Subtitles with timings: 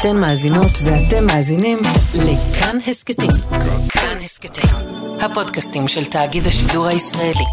[0.00, 1.78] אתן מאזינות ואתם מאזינים
[2.14, 3.30] לכאן הסכתים.
[3.88, 4.64] כאן הסכתים,
[5.20, 7.44] הפודקאסטים של תאגיד השידור הישראלי.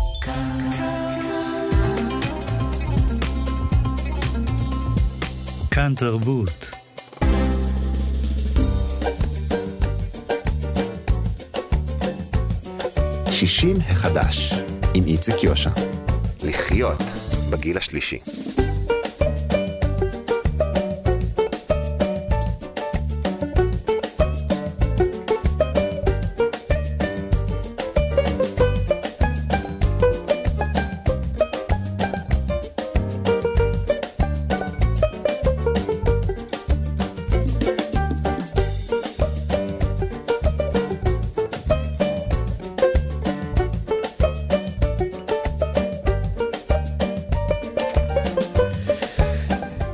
[5.72, 6.72] כאן תרבות.
[13.32, 14.54] שישים החדש,
[14.94, 15.70] עם איציק יושע.
[16.44, 17.02] לחיות
[17.50, 18.20] בגיל השלישי.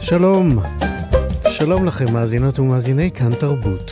[0.10, 0.56] שלום,
[1.50, 3.92] שלום לכם מאזינות ומאזיני כאן תרבות.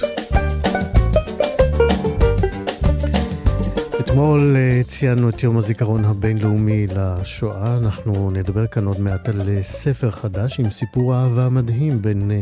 [3.99, 7.77] אתמול אה, ציינו את יום הזיכרון הבינלאומי לשואה.
[7.77, 12.39] אנחנו נדבר כאן עוד מעט על אה, ספר חדש עם סיפור אהבה מדהים בין אה,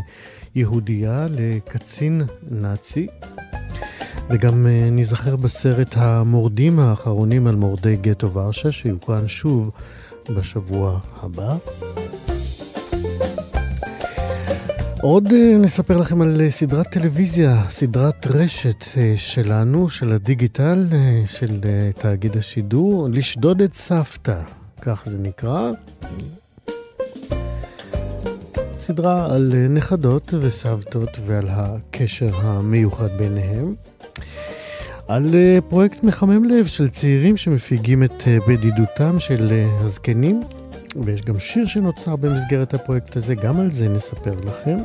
[0.55, 2.21] יהודייה לקצין
[2.51, 3.07] נאצי.
[4.29, 9.71] וגם נזכר בסרט המורדים האחרונים על מורדי גטו ורשה, שיוקרן שוב
[10.29, 11.55] בשבוע הבא.
[15.05, 20.85] עוד אה, נספר לכם על אה, סדרת טלוויזיה, סדרת רשת אה, שלנו, של הדיגיטל,
[21.25, 21.59] של
[21.97, 24.41] תאגיד השידור, לשדוד את סבתא,
[24.81, 25.71] כך זה נקרא.
[28.77, 33.75] סדרה על נכדות וסבתות ועל הקשר המיוחד ביניהם.
[35.07, 35.35] על
[35.69, 40.41] פרויקט מחמם לב של צעירים שמפיגים את בדידותם של הזקנים
[41.03, 44.77] ויש גם שיר שנוצר במסגרת הפרויקט הזה, גם על זה נספר לכם.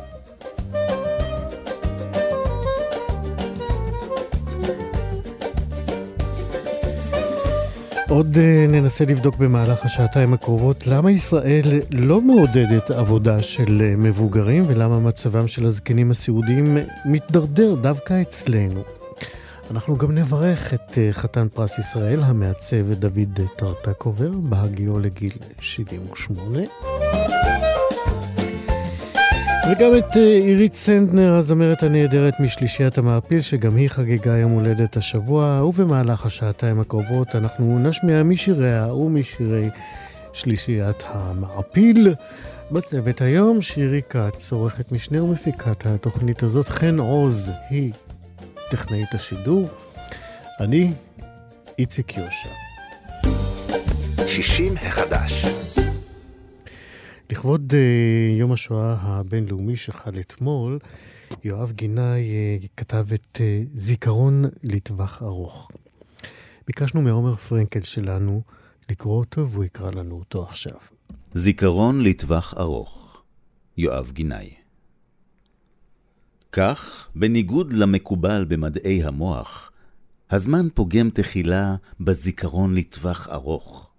[8.11, 14.65] עוד uh, ננסה לבדוק במהלך השעתיים הקרובות למה ישראל לא מעודדת עבודה של uh, מבוגרים
[14.67, 18.83] ולמה מצבם של הזקנים הסיעודיים מתדרדר דווקא אצלנו.
[19.71, 26.59] אנחנו גם נברך את אה, חתן פרס ישראל, המעצב דוד טרטקובר, בהגיעו לגיל 78.
[29.71, 35.63] וגם את אה, עירית סנדנר, הזמרת הנהדרת משלישיית המעפיל, שגם היא חגגה יום הולדת השבוע,
[35.65, 39.69] ובמהלך השעתיים הקרובות אנחנו נשמיע משיריה ומשירי
[40.33, 42.15] שלישיית המעפיל.
[42.71, 47.91] בצוות היום שירי כץ, עורכת משנה ומפיקת התוכנית הזאת, חן עוז, היא
[48.69, 49.69] טכנאית השידור.
[50.59, 50.93] אני
[51.79, 52.49] איציק יושע.
[54.27, 55.60] שישים החדש.
[57.31, 60.79] לכבוד uh, יום השואה הבינלאומי שחל אתמול,
[61.43, 62.21] יואב גינאי
[62.61, 63.39] uh, כתב את uh,
[63.73, 65.71] זיכרון לטווח ארוך.
[66.67, 68.41] ביקשנו מעומר פרנקל שלנו
[68.89, 70.77] לקרוא אותו, והוא יקרא לנו אותו עכשיו.
[71.33, 73.23] זיכרון לטווח ארוך,
[73.77, 74.53] יואב גינאי.
[76.51, 79.71] כך, בניגוד למקובל במדעי המוח,
[80.31, 83.90] הזמן פוגם תחילה בזיכרון לטווח ארוך.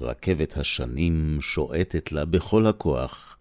[0.00, 3.38] רכבת השנים שועטת לה בכל הכוח,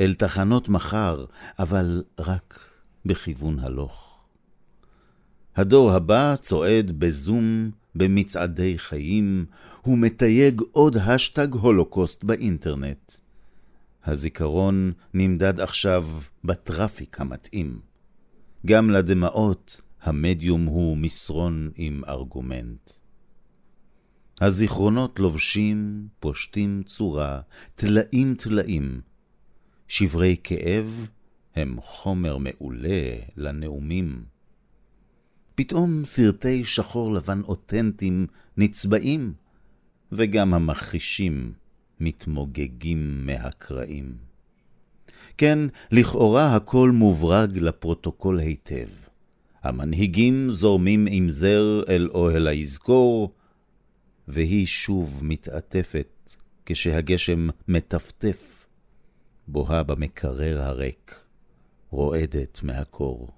[0.00, 1.24] אל תחנות מחר,
[1.58, 2.68] אבל רק
[3.04, 4.18] בכיוון הלוך.
[5.56, 9.46] הדור הבא צועד בזום, במצעדי חיים,
[9.82, 13.12] הוא מתייג עוד השטג הולוקוסט באינטרנט.
[14.04, 16.06] הזיכרון נמדד עכשיו
[16.44, 17.80] בטראפיק המתאים.
[18.66, 22.90] גם לדמעות המדיום הוא מסרון עם ארגומנט.
[24.40, 27.40] הזיכרונות לובשים, פושטים צורה,
[27.74, 29.00] טלאים טלאים.
[29.88, 31.08] שברי כאב
[31.54, 34.24] הם חומר מעולה לנאומים.
[35.54, 38.26] פתאום סרטי שחור לבן אותנטיים
[38.56, 39.32] נצבעים,
[40.12, 41.52] וגם המכחישים
[42.00, 44.16] מתמוגגים מהקרעים.
[45.36, 45.58] כן,
[45.90, 48.88] לכאורה הכל מוברג לפרוטוקול היטב.
[49.62, 53.32] המנהיגים זורמים עם זר אל אוהל היזכור,
[54.28, 56.34] והיא שוב מתעטפת
[56.66, 58.66] כשהגשם מטפטף,
[59.48, 61.24] בוהה במקרר הריק,
[61.90, 63.28] רועדת מהקור.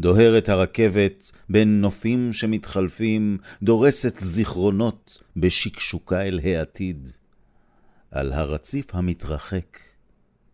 [0.00, 7.08] דוהרת הרכבת בין נופים שמתחלפים, דורסת זיכרונות בשקשוקה אל העתיד.
[8.10, 9.78] על הרציף המתרחק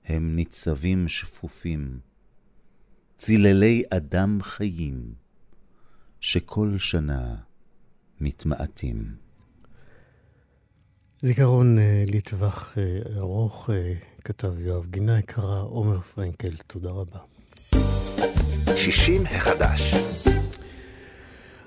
[0.04, 1.98] הם ניצבים שפופים,
[3.16, 5.14] ציללי אדם חיים,
[6.20, 7.36] שכל שנה
[8.20, 9.24] מתמעטים.
[11.22, 13.92] זיכרון אה, לטווח אה, ארוך, אה,
[14.24, 17.18] כתב יואב גינה, קרא עומר פרנקל, תודה רבה.
[18.76, 19.94] 60 החדש.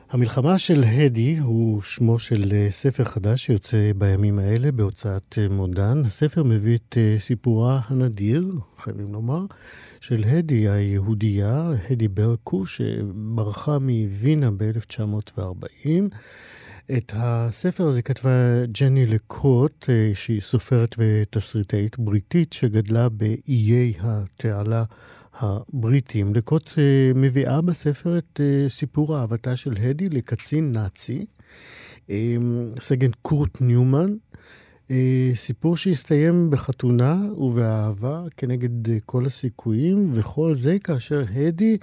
[0.09, 6.01] המלחמה של הדי הוא שמו של ספר חדש שיוצא בימים האלה בהוצאת מודן.
[6.05, 9.45] הספר מביא את סיפורה הנדיר, חייבים לומר,
[10.07, 15.87] של הדי היהודייה, הדי ברקו, שברחה מווינה ב-1940.
[16.97, 24.83] את הספר הזה כתבה ג'ני לקוט, שהיא סופרת ותסריטאית בריטית שגדלה באיי התעלה
[25.39, 26.33] הבריטים.
[26.35, 31.25] לקוט אה, מביאה בספר את אה, סיפור אהבתה של הדי לקצין נאצי,
[32.09, 32.35] אה,
[32.79, 34.15] סגן קורט ניומן,
[35.33, 41.77] סיפור שהסתיים בחתונה ובאהבה כנגד כל הסיכויים, וכל זה כאשר הדי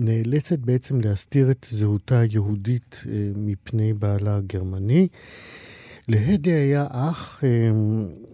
[0.00, 3.04] נאלצת בעצם להסתיר את זהותה היהודית
[3.36, 5.08] מפני בעלה הגרמני.
[6.08, 7.42] להדי היה אח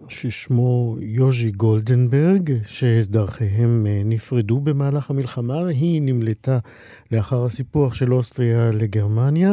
[0.09, 6.59] ששמו יוז'י גולדנברג, שדרכיהם אה, נפרדו במהלך המלחמה, והיא נמלטה
[7.11, 9.51] לאחר הסיפוח של אוסטריה לגרמניה.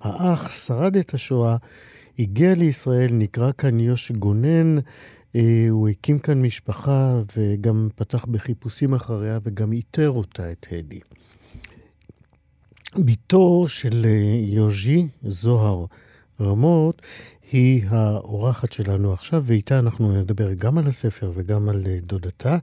[0.00, 1.56] האח שרד את השואה,
[2.18, 4.76] הגיע לישראל, נקרא כאן יוש גונן,
[5.36, 11.00] אה, הוא הקים כאן משפחה וגם פתח בחיפושים אחריה וגם איתר אותה, את הדי.
[12.96, 15.84] בתו של אה, יוז'י, זוהר
[16.40, 17.02] רמות,
[17.52, 22.58] היא האורחת שלנו עכשיו, ואיתה אנחנו נדבר גם על הספר וגם על אה, דודתה.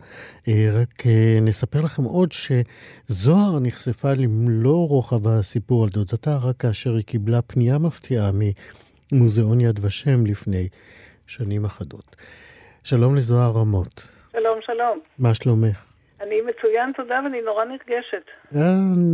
[0.74, 1.04] רק
[1.42, 7.78] נספר לכם עוד שזוהר נחשפה למלוא רוחב הסיפור על דודתה, רק כאשר היא קיבלה פנייה
[7.78, 8.32] מפתיעה
[9.14, 10.68] ממוזיאון יד ושם לפני
[11.28, 12.16] שנים אחדות.
[12.84, 14.08] שלום לזוהר רמות.
[14.32, 15.00] שלום, שלום.
[15.20, 15.86] מה שלומך?
[16.22, 18.26] אני מצוין, תודה, ואני נורא נרגשת.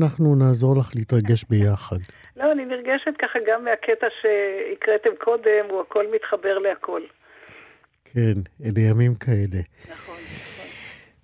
[0.01, 1.98] אנחנו נעזור לך להתרגש ביחד.
[2.38, 7.01] לא, אני נרגשת ככה גם מהקטע שהקראתם קודם, הוא הכל מתחבר להכל.
[8.06, 9.62] כן, אלה ימים כאלה.
[9.92, 10.49] נכון.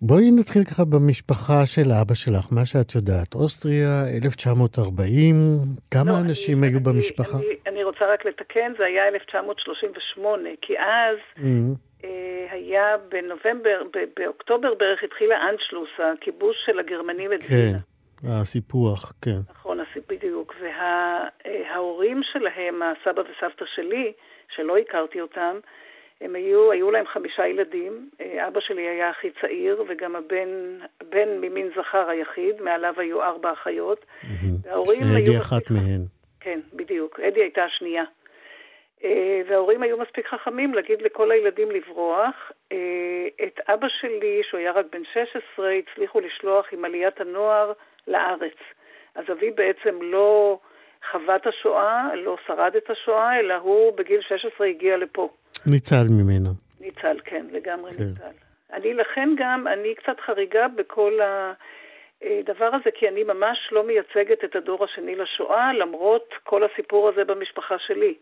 [0.07, 3.29] בואי נתחיל ככה במשפחה של אבא שלך, מה שאת יודעת.
[3.35, 3.93] אוסטריה,
[4.25, 5.35] 1940,
[5.93, 7.37] כמה לא, אנשים אני, היו אני, במשפחה?
[7.37, 12.03] אני, אני רוצה רק לתקן, זה היה 1938, כי אז mm-hmm.
[12.03, 13.77] אה, היה בנובמבר,
[14.17, 17.55] באוקטובר בערך התחילה אנשלוס, הכיבוש של הגרמנים את כן.
[17.55, 18.41] וינה.
[18.41, 19.39] הסיפוח, כן.
[19.51, 19.77] נכון,
[20.09, 20.55] בדיוק.
[20.61, 24.13] וההורים וה, שלהם, הסבא וסבתא שלי,
[24.55, 25.55] שלא הכרתי אותם,
[26.21, 28.09] הם היו, היו להם חמישה ילדים.
[28.47, 34.05] אבא שלי היה הכי צעיר, וגם הבן, הבן ממין זכר היחיד, מעליו היו ארבע אחיות.
[34.63, 35.25] וההורים היו...
[35.25, 36.01] שאדי אחת מהן.
[36.39, 37.19] כן, בדיוק.
[37.19, 38.03] אדי הייתה השנייה.
[39.03, 42.51] אה, וההורים היו מספיק חכמים להגיד לכל הילדים לברוח.
[42.71, 47.73] אה, את אבא שלי, שהוא היה רק בן 16, הצליחו לשלוח עם עליית הנוער
[48.07, 48.57] לארץ.
[49.15, 50.59] אז אבי בעצם לא
[51.11, 55.29] חווה את השואה, לא שרד את השואה, אלא הוא בגיל 16 הגיע לפה.
[55.67, 56.49] ניצל ממנו.
[56.81, 58.03] ניצל, כן, לגמרי כן.
[58.03, 58.45] ניצל.
[58.73, 64.55] אני לכן גם, אני קצת חריגה בכל הדבר הזה, כי אני ממש לא מייצגת את
[64.55, 68.13] הדור השני לשואה, למרות כל הסיפור הזה במשפחה שלי.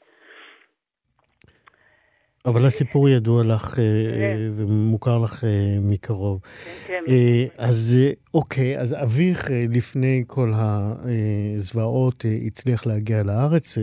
[2.45, 4.37] אבל הסיפור ידוע לך אה, כן.
[4.55, 6.39] ומוכר לך אה, מקרוב.
[6.87, 7.13] כן, כן.
[7.57, 7.97] אז
[8.33, 13.77] אוקיי, אז אביך לפני כל הזוועות הצליח להגיע לארץ,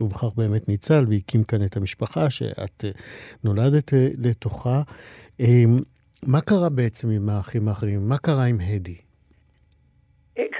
[0.00, 2.84] ובכך באמת ניצל והקים כאן את המשפחה שאת
[3.44, 4.82] נולדת לתוכה.
[6.22, 8.08] מה קרה בעצם עם האחים האחרים?
[8.08, 8.96] מה קרה עם הדי?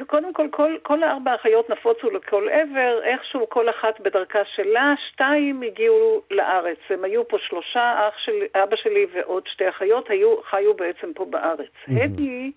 [0.06, 5.62] קודם כל, כל, כל הארבע האחיות נפוצו לכל עבר, איכשהו כל אחת בדרכה שלה, שתיים
[5.62, 6.78] הגיעו לארץ.
[6.90, 11.24] הם היו פה שלושה, אח של, אבא שלי ועוד שתי אחיות, היו, חיו בעצם פה
[11.24, 11.68] בארץ.
[11.88, 12.02] Mm-hmm.
[12.02, 12.52] הדי,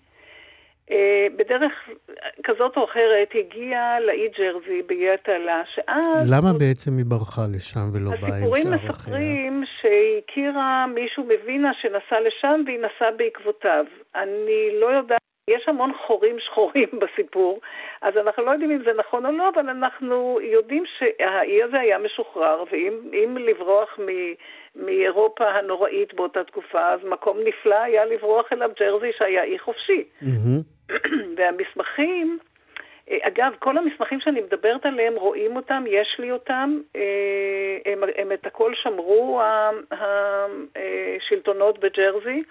[0.90, 1.72] אה, בדרך
[2.44, 6.32] כזאת או אחרת, הגיעה לאי ג'רזי באיי התעלה, שאז...
[6.32, 6.58] למה עוד...
[6.58, 8.90] בעצם היא ברחה לשם ולא באה עם שאר אחיה?
[8.90, 13.84] הסיפורים מספרים שהיא הכירה מישהו מווינה שנסע לשם והיא נסעה בעקבותיו.
[14.14, 15.20] אני לא יודעת...
[15.48, 17.60] יש המון חורים שחורים בסיפור,
[18.02, 21.98] אז אנחנו לא יודעים אם זה נכון או לא, אבל אנחנו יודעים שהאי הזה היה
[21.98, 24.08] משוחרר, ואם לברוח מ,
[24.76, 30.04] מאירופה הנוראית באותה תקופה, אז מקום נפלא היה לברוח אליו ג'רזי שהיה אי חופשי.
[31.36, 32.38] והמסמכים,
[33.10, 38.46] אגב, כל המסמכים שאני מדברת עליהם, רואים אותם, יש לי אותם, אה, הם, הם את
[38.46, 39.42] הכל שמרו
[41.20, 42.42] השלטונות בג'רזי.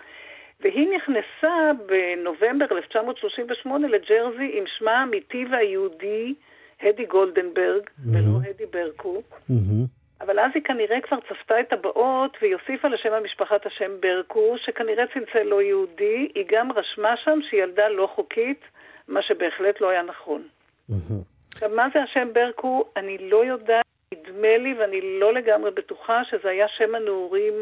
[0.59, 6.33] והיא נכנסה בנובמבר 1938 לג'רזי עם שמה האמיתי והיהודי,
[6.81, 8.09] הדי גולדנברג, mm-hmm.
[8.13, 9.21] ולא הדי ברקו.
[9.49, 9.87] Mm-hmm.
[10.21, 14.55] אבל אז היא כנראה כבר צפתה את הבאות, והיא הוסיפה לשם המשפחה את השם ברקו,
[14.65, 16.31] שכנראה צלצל לא יהודי.
[16.35, 18.61] היא גם רשמה שם שהיא ילדה לא חוקית,
[19.07, 20.47] מה שבהחלט לא היה נכון.
[20.89, 21.23] Mm-hmm.
[21.53, 22.85] עכשיו, מה זה השם ברקו?
[22.97, 23.83] אני לא יודעת.
[24.13, 27.53] נדמה לי, ואני לא לגמרי בטוחה, שזה היה שם הנעורים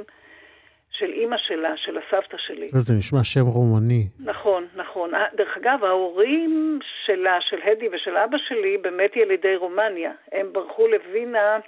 [0.92, 2.70] של אימא שלה, של הסבתא שלי.
[2.72, 4.08] זה נשמע שם רומני.
[4.20, 5.16] נכון, נכון.
[5.16, 10.12] אה, דרך אגב, ההורים שלה, של הדי ושל אבא שלי, באמת ילידי רומניה.
[10.32, 11.60] הם ברחו לווינה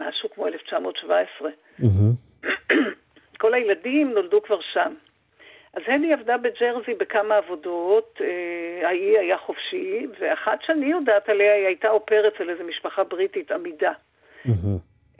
[0.00, 1.50] משהו כמו 1917.
[3.40, 4.94] כל הילדים נולדו כבר שם.
[5.74, 11.66] אז הדי עבדה בג'רזי בכמה עבודות, אה, האי היה חופשי, ואחת שאני יודעת עליה, היא
[11.66, 13.92] הייתה אופר אצל איזו משפחה בריטית עמידה.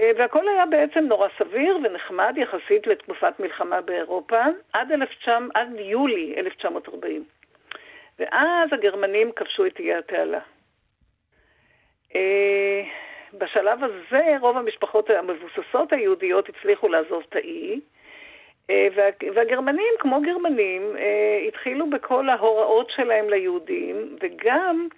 [0.00, 4.42] אה, והכל היה בעצם נורא סביר ונחמד יחסית לתקופת מלחמה באירופה,
[4.72, 7.24] עד, 1900, עד יולי 1940.
[8.18, 10.38] ואז הגרמנים כבשו את איי התעלה.
[12.14, 12.82] אה,
[13.34, 17.80] בשלב הזה רוב המשפחות המבוססות היהודיות הצליחו לעזוב את האי,
[18.70, 18.88] אה,
[19.34, 20.96] והגרמנים, כמו גרמנים,
[21.48, 24.88] התחילו בכל ההוראות שלהם ליהודים, וגם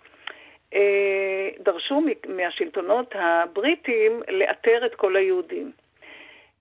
[1.58, 5.72] דרשו מהשלטונות הבריטים לאתר את כל היהודים.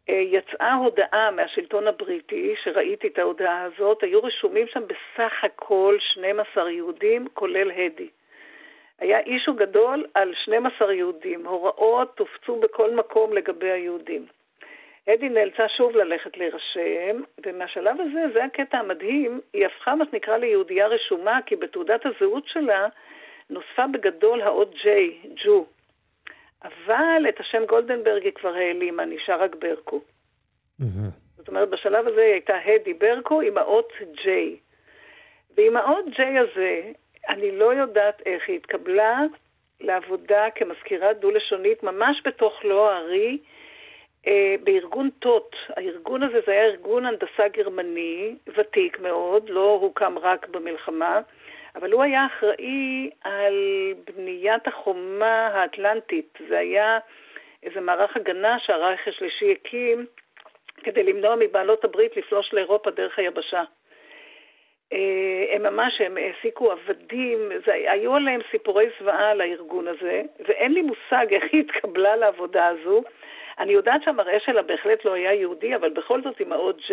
[0.10, 6.72] אה, יצאה הודעה מהשלטון הבריטי, שראיתי את ההודעה הזאת, היו רשומים שם בסך הכל 12
[6.72, 8.10] יהודים, כולל הדי.
[9.00, 14.26] היה אישו גדול על 12 יהודים, הוראות הופצו בכל מקום לגבי היהודים.
[15.08, 20.88] הדי נאלצה שוב ללכת להירשם, ומהשלב הזה, זה הקטע המדהים, היא הפכה מה שנקרא ליהודייה
[20.88, 22.88] רשומה, כי בתעודת הזהות שלה
[23.52, 24.88] נוספה בגדול האות J,
[25.46, 25.66] ג'ו.
[26.64, 30.02] אבל את השם גולדנברג היא כבר העלימה, נשאר רק ברקו.
[31.38, 34.28] זאת אומרת, בשלב הזה היא הייתה הדי ברקו עם האות J.
[35.58, 36.92] ועם האות J הזה,
[37.30, 39.20] אני לא יודעת איך היא התקבלה
[39.82, 43.38] לעבודה כמזכירה דו-לשונית, ממש בתוך לא הארי,
[44.28, 45.56] אה, בארגון טוט.
[45.70, 51.22] הארגון הזה זה היה ארגון הנדסה גרמני, ותיק מאוד, לא הוקם רק במלחמה.
[51.76, 53.56] אבל הוא היה אחראי על
[54.16, 56.38] בניית החומה האטלנטית.
[56.50, 57.00] זה היה
[57.64, 60.06] איזה מערך הגנה שהרייך השלישי הקים
[60.84, 63.64] כדי למנוע מבעלות הברית לפלוש לאירופה דרך היבשה.
[64.94, 70.74] אה, הם ממש, הם העסיקו עבדים, זה, היו עליהם סיפורי זוועה על הארגון הזה, ואין
[70.74, 73.04] לי מושג איך היא התקבלה לעבודה הזו.
[73.60, 76.92] אני יודעת שהמראה שלה בהחלט לא היה יהודי, אבל בכל זאת עם האות J,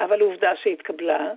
[0.00, 1.30] אבל עובדה שהיא התקבלה.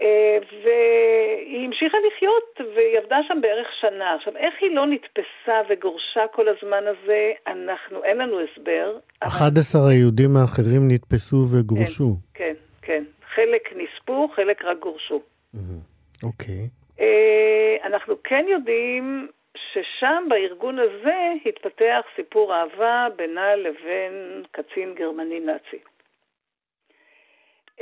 [0.00, 4.14] אה, והיא המשיכה לחיות, והיא עבדה שם בערך שנה.
[4.14, 8.98] עכשיו, איך היא לא נתפסה וגורשה כל הזמן הזה, אנחנו, אין לנו הסבר.
[9.20, 9.90] 11 אבל...
[9.90, 12.16] היהודים האחרים נתפסו וגורשו.
[12.34, 13.04] כן, כן, כן.
[13.34, 15.22] חלק נספו, חלק רק גורשו.
[16.22, 16.68] אוקיי.
[17.00, 25.78] אה, אנחנו כן יודעים ששם, בארגון הזה, התפתח סיפור אהבה בינה לבין קצין גרמני נאצי.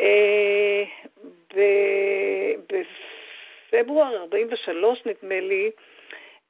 [0.01, 0.85] אה,
[3.71, 5.71] בפברואר 43, נדמה לי,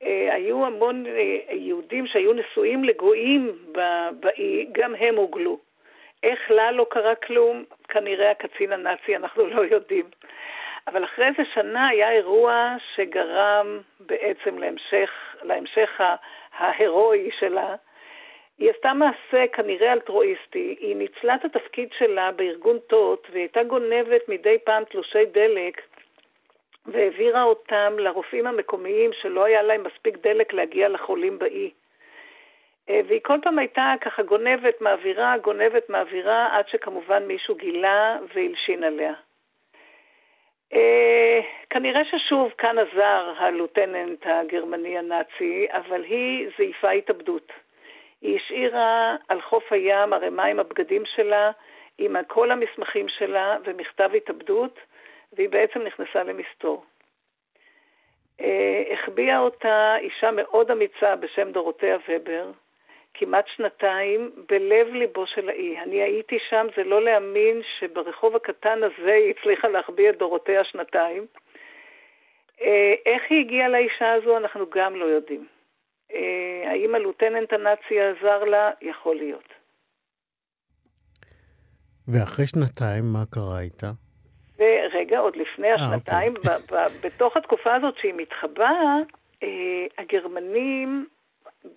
[0.02, 3.56] אה, היו המון אה, יהודים שהיו נשואים לגויים
[4.20, 5.58] באי, גם הם הוגלו.
[6.22, 7.64] איך לה לא קרה כלום?
[7.88, 10.04] כנראה הקצין הנאצי, אנחנו לא יודעים.
[10.86, 15.10] אבל אחרי איזה שנה היה אירוע שגרם בעצם להמשך,
[15.42, 16.00] להמשך
[16.58, 17.74] ההירואי שלה,
[18.60, 24.28] היא עשתה מעשה כנראה אלטרואיסטי, היא ניצלה את התפקיד שלה בארגון טוט והיא הייתה גונבת
[24.28, 25.80] מדי פעם תלושי דלק
[26.86, 31.70] והעבירה אותם לרופאים המקומיים שלא היה להם מספיק דלק להגיע לחולים באי.
[32.88, 38.84] אה, והיא כל פעם הייתה ככה גונבת, מעבירה, גונבת, מעבירה, עד שכמובן מישהו גילה והלשין
[38.84, 39.12] עליה.
[40.72, 47.52] Uh, כנראה ששוב כאן עזר הלוטננט הגרמני הנאצי, אבל היא זייפה התאבדות.
[48.22, 51.50] היא השאירה על חוף הים ערימה עם הבגדים שלה,
[51.98, 54.78] עם כל המסמכים שלה ומכתב התאבדות,
[55.32, 56.84] והיא בעצם נכנסה למסתור.
[58.40, 62.50] אה, החביאה אותה אישה מאוד אמיצה בשם דורותיה ובר,
[63.14, 65.78] כמעט שנתיים, בלב ליבו של האי.
[65.80, 71.26] אני הייתי שם, זה לא להאמין שברחוב הקטן הזה היא הצליחה להחביא את דורותיה שנתיים.
[72.60, 75.59] אה, איך היא הגיעה לאישה הזו, אנחנו גם לא יודעים.
[76.14, 78.70] אה, האם הלוטננט הנאצי עזר לה?
[78.82, 79.48] יכול להיות.
[82.08, 83.90] ואחרי שנתיים, מה קרה איתה?
[84.58, 86.86] ורגע, עוד לפני אה, השנתיים, אוקיי.
[87.02, 88.96] בתוך התקופה הזאת שהיא מתחבאה,
[89.42, 89.48] אה,
[89.98, 91.06] הגרמנים,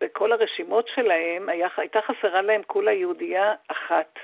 [0.02, 4.20] בכל הרשימות שלהם, היה, הייתה חסרה להם כולה יהודייה אחת.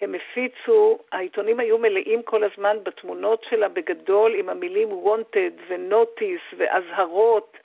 [0.00, 7.56] הם הפיצו, העיתונים היו מלאים כל הזמן בתמונות שלה בגדול עם המילים wanted ו-notice ואזהרות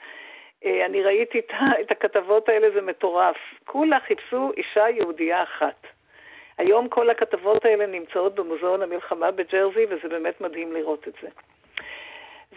[0.65, 1.41] אני ראיתי
[1.81, 3.37] את הכתבות האלה, זה מטורף.
[3.65, 5.87] כולה חיפשו אישה יהודייה אחת.
[6.57, 11.27] היום כל הכתבות האלה נמצאות במוזיאון המלחמה בג'רזי, וזה באמת מדהים לראות את זה.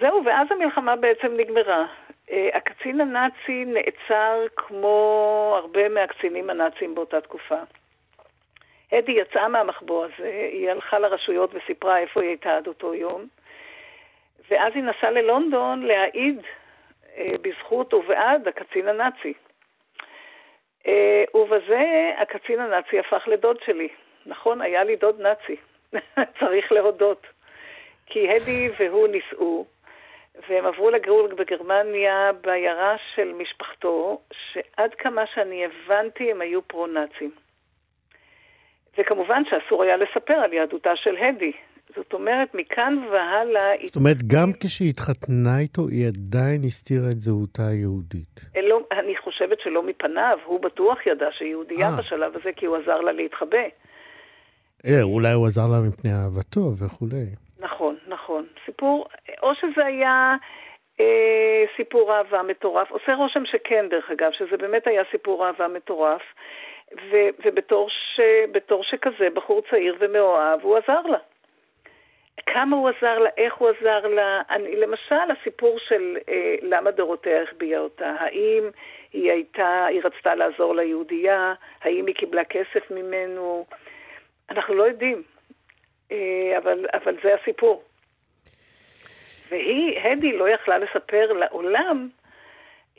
[0.00, 1.86] זהו, ואז המלחמה בעצם נגמרה.
[2.30, 7.58] אה, הקצין הנאצי נעצר כמו הרבה מהקצינים הנאצים באותה תקופה.
[8.92, 13.26] הדי יצאה מהמחבוא הזה, היא הלכה לרשויות וסיפרה איפה היא הייתה עד אותו יום,
[14.50, 16.50] ואז היא נסעה ללונדון להעיד אה,
[17.42, 19.32] בזכות ובעד הקצין הנאצי.
[20.86, 23.88] אה, ובזה הקצין הנאצי הפך לדוד שלי.
[24.26, 25.56] נכון, היה לי דוד נאצי,
[26.40, 27.26] צריך להודות.
[28.06, 29.66] כי הדי והוא נישאו,
[30.48, 37.30] והם עברו לגור בגרמניה בעיירה של משפחתו, שעד כמה שאני הבנתי הם היו פרו-נאצים.
[38.98, 41.52] וכמובן שאסור היה לספר על יהדותה של הדי.
[41.96, 43.72] זאת אומרת, מכאן והלאה...
[43.86, 48.40] זאת אומרת, גם כשהיא התחתנה איתו, היא עדיין הסתירה את זהותה היהודית.
[48.62, 51.96] לא, אני חושבת שלא מפניו, הוא בטוח ידע שהיא יהודייה אה.
[51.98, 53.66] בשלב הזה, כי הוא עזר לה להתחבא.
[54.86, 57.26] אה, אולי הוא עזר לה מפני אהבתו וכולי.
[57.58, 58.46] נכון, נכון.
[58.66, 59.06] סיפור,
[59.42, 60.36] או שזה היה
[61.00, 66.22] אה, סיפור אהבה מטורף, עושה רושם שכן, דרך אגב, שזה באמת היה סיפור אהבה מטורף,
[67.10, 68.20] ו, ובתור ש,
[68.82, 71.18] שכזה, בחור צעיר ומאוהב, הוא עזר לה.
[72.46, 74.42] כמה הוא עזר לה, איך הוא עזר לה.
[74.50, 78.14] אני, למשל, הסיפור של אה, למה דורותיה החביאה אותה.
[78.18, 78.70] האם
[79.12, 81.54] היא הייתה, היא רצתה לעזור ליהודייה?
[81.82, 83.66] האם היא קיבלה כסף ממנו?
[84.50, 85.22] אנחנו לא יודעים.
[86.12, 87.82] אה, אבל, אבל זה הסיפור.
[89.48, 92.08] והיא, הדי, לא יכלה לספר לעולם,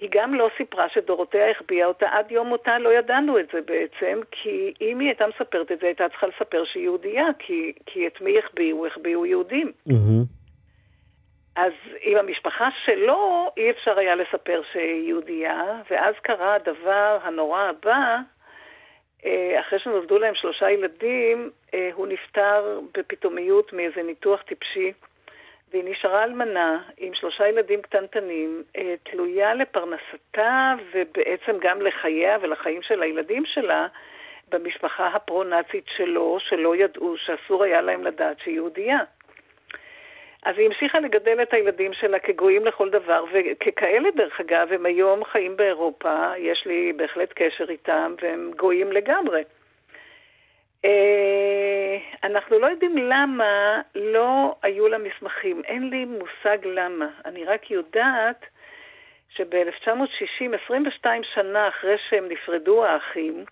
[0.02, 4.20] היא גם לא סיפרה שדורותיה החביאה אותה, עד יום מותה לא ידענו את זה בעצם,
[4.32, 8.22] כי אם היא הייתה מספרת את זה, הייתה צריכה לספר שהיא יהודייה, כי, כי את
[8.22, 8.86] מי החביאו?
[8.86, 9.72] החביאו יהודים.
[9.90, 10.38] Mm-hmm.
[11.56, 18.18] אז עם המשפחה שלו, אי אפשר היה לספר שהיא יהודייה, ואז קרה הדבר הנורא הבא,
[19.26, 24.92] אה, אחרי שנולדו להם שלושה ילדים, אה, הוא נפטר בפתאומיות מאיזה ניתוח טיפשי,
[25.72, 33.02] והיא נשארה אלמנה עם שלושה ילדים קטנטנים, אה, תלויה לפרנסתה ובעצם גם לחייה ולחיים של
[33.02, 33.88] הילדים שלה
[34.50, 39.00] במשפחה הפרו-נאצית שלו, שלא ידעו שאסור היה להם לדעת שהיא יהודייה.
[40.44, 45.24] אז היא המשיכה לגדל את הילדים שלה כגויים לכל דבר, וככאלה, דרך אגב, הם היום
[45.24, 49.42] חיים באירופה, יש לי בהחלט קשר איתם, והם גויים לגמרי.
[50.86, 57.08] אה, אנחנו לא יודעים למה לא היו לה מסמכים, אין לי מושג למה.
[57.26, 58.46] אני רק יודעת
[59.30, 63.46] שב-1960, 22 שנה אחרי שהם נפרדו האחים,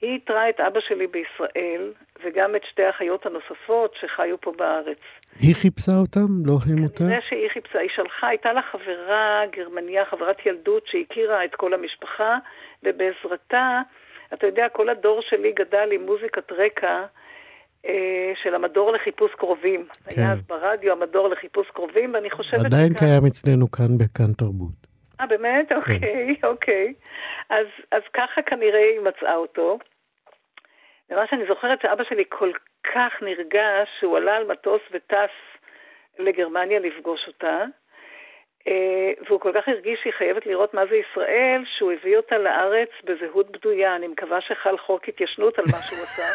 [0.00, 1.92] היא איתרה את אבא שלי בישראל,
[2.24, 4.98] וגם את שתי האחיות הנוספות שחיו פה בארץ.
[5.40, 6.28] היא חיפשה אותם?
[6.44, 6.98] לא הם אותה?
[6.98, 12.38] כנראה שהיא חיפשה, היא שלחה, הייתה לה חברה גרמניה, חברת ילדות, שהכירה את כל המשפחה,
[12.82, 13.80] ובעזרתה,
[14.34, 17.04] אתה יודע, כל הדור שלי גדל עם מוזיקת רקע.
[17.86, 19.86] אה, של המדור לחיפוש קרובים.
[20.10, 20.20] כן.
[20.20, 22.64] היה אז ברדיו המדור לחיפוש קרובים, ואני חושבת...
[22.64, 23.06] עדיין שכאן...
[23.06, 24.78] קיים אצלנו כאן בכאן תרבות.
[25.20, 25.68] אה, באמת?
[25.68, 25.76] כן.
[25.76, 26.94] אוקיי, אוקיי.
[27.50, 29.78] אז, אז ככה כנראה היא מצאה אותו.
[31.10, 32.52] ומה שאני זוכרת שאבא שלי כל
[32.94, 35.34] כך נרגש שהוא עלה על מטוס וטס
[36.18, 37.64] לגרמניה לפגוש אותה,
[39.26, 43.50] והוא כל כך הרגיש שהיא חייבת לראות מה זה ישראל, שהוא הביא אותה לארץ בזהות
[43.50, 43.96] בדויה.
[43.96, 46.28] אני מקווה שחל חוק התיישנות על מה שהוא עשה.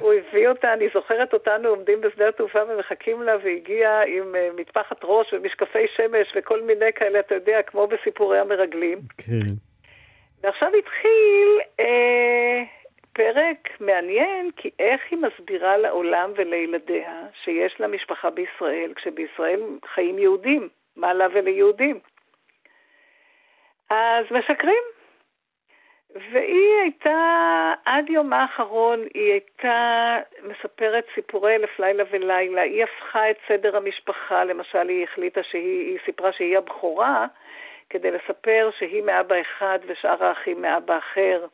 [0.00, 4.96] הוא הביא אותה, אני זוכרת אותנו עומדים בשדה התעופה ומחכים לה, והגיעה עם uh, מטפחת
[5.02, 8.98] ראש ומשקפי שמש וכל מיני כאלה, אתה יודע, כמו בסיפורי המרגלים.
[9.18, 9.52] כן.
[10.42, 12.62] ועכשיו התחיל אה,
[13.16, 19.60] פרק מעניין, כי איך היא מסבירה לעולם ולילדיה שיש לה משפחה בישראל, כשבישראל
[19.94, 22.00] חיים יהודים, מה לה וליהודים.
[23.90, 24.82] אז משקרים.
[26.14, 32.62] והיא הייתה, עד יומה האחרון, היא הייתה מספרת סיפורי אלף לילה ולילה.
[32.62, 37.26] היא הפכה את סדר המשפחה, למשל היא החליטה שהיא, היא סיפרה שהיא הבכורה,
[37.90, 41.46] כדי לספר שהיא מאבא אחד ושאר האחים מאבא אחר.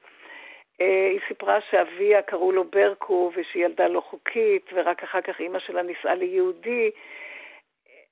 [0.83, 5.59] אה, היא סיפרה שאביה קראו לו ברקו ושהיא ילדה לא חוקית, ורק אחר כך אימא
[5.59, 6.91] שלה נישאה ליהודי.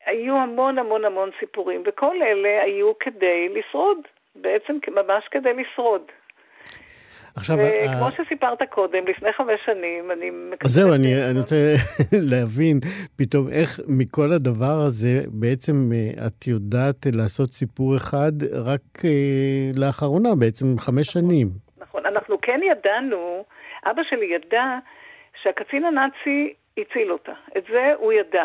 [0.07, 3.99] היו המון המון המון סיפורים, וכל אלה היו כדי לשרוד,
[4.35, 6.03] בעצם ממש כדי לשרוד.
[7.37, 7.57] עכשיו...
[7.59, 8.11] וכמו ה...
[8.11, 10.65] שסיפרת קודם, לפני חמש שנים, אני מקווה...
[10.65, 11.57] אז זהו, אני, אני רוצה
[12.31, 12.81] להבין
[13.17, 20.35] פתאום איך מכל הדבר הזה, בעצם אה, את יודעת לעשות סיפור אחד רק אה, לאחרונה,
[20.35, 21.49] בעצם חמש נכון, שנים.
[21.79, 23.45] נכון, אנחנו כן ידענו,
[23.85, 24.65] אבא שלי ידע
[25.43, 27.33] שהקצין הנאצי הציל אותה.
[27.57, 28.45] את זה הוא ידע.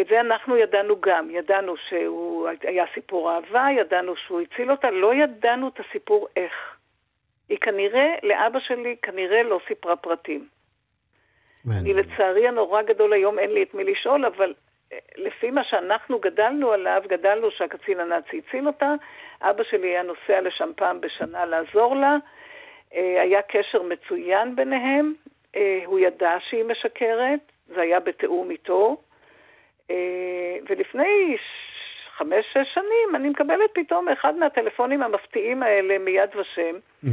[0.00, 5.14] את זה אנחנו ידענו גם, ידענו שהוא היה סיפור אהבה, ידענו שהוא הציל אותה, לא
[5.14, 6.76] ידענו את הסיפור איך.
[7.48, 10.48] היא כנראה, לאבא שלי, כנראה לא סיפרה פרטים.
[11.80, 14.54] אני לצערי הנורא גדול היום, אין לי את מי לשאול, אבל
[15.16, 18.94] לפי מה שאנחנו גדלנו עליו, גדלנו שהקצין הנאצי הציל אותה,
[19.42, 22.18] אבא שלי היה נוסע לשם פעם בשנה לעזור לה, אה,
[22.94, 25.14] היה קשר מצוין ביניהם,
[25.56, 28.96] אה, הוא ידע שהיא משקרת, זה היה בתיאום איתו,
[29.90, 31.36] אה, ולפני
[32.16, 37.08] חמש-שש שנים אני מקבלת פתאום אחד מהטלפונים המפתיעים האלה מיד ושם, mm-hmm.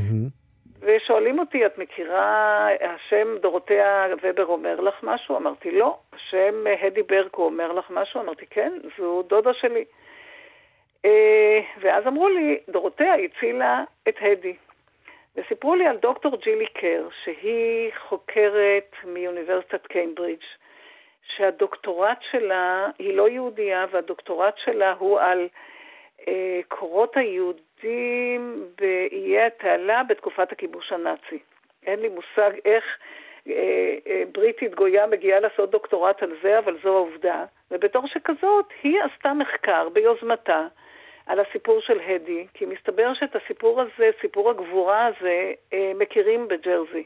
[0.80, 5.38] ושואלים אותי, את מכירה, השם דורותיה ובר אומר לך משהו?
[5.38, 5.98] אמרתי, לא.
[6.14, 8.22] השם הדי ברקו אומר לך משהו?
[8.22, 9.86] אמרתי, כן, זו דודה שלי.
[11.82, 14.54] ואז אמרו לי, דורותיה הצילה את הדי.
[15.36, 20.44] וסיפרו לי על דוקטור ג'ילי קר, שהיא חוקרת מאוניברסיטת קיימברידג',
[21.36, 25.48] שהדוקטורט שלה, היא לא יהודייה, והדוקטורט שלה הוא על
[26.28, 31.40] אה, קורות היהודים באיי התעלה בתקופת הכיבוש הנאצי.
[31.86, 32.84] אין לי מושג איך
[33.48, 33.54] אה,
[34.08, 37.46] אה, בריטית גויה מגיעה לעשות דוקטורט על זה, אבל זו העובדה.
[37.72, 40.68] ובתור שכזאת, היא עשתה מחקר ביוזמתה.
[41.32, 47.04] על הסיפור של הדי, כי מסתבר שאת הסיפור הזה, סיפור הגבורה הזה, אה, מכירים בג'רזי.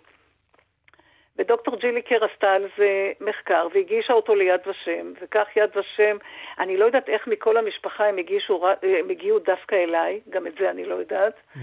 [1.38, 6.17] ודוקטור ג'יליקר עשתה על זה מחקר והגישה אותו ליד ושם, וכך יד ושם,
[6.59, 10.69] אני לא יודעת איך מכל המשפחה הם, הגישו, הם הגיעו דווקא אליי, גם את זה
[10.69, 11.59] אני לא יודעת, mm-hmm.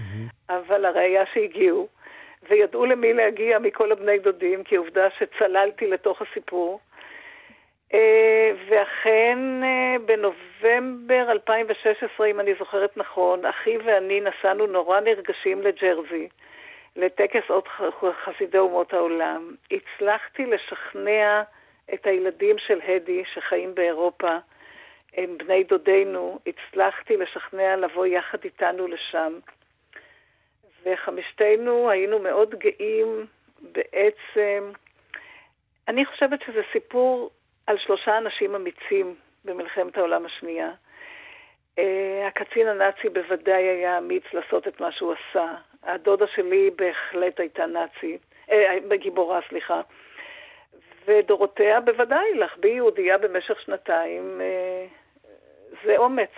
[0.49, 1.87] אבל הראייה שהגיעו,
[2.49, 6.79] וידעו למי להגיע מכל הבני דודים, כי עובדה שצללתי לתוך הסיפור.
[7.93, 16.27] אה, ואכן אה, בנובמבר 2016, אם אני זוכרת נכון, אחי ואני נסענו נורא נרגשים לג'רזי,
[16.95, 17.63] לטקס עוד
[18.25, 19.55] חסידי אומות העולם.
[19.71, 21.43] הצלחתי לשכנע
[21.93, 24.37] את הילדים של הדי שחיים באירופה,
[25.17, 29.33] הם בני דודינו, הצלחתי לשכנע לבוא יחד איתנו לשם.
[30.85, 33.25] וחמשתנו היינו מאוד גאים
[33.61, 34.71] בעצם.
[35.87, 37.31] אני חושבת שזה סיפור
[37.67, 40.71] על שלושה אנשים אמיצים במלחמת העולם השנייה.
[41.79, 41.81] Uh,
[42.27, 45.53] הקצין הנאצי בוודאי היה אמיץ לעשות את מה שהוא עשה.
[45.83, 49.81] הדודה שלי בהחלט הייתה נאצית, uh, גיבורה, סליחה.
[51.05, 56.29] ודורותיה בוודאי, להחביא יהודייה במשך שנתיים, uh, זה אומץ.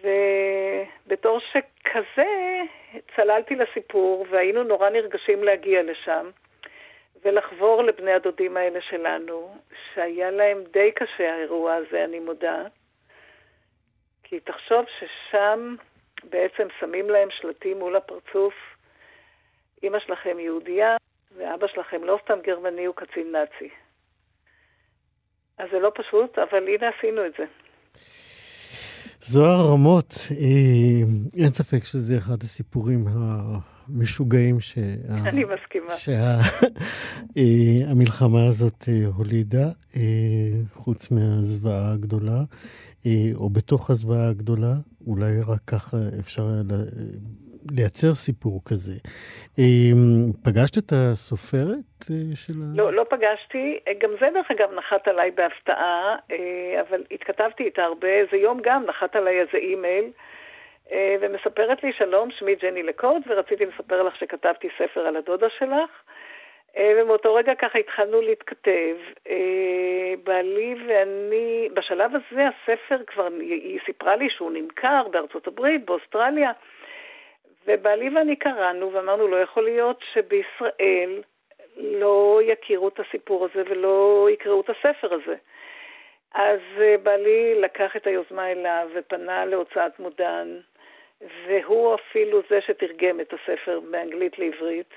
[0.00, 2.60] ובתור שכזה
[3.16, 6.30] צללתי לסיפור והיינו נורא נרגשים להגיע לשם.
[7.24, 9.56] ולחבור לבני הדודים האלה שלנו,
[9.94, 12.62] שהיה להם די קשה האירוע הזה, אני מודה.
[14.22, 15.74] כי תחשוב ששם
[16.24, 18.54] בעצם שמים להם שלטים מול הפרצוף,
[19.82, 20.96] אמא שלכם יהודייה,
[21.36, 23.68] ואבא שלכם לא סתם גרמני, הוא קצין נאצי.
[25.58, 27.44] אז זה לא פשוט, אבל הנה עשינו את זה.
[29.20, 33.04] זוהר רמות, אה, אין ספק שזה אחד הסיפורים
[33.96, 34.80] המשוגעים שה...
[35.28, 35.90] אני מסכימה.
[37.36, 38.48] שהמלחמה שה...
[38.48, 40.02] הזאת אה, הולידה, אה,
[40.72, 42.40] חוץ מהזוועה הגדולה,
[43.34, 44.72] או בתוך הזוועה הגדולה,
[45.06, 46.42] אולי רק ככה אפשר
[47.70, 48.94] לייצר סיפור כזה.
[50.42, 52.66] פגשת את הסופרת של ה...
[52.76, 53.78] לא, לא פגשתי.
[54.02, 56.16] גם זה, דרך אגב, נחת עליי בהפתעה,
[56.88, 58.08] אבל התכתבתי איתה הרבה.
[58.08, 60.10] איזה יום גם נחת עליי איזה אימייל.
[60.92, 65.90] אה, ומספרת לי, שלום, שמי ג'ני לקורד, ורציתי לספר לך שכתבתי ספר על הדודה שלך.
[66.76, 68.96] אה, ומאותו רגע ככה התחלנו להתכתב.
[69.28, 76.52] אה, בעלי ואני, בשלב הזה הספר כבר, היא סיפרה לי שהוא נמכר בארצות הברית, באוסטרליה,
[77.66, 81.22] ובעלי ואני קראנו ואמרנו, לא יכול להיות שבישראל
[81.76, 85.34] לא יכירו את הסיפור הזה ולא יקראו את הספר הזה.
[86.34, 86.60] אז
[87.02, 90.56] בעלי לקח את היוזמה אליו ופנה להוצאת מודן,
[91.20, 94.94] והוא אפילו זה שתרגם את הספר מאנגלית לעברית.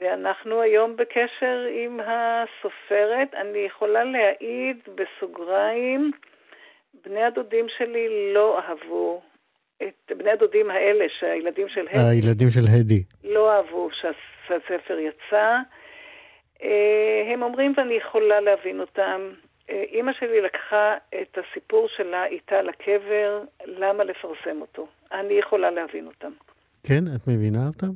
[0.00, 3.34] ואנחנו היום בקשר עם הסופרת.
[3.34, 6.10] אני יכולה להעיד בסוגריים,
[7.04, 9.22] בני הדודים שלי לא אהבו
[9.82, 11.98] את בני הדודים האלה, שהילדים של הדי...
[11.98, 13.02] הילדים של הדי.
[13.24, 15.58] לא אהבו שהספר יצא.
[16.62, 19.30] אה, הם אומרים, ואני יכולה להבין אותם,
[19.70, 24.86] אה, אימא שלי לקחה את הסיפור שלה איתה לקבר, למה לפרסם אותו?
[25.12, 26.32] אני יכולה להבין אותם.
[26.86, 27.04] כן?
[27.16, 27.92] את מבינה אותם?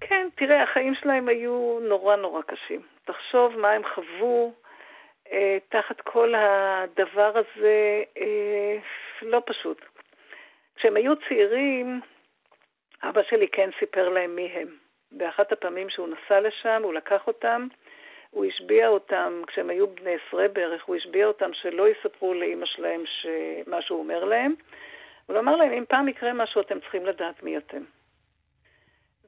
[0.00, 2.80] כן, תראה, החיים שלהם היו נורא נורא קשים.
[3.04, 4.52] תחשוב מה הם חוו
[5.32, 8.78] אה, תחת כל הדבר הזה, אה,
[9.22, 9.80] לא פשוט.
[10.76, 12.00] כשהם היו צעירים,
[13.02, 14.68] אבא שלי כן סיפר להם מי הם.
[15.12, 17.66] באחת הפעמים שהוא נסע לשם, הוא לקח אותם,
[18.30, 23.02] הוא השביע אותם, כשהם היו בני עשרה בערך, הוא השביע אותם שלא יספרו לאימא שלהם
[23.66, 24.54] מה שהוא אומר להם.
[25.30, 27.82] הוא אמר להם, אם פעם יקרה משהו, אתם צריכים לדעת מי אתם.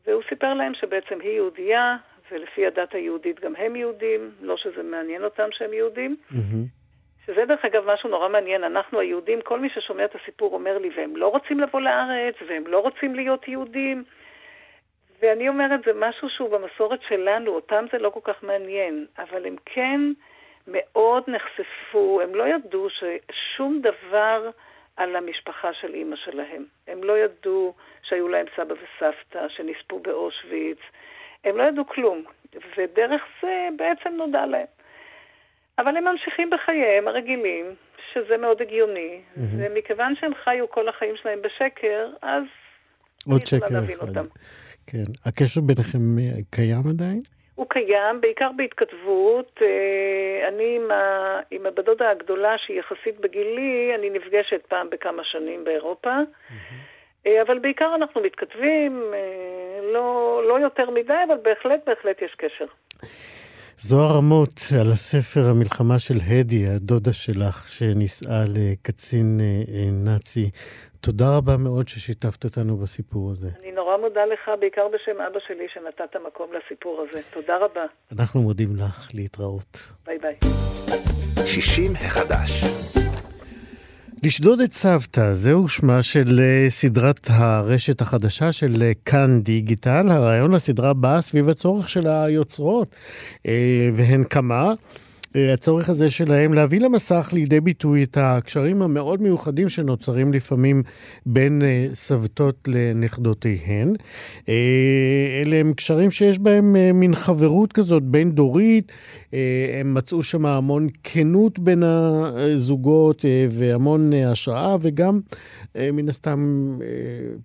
[0.06, 1.96] והוא סיפר להם שבעצם היא יהודייה,
[2.30, 7.26] ולפי הדת היהודית גם הם יהודים, לא שזה מעניין אותם שהם יהודים, mm-hmm.
[7.26, 10.90] שזה דרך אגב משהו נורא מעניין, אנחנו היהודים, כל מי ששומע את הסיפור אומר לי,
[10.96, 14.04] והם לא רוצים לבוא לארץ, והם לא רוצים להיות יהודים.
[15.22, 19.56] ואני אומרת, זה משהו שהוא במסורת שלנו, אותם זה לא כל כך מעניין, אבל הם
[19.64, 20.00] כן
[20.66, 24.50] מאוד נחשפו, הם לא ידעו ששום דבר
[24.96, 26.64] על המשפחה של אימא שלהם.
[26.88, 30.78] הם לא ידעו שהיו להם סבא וסבתא שנספו באושוויץ,
[31.44, 32.24] הם לא ידעו כלום,
[32.76, 34.66] ודרך זה בעצם נודע להם.
[35.78, 37.74] אבל הם ממשיכים בחייהם הרגילים,
[38.12, 39.40] שזה מאוד הגיוני, mm-hmm.
[39.58, 42.42] ומכיוון שהם חיו כל החיים שלהם בשקר, אז
[43.26, 44.22] עוד שקר אחד.
[44.86, 45.04] כן.
[45.24, 47.22] הקשר ביניכם אה, קיים עדיין?
[47.54, 49.60] הוא קיים, בעיקר בהתכתבות.
[49.62, 51.40] אה, אני עם, ה...
[51.50, 56.16] עם הבת דודה הגדולה, שהיא יחסית בגילי, אני נפגשת פעם בכמה שנים באירופה.
[56.18, 56.92] Mm-hmm.
[57.46, 59.12] אבל בעיקר אנחנו מתכתבים,
[59.92, 62.64] לא, לא יותר מדי, אבל בהחלט, בהחלט יש קשר.
[63.76, 64.48] זוהר רמות
[64.80, 69.40] על הספר המלחמה של הדי, הדודה שלך, שנישאה לקצין
[70.04, 70.50] נאצי.
[71.06, 73.48] תודה רבה מאוד ששיתפת אותנו בסיפור הזה.
[73.62, 77.20] אני נורא מודה לך, בעיקר בשם אבא שלי, שנתת מקום לסיפור הזה.
[77.32, 77.84] תודה רבה.
[78.12, 79.78] אנחנו מודים לך להתראות.
[80.06, 80.36] ביי ביי.
[81.46, 82.64] 60 החדש.
[84.22, 90.06] לשדוד את סבתא, זהו שמה של אה, סדרת הרשת החדשה של אה, כאן דיגיטל.
[90.10, 92.94] הרעיון לסדרה בא סביב הצורך של היוצרות,
[93.46, 94.72] אה, והן כמה.
[95.36, 100.82] אה, הצורך הזה שלהם להביא למסך לידי ביטוי את הקשרים המאוד מיוחדים שנוצרים לפעמים
[101.26, 103.92] בין אה, סבתות לנכדותיהן.
[104.48, 104.54] אה,
[105.42, 108.92] אלה הם קשרים שיש בהם מין חברות כזאת בין דורית.
[109.80, 115.20] הם מצאו שם המון כנות בין הזוגות והמון השראה, וגם
[115.92, 116.68] מן הסתם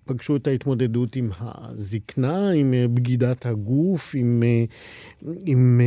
[0.04, 4.42] פגשו את ההתמודדות עם הזקנה, עם בגידת הגוף, עם,
[5.46, 5.80] עם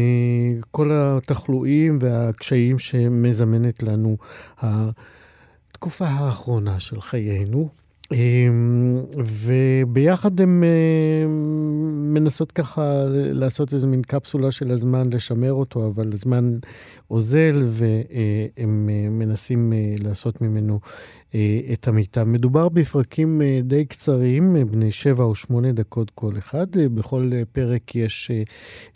[0.71, 1.90] כל התחלואים.
[1.91, 4.17] הקשיים והקשיים שמזמנת לנו
[4.59, 7.69] התקופה האחרונה של חיינו.
[8.11, 10.63] אמ, וביחד הן
[12.13, 16.57] מנסות ככה לעשות איזה מין קפסולה של הזמן, לשמר אותו, אבל הזמן
[17.11, 20.79] אוזל והם מנסים לעשות ממנו
[21.35, 22.23] אה, את המיטב.
[22.23, 26.67] מדובר בפרקים אה, די קצרים, אה, בני שבע או שמונה דקות כל אחד.
[26.71, 28.31] בכל פרק יש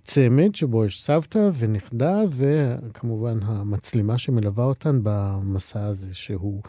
[0.03, 6.61] צמד שבו יש סבתא ונכדה, וכמובן המצלמה שמלווה אותן במסע הזה, שהוא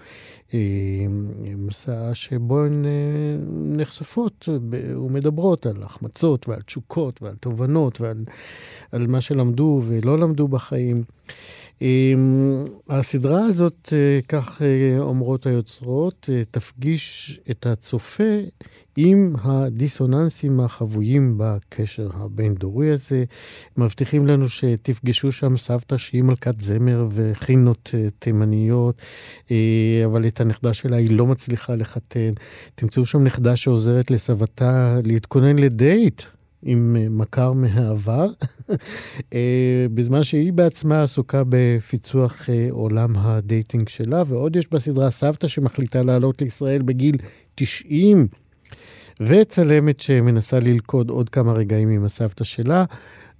[1.57, 2.85] מסע שבו הן
[3.53, 8.25] נחשפות ומדברות על החמצות ועל תשוקות ועל תובנות ועל
[8.93, 11.03] מה שלמדו ולא למדו בחיים.
[12.89, 18.41] הסדרה הזאת, אה, כך אה, אומרות היוצרות, אה, תפגיש את הצופה
[18.97, 23.25] עם הדיסוננסים החבויים בקשר הבין-דורי הזה.
[23.77, 29.03] מבטיחים לנו שתפגשו שם סבתא שהיא מלכת זמר וחינות תימניות,
[30.05, 32.33] אבל את הנכדה שלה היא לא מצליחה לחתן.
[32.75, 36.23] תמצאו שם נכדה שעוזרת לסבתה להתכונן לדייט.
[36.69, 38.29] עם אה, מכר מהעבר,
[39.35, 45.49] אה, בזמן שהיא בעצמה עסוקה בפיצוח אה, עולם ה dating שלה, ועוד יש בסדרה סבתא
[45.49, 47.17] שמחליטה לעלות לישראל בגיל
[47.55, 48.29] 90,
[49.21, 52.85] וצלמת שמנסה ללכוד עוד כמה רגעים עם הסבתא שלה,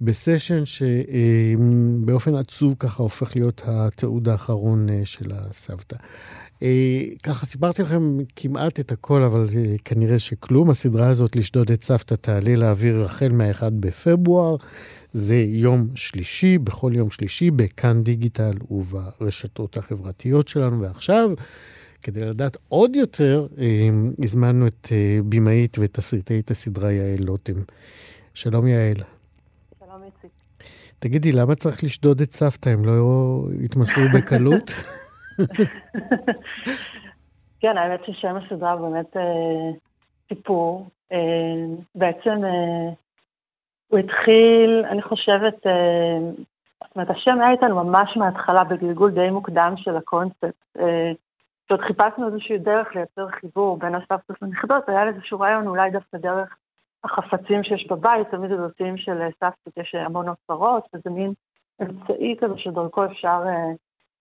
[0.01, 5.95] בסשן שבאופן עצוב ככה הופך להיות התיעוד האחרון של הסבתא.
[6.63, 10.69] אה, ככה סיפרתי לכם כמעט את הכל, אבל אה, כנראה שכלום.
[10.69, 14.55] הסדרה הזאת, לשדוד את סבתא, תעלה לאוויר החל מה-1 בפברואר.
[15.11, 20.81] זה יום שלישי, בכל יום שלישי, בכאן דיגיטל וברשתות החברתיות שלנו.
[20.81, 21.31] ועכשיו,
[22.01, 23.89] כדי לדעת עוד יותר, אה,
[24.23, 27.61] הזמנו את אה, במאית ותסריטאית הסדרה יעל לוטם.
[28.33, 28.97] שלום יעל.
[29.79, 30.31] שלום איציק.
[30.99, 32.69] תגידי, למה צריך לשדוד את סבתא?
[32.69, 34.73] הם לא יתמסרו בקלות?
[37.59, 39.71] כן, האמת ששם הסדרה הוא באמת אה,
[40.29, 40.89] סיפור.
[41.11, 41.17] אה,
[41.95, 42.89] בעצם אה,
[43.87, 45.55] הוא התחיל, אני חושבת,
[46.83, 50.55] זאת אומרת, השם היה איתנו ממש מההתחלה, בגלגול די מוקדם של הקונספט.
[50.79, 51.11] אה,
[51.65, 56.17] כשעוד חיפשנו איזושהי דרך לייצר חיבור בין הסבתות לנכדות, היה לי איזשהו רעיון אולי דווקא
[56.17, 56.55] דרך
[57.03, 61.33] החפצים שיש בבית, תמיד הדתיים של סבתות יש המון אוצרות, וזה מין
[61.81, 63.43] אמצעי כזה שדרכו אפשר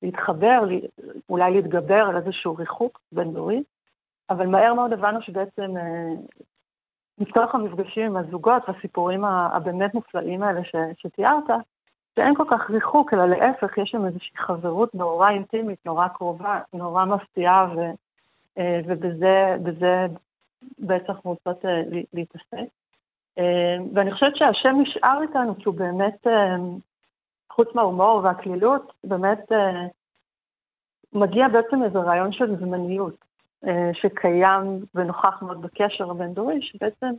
[0.02, 0.62] להתחבר,
[1.28, 3.62] אולי להתגבר על איזשהו ריחוק בין דורי,
[4.30, 6.14] אבל מהר מאוד הבנו שבעצם אה,
[7.18, 11.44] מתוך המפגשים עם הזוגות והסיפורים הבאמת מופלאים האלה ש, שתיארת,
[12.16, 17.04] שאין כל כך ריחוק, אלא להפך, יש שם איזושהי חברות נורא אינטימית, נורא קרובה, נורא
[17.04, 17.80] מפתיעה, ו,
[18.59, 19.56] אה, ובזה
[20.78, 21.82] בעצם אנחנו רוצות אה,
[22.12, 22.68] להתעסק.
[23.94, 26.26] ואני חושבת שהשם נשאר איתנו כי הוא באמת
[27.52, 29.87] חוץ מההומור והקלילות, באמת אה,
[31.12, 33.14] מגיע בעצם איזה רעיון של זמניות,
[33.66, 37.11] אה, שקיים ונוכח מאוד בקשר הבין-דורי, שבעצם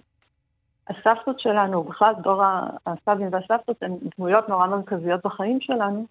[0.90, 2.44] הסבתות שלנו, בכלל דור
[2.86, 6.06] הסבים והסבתות, הן דמויות נורא מרכזיות בחיים שלנו,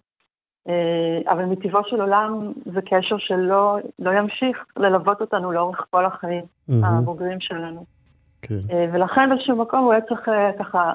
[0.67, 6.43] אה, אבל מטבעו של עולם זה קשר שלא לא ימשיך ללוות אותנו לאורך כל החיים
[6.43, 6.73] mm-hmm.
[6.85, 7.85] הבוגרים שלנו.
[8.41, 8.89] כן.
[8.93, 10.93] ולכן באיזשהו מקום הוא היה צריך ככה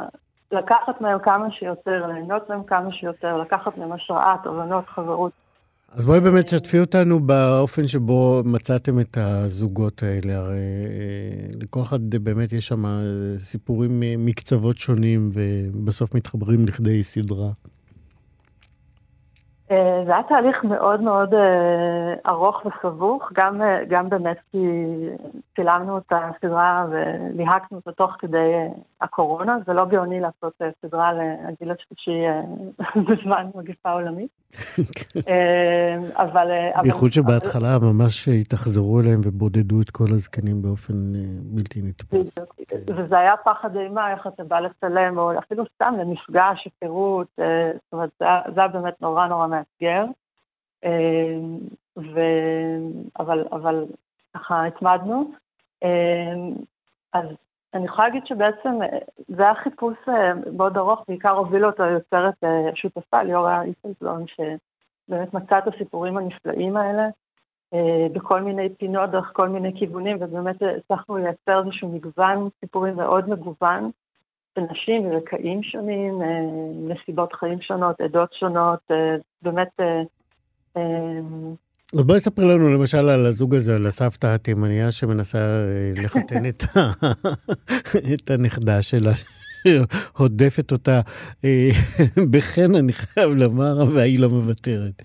[0.52, 5.32] לקחת מהם כמה שיותר, ליהנות מהם כמה שיותר, לקחת מהם השראה, תובנות, חברות.
[5.92, 10.38] אז בואי באמת שתפי אותנו באופן שבו מצאתם את הזוגות האלה.
[10.38, 12.84] הרי אה, לכל אחד באמת יש שם
[13.36, 17.48] סיפורים מקצוות שונים, ובסוף מתחברים לכדי סדרה.
[19.72, 24.58] אה, זה היה תהליך מאוד מאוד אה, ארוך וסבוך, גם, אה, גם באמת כי
[25.56, 28.52] צילמנו את הסדרה וליהקנו אותה תוך כדי
[29.00, 32.24] הקורונה, זה לא גאוני לעשות סדרה לגיל השלישי
[33.08, 34.30] בזמן מגיפה עולמית.
[36.24, 36.48] אבל...
[36.82, 40.94] בייחוד שבהתחלה ממש התאכזרו אליהם ובודדו את כל הזקנים באופן
[41.42, 42.38] בלתי נתפס.
[42.68, 42.76] כן.
[42.86, 48.10] וזה היה פחד אימה, איך אתה בא לצלם, או אפילו סתם למפגש, היכרות, זאת אומרת,
[48.54, 50.04] זה היה באמת נורא נורא מאתגר,
[50.84, 51.58] אמ,
[51.96, 52.20] ו...
[53.18, 53.84] אבל, אבל
[54.34, 55.32] ככה התמדנו.
[55.82, 56.54] אמ,
[57.12, 57.26] אז
[57.74, 58.98] אני יכולה להגיד שבעצם אה,
[59.28, 65.34] זה היה חיפוש אה, מאוד ארוך, בעיקר הוביל אותו יוצרת אה, שותפה, ליאורה איסלזון, שבאמת
[65.34, 67.08] מצאה את הסיפורים הנפלאים האלה
[68.12, 73.90] בכל מיני פינות, דרך כל מיני כיוונים, ובאמת הצלחנו לייצר איזשהו מגוון סיפורים מאוד מגוון.
[74.58, 76.28] נשים מרקעים שונים, אה,
[76.94, 79.68] נסיבות חיים שונות, עדות שונות, אה, באמת...
[80.76, 80.80] אה,
[81.92, 85.38] אז בואי ספרי לנו למשל על הזוג הזה, על הסבתא התימניה שמנסה
[85.96, 86.62] לחתן את,
[88.14, 91.00] את הנכדה שלה, שהודפת אותה
[92.30, 95.02] בחן, אני חייב לומר, והיא לא מוותרת.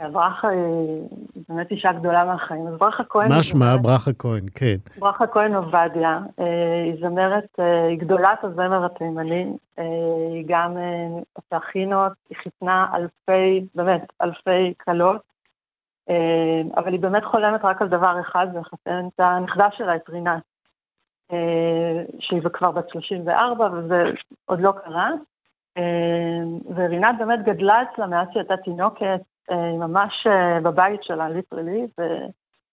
[0.00, 1.08] ברכה היא
[1.48, 2.66] באמת אישה גדולה מהחיים.
[2.66, 3.28] אז ברכה כהן...
[3.28, 3.76] מה שמה?
[3.82, 4.76] ברכה כהן, כן.
[4.98, 9.84] ברכה כהן עובדיה, אה, היא זמרת, אה, היא גדולת הזמר התימני, אה,
[10.32, 10.76] היא גם
[11.32, 15.36] עושה חינות, היא חיתנה אלפי, באמת, אלפי כלות,
[16.76, 20.42] אבל היא באמת חולמת רק על דבר אחד, זה לחתן את הנכדה שלה, את רינת,
[22.18, 24.04] שהיא כבר בת 34, וזה
[24.44, 25.10] עוד לא קרה.
[26.74, 29.16] ורינת באמת גדלה אצלה מאז שהייתה תינוקת, אה,
[29.48, 32.02] היא ממש אה, בבית שלה, ליטרלי, ו...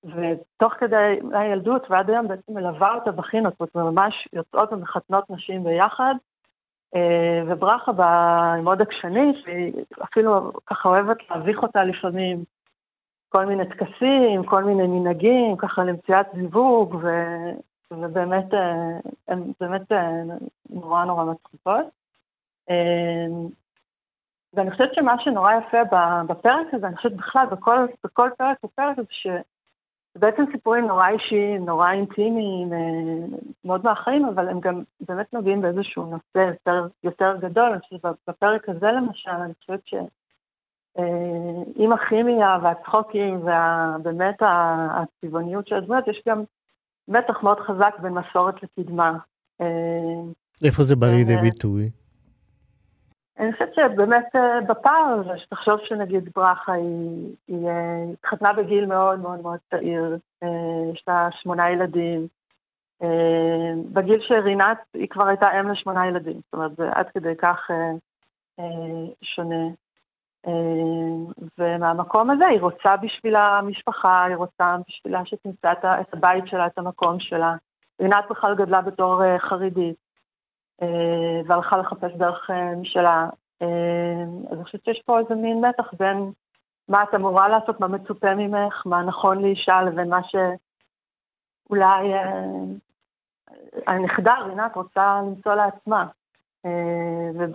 [0.06, 5.64] ותוך כדי הילדות ועד היום בעצם מלווה אותה בחינות, זאת אומרת, ממש יוצאות ומחתנות נשים
[5.64, 6.16] ביחד.
[6.96, 12.44] אה, וברכה בה מאוד עקשנית, והיא אפילו ככה אוהבת להביך אותה לפעמים.
[13.30, 17.08] כל מיני טקסים, כל מיני מנהגים, ככה למציאת זיווג, ו...
[17.92, 18.46] ובאמת,
[19.28, 19.92] הן באמת
[20.70, 21.86] נורא נורא מצחיקות.
[24.54, 25.78] ואני חושבת שמה שנורא יפה
[26.28, 29.04] בפרק הזה, אני חושבת בכלל, בכל, בכל פרק ופרק, זה
[30.18, 36.06] שבעצם סיפורים נורא אישיים, נורא אינטימיים, אה, מאוד מהחיים, אבל הם גם באמת נוגעים באיזשהו
[36.06, 37.72] נושא יותר, יותר גדול.
[37.72, 46.08] אני חושבת שבפרק הזה למשל, אני חושבת שעם אה, הכימיה והצחוקים ובאמת הצבעוניות של הדמויות,
[46.08, 46.44] יש גם
[47.08, 49.18] מתח מאוד חזק בין מסורת לקדמה.
[49.62, 49.68] אה,
[50.63, 52.03] איפה זה בא לידי ביטוי?
[53.39, 59.19] אני חושבת שבאמת אה, בפער הזה, שתחשוב שנגיד ברכה היא, היא אה, התחתנה בגיל מאוד
[59.19, 60.48] מאוד מאוד צעיר, אה,
[60.93, 62.28] יש לה שמונה ילדים.
[63.93, 67.69] בגיל של רינת היא כבר הייתה אם לשמונה ילדים, זאת אומרת זה עד כדי כך
[69.22, 69.65] שונה.
[71.58, 77.19] ומהמקום הזה היא רוצה בשביל המשפחה, היא רוצה בשבילה שתמצא את הבית שלה, את המקום
[77.19, 77.56] שלה.
[78.02, 79.96] רינת בכלל גדלה בתור חרדית.
[80.82, 83.30] אה, והלכה לחפש דרך אה, משלה.
[83.62, 83.68] אה,
[84.52, 86.32] אז אני חושבת שיש פה איזה מין מתח בין
[86.90, 92.14] מה את אמורה לעשות, מה מצופה ממך, מה נכון לאישה, לבין מה שאולי
[93.88, 96.08] הנכדה, רינת, רוצה למצוא לעצמה.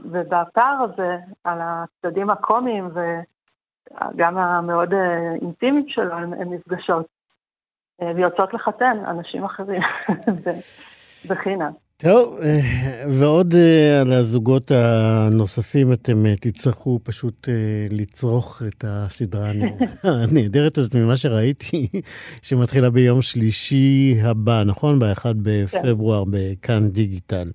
[0.05, 4.95] ובפער הזה, על הצדדים הקומיים וגם המאוד
[5.43, 7.07] אינטימיים שלו, הן נפגשות.
[8.01, 9.83] ויוצאות לחתן אנשים אחרים
[11.29, 11.73] בחינם.
[12.03, 12.61] טוב, אה,
[13.09, 17.49] ועוד אה, על הזוגות הנוספים, אתם אה, תצטרכו פשוט
[17.90, 19.51] לצרוך את הסדרה
[20.03, 21.88] הנהדרת הזאת ממה שראיתי,
[22.42, 24.99] שמתחילה ביום שלישי הבא, נכון?
[24.99, 27.51] ב-1 בפברואר בכאן דיגיטל.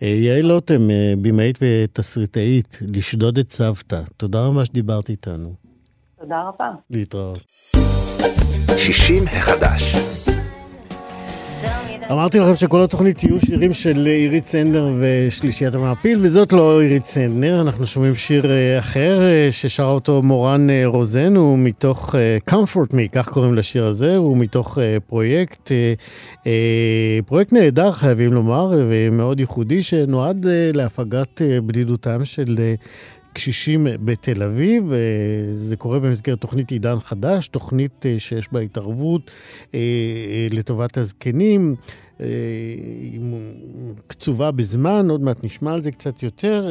[0.00, 0.88] יעל לוטם,
[1.22, 5.54] במאית ותסריטאית, לשדוד את סבתא, תודה רבה שדיברת איתנו.
[6.20, 6.70] תודה רבה.
[6.90, 7.44] להתראות.
[8.78, 9.96] 60 החדש.
[12.12, 17.60] אמרתי לכם שכל התוכנית יהיו שירים של עירית סנדר ושלישיית המעפיל, וזאת לא עירית סנדר,
[17.60, 22.14] אנחנו שומעים שיר אה, אחר אה, ששרה אותו מורן אה, רוזן, הוא מתוך
[22.50, 25.72] Comfort Me, כך קוראים לשיר הזה, הוא מתוך פרויקט,
[27.26, 32.56] פרויקט נהדר חייבים לומר, ומאוד ייחודי, שנועד להפגת בדידותם של
[33.36, 34.92] קשישים בתל אביב.
[34.92, 34.98] אה,
[35.54, 39.30] זה קורה במסגרת תוכנית עידן חדש, תוכנית אה, שיש בה התערבות
[39.74, 39.80] אה,
[40.50, 41.74] לטובת הזקנים.
[42.18, 43.20] היא
[44.06, 46.68] קצובה בזמן, עוד מעט נשמע על זה קצת יותר.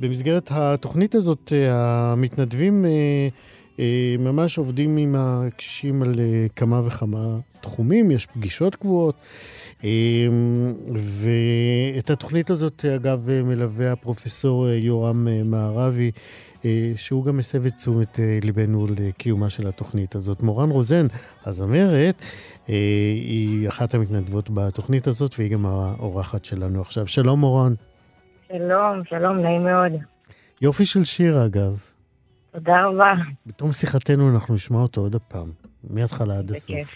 [0.00, 2.84] ובמסגרת התוכנית הזאת, המתנדבים
[4.18, 6.14] ממש עובדים עם הקשישים על
[6.56, 9.14] כמה וכמה תחומים, יש פגישות קבועות.
[9.84, 16.10] אמ, ואת התוכנית הזאת, אגב, מלווה הפרופסור יורם מערבי,
[16.64, 20.42] אה, שהוא גם מסב את תשומת אה, ליבנו לקיומה של התוכנית הזאת.
[20.42, 21.06] מורן רוזן,
[21.46, 22.22] הזמרת,
[22.68, 22.74] אה,
[23.14, 27.06] היא אחת המתנדבות בתוכנית הזאת, והיא גם האורחת שלנו עכשיו.
[27.06, 27.72] שלום, מורן.
[28.48, 29.92] שלום, שלום, נעים מאוד.
[30.62, 31.99] יופי של שיר, אגב.
[32.52, 33.12] תודה רבה.
[33.46, 35.48] בתום שיחתנו אנחנו נשמע אותו עוד הפעם,
[35.90, 36.94] מההתחלה עד הסוף.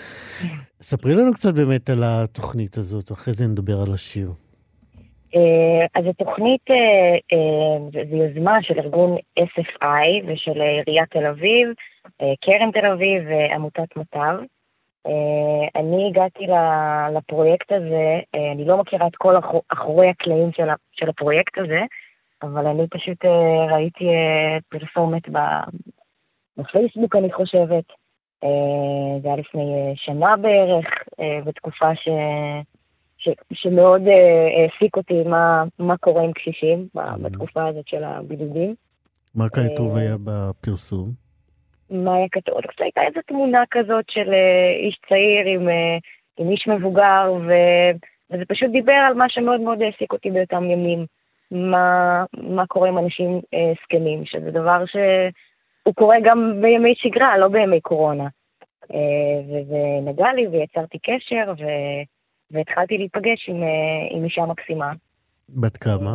[0.88, 4.28] ספרי לנו קצת באמת על התוכנית הזאת, אחרי זה נדבר על השיר.
[5.34, 6.76] אה, אז התוכנית אה,
[7.32, 11.68] אה, זו יוזמה של ארגון SFI ושל עיריית תל אביב,
[12.18, 14.36] קרן תל אביב ועמותת מטב.
[15.76, 16.46] אני הגעתי
[17.16, 18.20] לפרויקט הזה,
[18.52, 19.34] אני לא מכירה את כל
[19.68, 20.50] אחורי הקלעים
[20.92, 21.80] של הפרויקט הזה,
[22.42, 23.24] אבל אני פשוט
[23.70, 24.04] ראיתי
[24.68, 25.22] פרסומת
[26.58, 27.84] בפייסבוק, אני חושבת,
[28.44, 30.86] אה, זה היה לפני אה, שנה בערך,
[31.20, 32.08] אה, בתקופה ש...
[33.18, 33.28] ש...
[33.52, 36.88] שמאוד העסיק אותי מה, מה קורה עם קשישים
[37.22, 38.74] בתקופה הזאת של הבידודים.
[39.34, 41.08] מה כתוב היה בפרסום?
[41.90, 42.58] מה היה כתוב?
[42.80, 44.32] הייתה איזו תמונה כזאת של
[44.84, 45.68] איש צעיר עם,
[46.38, 47.52] עם איש מבוגר, ו...
[48.30, 51.06] וזה פשוט דיבר על מה שמאוד מאוד העסיק אותי באותם ימים.
[51.50, 53.40] מה, מה קורה עם אנשים
[53.84, 54.96] זקנים, שזה דבר ש...
[55.82, 58.28] הוא קורה גם בימי שגרה, לא בימי קורונה.
[58.94, 61.64] אה, וזה נגע לי ויצרתי קשר, ו...
[62.50, 63.68] והתחלתי להיפגש עם, אה,
[64.10, 64.92] עם אישה מקסימה.
[65.48, 66.10] בת כמה?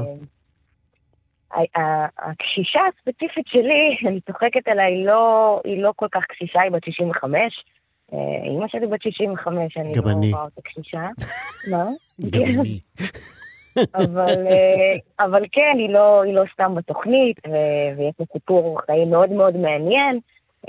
[1.55, 6.71] אה, הקשישה הספציפית שלי, אני צוחקת עליה, היא לא, היא לא כל כך קשישה, היא
[6.71, 7.39] בת 65.
[8.43, 11.07] אימא שלי בת 65, אני לא רואה אותה קשישה.
[11.71, 11.85] מה?
[12.31, 12.79] גם אני.
[13.95, 17.51] אבל, אה, אבל כן, היא לא, היא לא סתם בתוכנית, ו,
[17.97, 20.19] ויש לה סיפור חיים מאוד מאוד מעניין,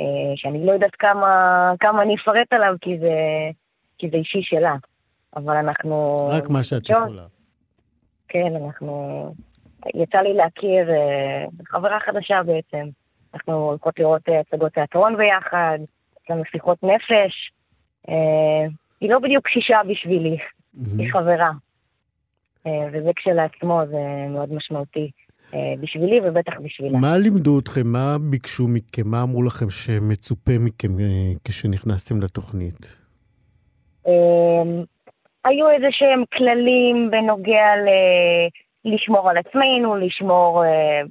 [0.00, 0.04] אה,
[0.36, 3.14] שאני לא יודעת כמה, כמה אני אפרט עליו, כי זה,
[3.98, 4.74] כי זה אישי שלה.
[5.36, 6.26] אבל אנחנו...
[6.30, 7.26] רק מה שאת יכולה.
[8.28, 9.24] כן, אנחנו...
[9.94, 12.88] יצא לי להכיר אה, חברה חדשה בעצם.
[13.34, 15.78] אנחנו הולכות לראות הצגות תיאטרון ביחד,
[16.22, 17.50] יש לנו שיחות נפש.
[19.00, 20.38] היא לא בדיוק קשישה בשבילי,
[20.98, 21.50] היא חברה.
[22.66, 25.10] אה, וזה כשלעצמו זה מאוד משמעותי
[25.54, 26.98] אה, בשבילי ובטח בשבילה.
[26.98, 27.86] מה לימדו אתכם?
[27.86, 29.02] מה ביקשו מכם?
[29.06, 33.04] מה אמרו לכם שמצופה מכם אה, כשנכנסתם לתוכנית?
[35.44, 37.88] היו איזה שהם כללים בנוגע ל...
[38.84, 40.62] לשמור על עצמנו, לשמור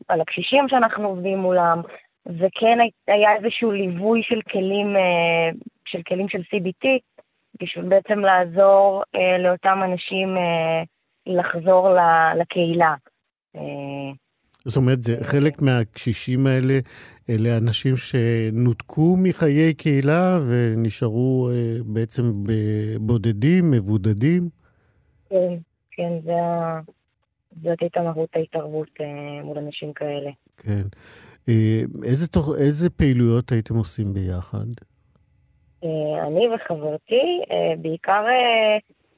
[0.08, 1.82] על הקשישים שאנחנו עובדים מולם,
[2.26, 2.78] וכן
[3.08, 4.96] היה איזשהו ליווי של כלים,
[5.86, 6.88] של כלים של CBT,
[7.62, 9.04] בשביל בעצם לעזור
[9.40, 10.38] לאותם אנשים
[11.28, 11.90] לחזור
[12.40, 12.96] לקהילה.
[13.56, 13.62] אה,
[14.66, 16.80] זאת אומרת, זה חלק מהקשישים האלה,
[17.30, 22.24] אלה אנשים שנותקו מחיי קהילה ונשארו אה, בעצם
[23.00, 24.50] בודדים, מבודדים?
[25.30, 25.54] כן,
[25.92, 26.32] כן, זה,
[27.64, 30.32] זאת הייתה מהות ההתערבות אה, מול אנשים כאלה.
[30.58, 30.82] כן.
[32.04, 34.66] איזה, תוך, איזה פעילויות הייתם עושים ביחד?
[36.28, 37.42] אני וחברתי,
[37.82, 38.26] בעיקר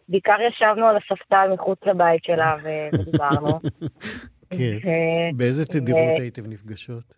[0.09, 3.59] בעיקר ישבנו על הספסל מחוץ לבית שלה ודיברנו.
[4.49, 5.37] כן.
[5.37, 7.13] באיזה תדירות הייתם נפגשות?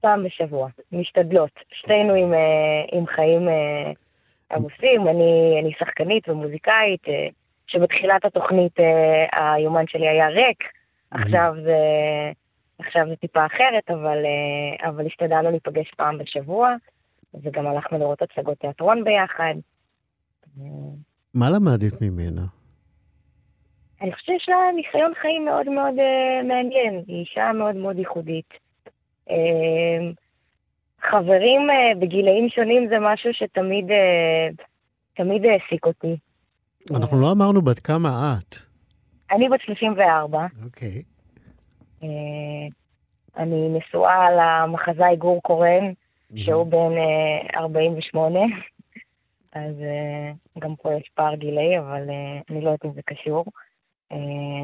[0.00, 1.50] פעם בשבוע, משתדלות.
[1.72, 3.92] שתינו עם, אה, עם חיים אה,
[4.52, 7.28] עמוסים, אני, אני שחקנית ומוזיקאית, אה,
[7.66, 8.76] שבתחילת התוכנית
[9.32, 10.64] היומן שלי היה ריק,
[11.10, 11.78] עכשיו זה,
[12.78, 14.18] עכשיו זה טיפה אחרת, אבל,
[14.82, 16.74] אבל השתדלנו להיפגש פעם בשבוע,
[17.42, 19.54] וגם הלכנו לראות הצגות תיאטרון ביחד.
[21.34, 22.42] מה למדת ממנה?
[24.00, 27.02] אני חושבת שיש לה ניסיון חיים מאוד מאוד uh, מעניין.
[27.06, 28.48] היא אישה מאוד מאוד ייחודית.
[29.28, 29.32] Uh,
[31.10, 34.64] חברים uh, בגילאים שונים זה משהו שתמיד uh,
[35.16, 36.16] תמיד העסיק אותי.
[36.94, 38.56] אנחנו uh, לא אמרנו בת כמה את.
[39.30, 40.46] אני בת 34.
[40.64, 40.88] אוקיי.
[40.88, 41.02] Okay.
[42.02, 42.72] אה,
[43.36, 46.40] אני נשואה למחזאי גור קורן, אמ-המ.
[46.44, 46.96] שהוא בן
[47.54, 48.40] אה, 48.
[49.52, 53.44] אז אה, גם פה יש פער גילי, אבל אה, אני לא יודעת אם זה קשור.
[54.12, 54.14] אה,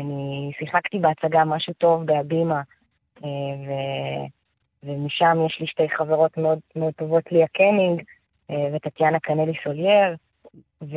[0.00, 2.62] אני שיחקתי בהצגה משהו טוב בהבימה,
[3.22, 3.70] ו...
[4.82, 10.16] ומשם יש לי שתי חברות מאוד מאוד טובות, לאה קניג אה, וטטיאנה קנליס אולייר.
[10.82, 10.96] ו...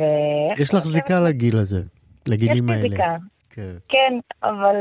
[0.58, 1.82] יש לך זיקה לגיל הזה,
[2.28, 2.78] לגילים האלה.
[2.78, 3.16] יש לי זיקה,
[3.50, 3.76] כן.
[3.88, 4.76] כן, אבל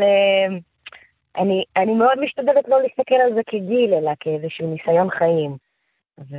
[1.37, 5.57] אני, אני מאוד משתדלת לא להסתכל על זה כגיל, אלא כאיזשהו ניסיון חיים.
[6.19, 6.35] ו...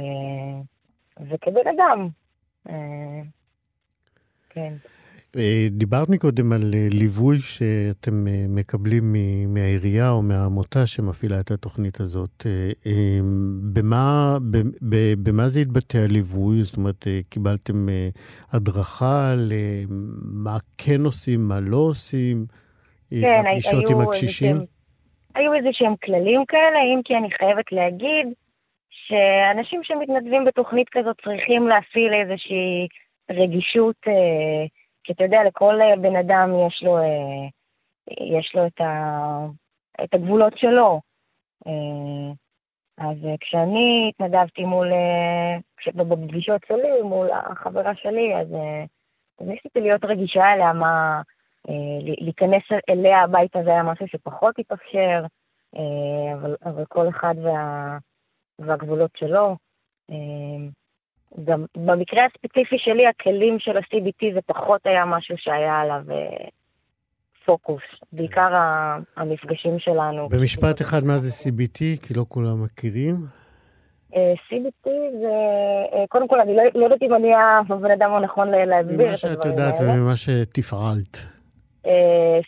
[1.20, 2.08] וכבן אדם.
[2.68, 3.22] אה,
[4.50, 4.72] כן.
[5.36, 9.16] אה, דיברת מקודם על אה, ליווי שאתם מקבלים
[9.48, 12.46] מהעירייה או מהעמותה שמפעילה את התוכנית הזאת.
[13.72, 14.36] במה,
[15.22, 16.62] במה זה התבטא הליווי?
[16.62, 17.86] זאת אומרת, קיבלתם
[18.52, 22.46] הדרכה למה כן עושים, מה לא עושים?
[23.10, 24.56] כן, היו עם הקשישים?
[25.34, 28.26] היו איזה שהם כללים כאלה, אם כי אני חייבת להגיד
[29.10, 32.88] שאנשים שמתנדבים בתוכנית כזאת צריכים להפעיל איזושהי
[33.30, 34.66] רגישות, אה,
[35.04, 37.46] כי אתה יודע, לכל אה, בן אדם יש לו, אה,
[38.38, 39.46] יש לו את, ה,
[40.04, 41.00] את הגבולות שלו.
[41.66, 42.32] אה,
[42.98, 45.56] אז אה, כשאני התנדבתי מול, אה,
[46.04, 48.84] בפגישות שלי, מול החברה שלי, אז, אה,
[49.40, 51.22] ניסיתי להיות רגישה אליה, מה,
[51.68, 55.24] אה, להיכנס אליה הביתה זה היה משהו שפחות התאפשר,
[55.76, 57.98] אה, אבל, אבל כל אחד וה...
[58.60, 59.56] והגבולות שלו.
[60.10, 60.68] אמ,
[61.44, 66.48] גם במקרה הספציפי שלי, הכלים של ה-CBT זה פחות היה משהו שהיה עליו אה,
[67.44, 67.82] פוקוס,
[68.12, 68.48] בעיקר
[69.16, 70.28] המפגשים שלנו.
[70.28, 72.06] במשפט אחד, מה זה CBT?
[72.06, 73.14] כי לא כולם מכירים.
[74.16, 74.88] אה, CBT
[75.20, 75.28] זה,
[75.92, 77.28] אה, קודם כל, אני לא, לא יודעת אם אני
[77.68, 79.08] הבן אדם הנכון להסביר את הדברים האלה.
[79.08, 81.40] ממה שאת יודעת וממה שתפעלת.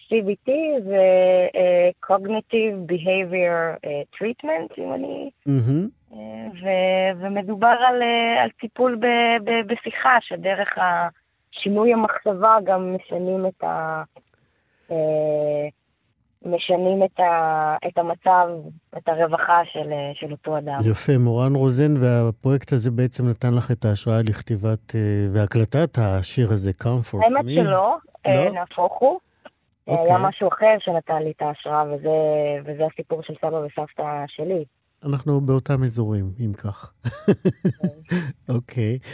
[0.09, 0.51] CBT
[0.85, 1.03] זה
[2.07, 3.87] Cognitive Behavior
[4.17, 5.31] Treatment, אם אני...
[6.63, 10.69] ו- ומדובר על, אה, על טיפול ב- ב- בשיחה, שדרך
[11.51, 14.03] שינוי המחשבה גם משנים את ה...
[14.91, 15.69] אה,
[16.45, 18.49] משנים את, ה, את המצב,
[18.97, 20.79] את הרווחה של, אה, של אותו אדם.
[20.91, 24.93] יפה, מורן רוזן, והפרויקט הזה בעצם נתן לך את ההשראה לכתיבת
[25.35, 27.25] והקלטת השיר הזה, Comfort Me.
[27.25, 27.97] האמת שלא,
[28.29, 28.53] לא?
[28.53, 29.21] נהפוך הוא.
[29.89, 29.93] Okay.
[29.93, 30.29] היה אוקיי.
[30.29, 32.09] משהו אחר שנתן לי את ההשראה, וזה,
[32.65, 34.65] וזה הסיפור של סבא וסבתא שלי.
[35.05, 36.93] אנחנו באותם אזורים, אם כך.
[38.49, 38.99] אוקיי.
[39.03, 39.07] okay.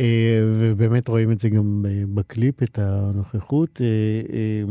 [0.00, 1.82] אה, ובאמת רואים את זה גם
[2.14, 3.80] בקליפ, את הנוכחות.
[3.80, 4.62] אה,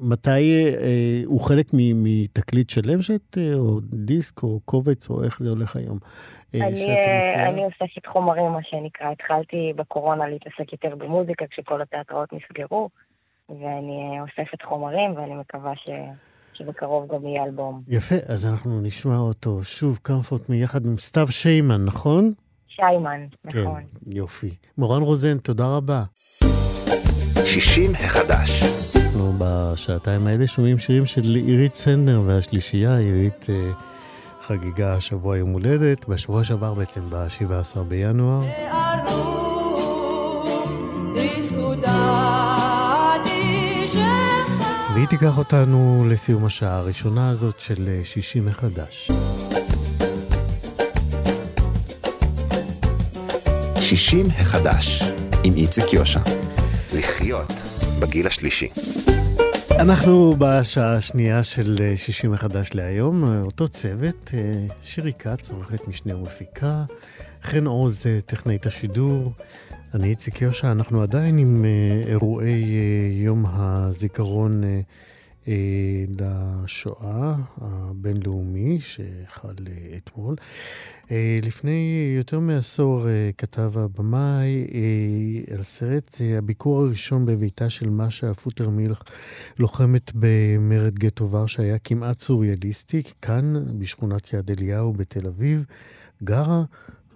[0.00, 0.74] מתי
[1.24, 5.98] הוא חלק מתקליט שלם שאת, או דיסק, או קובץ, או איך זה הולך היום?
[6.54, 6.84] אני,
[7.48, 9.10] אני אוספת חומרים, מה שנקרא.
[9.10, 12.88] התחלתי בקורונה להתעסק יותר במוזיקה, כשכל התיאטראות נסגרו,
[13.48, 15.90] ואני אוספת חומרים, ואני מקווה ש...
[16.54, 17.82] שבקרוב גם יהיה אלבום.
[17.88, 22.32] יפה, אז אנחנו נשמע אותו שוב, קמפורט מיחד עם סתיו שיימן, נכון?
[22.68, 23.80] שיימן, נכון.
[23.80, 24.54] כן, יופי.
[24.78, 26.02] מורן רוזן, תודה רבה.
[27.46, 28.62] 60 החדש.
[28.96, 33.72] אנחנו בשעתיים האלה שומעים שירים של עירית סנדנר והשלישייה, עירית אה,
[34.40, 38.40] חגיגה השבוע יום הולדת, בשבוע שעבר בעצם ב-17 בינואר.
[44.94, 49.10] והיא תיקח אותנו לסיום השעה הראשונה הזאת של 60 מחדש.
[53.80, 55.02] 60 החדש,
[55.44, 56.20] עם איציק יושע.
[56.94, 57.52] לחיות
[58.00, 58.68] בגיל השלישי.
[59.70, 64.30] אנחנו בשעה השנייה של 60 מחדש להיום, אותו צוות,
[64.82, 66.84] שירי כץ, עורכת משנה ומפיקה,
[67.42, 69.32] חן עוז, טכנאית השידור,
[69.94, 74.80] אני איציק יושע, אנחנו עדיין עם אה, אירועי אה, יום הזיכרון אה,
[76.18, 79.54] לשואה הבינלאומי שחל
[79.96, 80.36] אתמול.
[81.42, 83.06] לפני יותר מעשור
[83.38, 84.66] כתב הבמאי
[85.54, 89.02] על סרט הביקור הראשון בביתה של משה פוטרמילך,
[89.58, 95.64] לוחמת במרד גטו ורשה, היה כמעט סוריאליסטי, כאן בשכונת יד אליהו בתל אביב,
[96.24, 96.62] גרה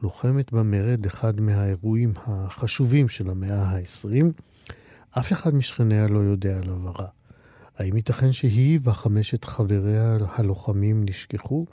[0.02, 4.26] לוחמת במרד, אחד מהאירועים החשובים של המאה ה-20,
[5.18, 7.06] אף אחד משכניה לא יודע על עברה.
[7.78, 11.66] האם ייתכן שהיא וחמשת חבריה הלוחמים נשכחו?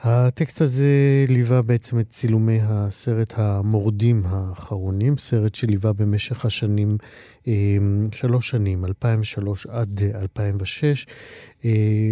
[0.00, 6.96] הטקסט הזה ליווה בעצם את צילומי הסרט המורדים האחרונים, סרט שליווה במשך השנים,
[7.48, 7.52] אה,
[8.12, 11.06] שלוש שנים, 2003 עד 2006.
[11.64, 11.70] אה,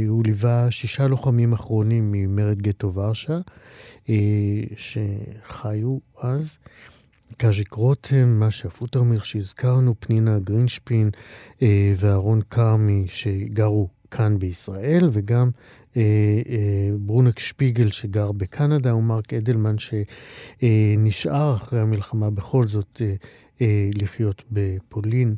[0.09, 3.39] הוא ליווה שישה לוחמים אחרונים ממרד גטו ורשה,
[4.77, 6.59] שחיו אז.
[7.37, 11.11] קאז'יק רותם, משה פוטרמיר שהזכרנו, פנינה גרינשפין
[11.97, 15.51] ואהרון כרמי שגרו כאן בישראל, וגם
[16.99, 23.03] ברונק שפיגל שגר בקנדה ומרק אדלמן שנשאר אחרי המלחמה בכל זאת
[23.95, 25.35] לחיות בפולין.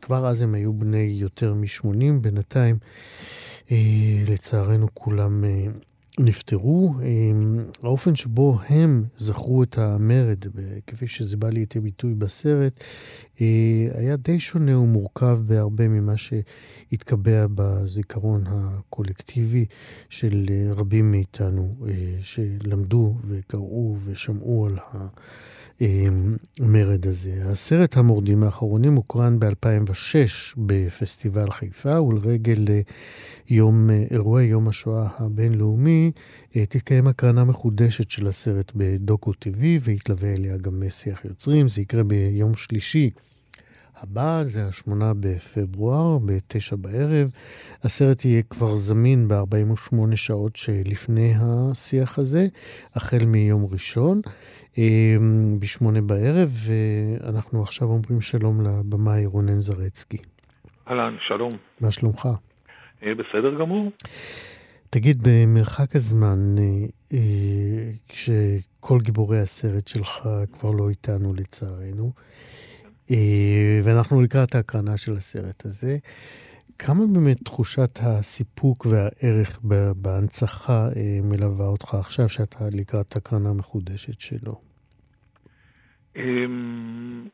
[0.00, 2.78] כבר אז הם היו בני יותר מ-80, בינתיים
[4.28, 5.44] לצערנו כולם
[6.18, 6.94] נפטרו.
[7.82, 10.38] האופן שבו הם זכרו את המרד,
[10.86, 12.84] כפי שזה בא לידי ביטוי בסרט,
[13.94, 19.64] היה די שונה ומורכב בהרבה ממה שהתקבע בזיכרון הקולקטיבי
[20.08, 21.74] של רבים מאיתנו
[22.20, 25.06] שלמדו וקראו ושמעו על ה...
[25.80, 27.42] המרד הזה.
[27.44, 32.64] הסרט המורדים האחרונים הוקרן ב-2006 בפסטיבל חיפה, ולרגל
[33.48, 36.12] יום, אירועי יום השואה הבינלאומי,
[36.52, 41.68] תתקיים הקרנה מחודשת של הסרט בדוקו TV, והתלווה אליה גם שיח יוצרים.
[41.68, 43.10] זה יקרה ביום שלישי.
[44.02, 47.30] הבא זה השמונה בפברואר, בתשע בערב.
[47.84, 52.46] הסרט יהיה כבר זמין ב-48 שעות שלפני השיח הזה,
[52.94, 54.20] החל מיום ראשון,
[54.78, 60.18] אמ, בשמונה בערב, ואנחנו עכשיו אומרים שלום לבמאי רונן זרצקי.
[60.88, 61.52] אהלן, שלום.
[61.80, 62.28] מה שלומך?
[63.02, 63.92] אה, בסדר גמור.
[64.90, 66.64] תגיד, במרחק הזמן, אה,
[67.12, 72.12] אה, כשכל גיבורי הסרט שלך כבר לא איתנו לצערנו,
[73.84, 75.96] ואנחנו לקראת ההקרנה של הסרט הזה.
[76.78, 79.60] כמה באמת תחושת הסיפוק והערך
[79.96, 84.54] בהנצחה אה, מלווה אותך עכשיו שאתה לקראת הקרנה מחודשת שלו?
[86.16, 87.28] אמ,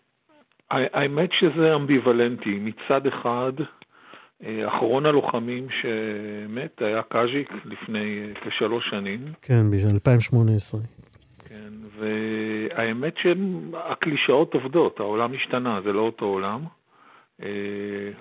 [0.71, 2.59] האמת שזה אמביוולנטי.
[2.59, 3.53] מצד אחד,
[4.45, 9.33] אה, אחרון הלוחמים שמת היה קאז'יק לפני כשלוש שנים.
[9.43, 11.04] כן, ב-2018.
[11.55, 16.61] כן, והאמת שהקלישאות עובדות, העולם השתנה, זה לא אותו עולם.
[17.43, 17.49] אה,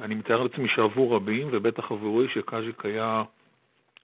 [0.01, 3.23] אני מתאר לעצמי שעבור רבים, ובטח עבורי שקאז'יק היה,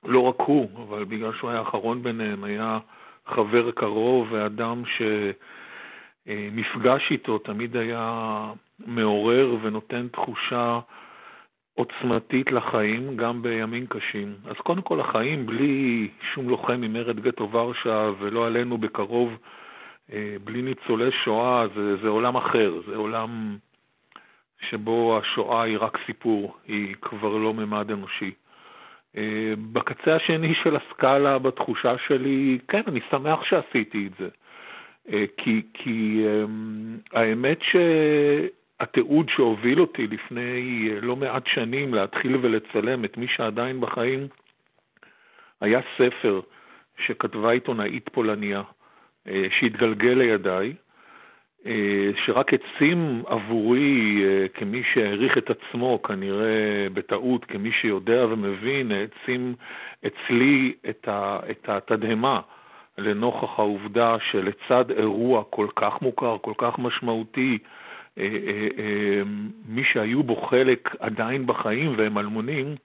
[0.06, 2.80] לא רק הוא, אבל בגלל שהוא היה האחרון ביניהם, היה
[3.28, 4.84] חבר קרוב ואדם
[6.28, 8.44] שמפגש איתו תמיד היה
[8.88, 10.80] מעורר ונותן תחושה
[11.80, 14.36] עוצמתית לחיים, גם בימים קשים.
[14.46, 19.38] אז קודם כל החיים בלי שום לוחם ממרד גטו ורשה, ולא עלינו בקרוב,
[20.14, 23.58] אה, בלי ניצולי שואה, זה, זה עולם אחר, זה עולם
[24.70, 28.32] שבו השואה היא רק סיפור, היא כבר לא ממד אנושי.
[29.18, 34.30] אה, בקצה השני של הסקאלה, בתחושה שלי, כן, אני שמח שעשיתי את זה.
[35.12, 36.26] אה, כי, כי
[37.14, 37.76] האמת ש...
[38.80, 44.28] התיעוד שהוביל אותי לפני אה, לא מעט שנים להתחיל ולצלם את מי שעדיין בחיים,
[45.62, 46.42] היה ספר
[47.06, 48.62] שכתבה עיתונאית פולניה,
[49.28, 50.74] אה, שהתגלגל לידיי,
[51.66, 54.24] אה, שרק העצים עבורי,
[54.54, 59.56] כמי שהעריך את עצמו, כנראה בטעות, כמי שיודע ומבין, העצים
[60.08, 60.74] אצלי
[61.50, 62.42] את התדהמה
[62.98, 67.58] לנוכח העובדה שלצד אירוע כל כך מוכר, כל כך משמעותי,
[69.66, 72.76] מי שהיו בו חלק עדיין בחיים והם אלמונים,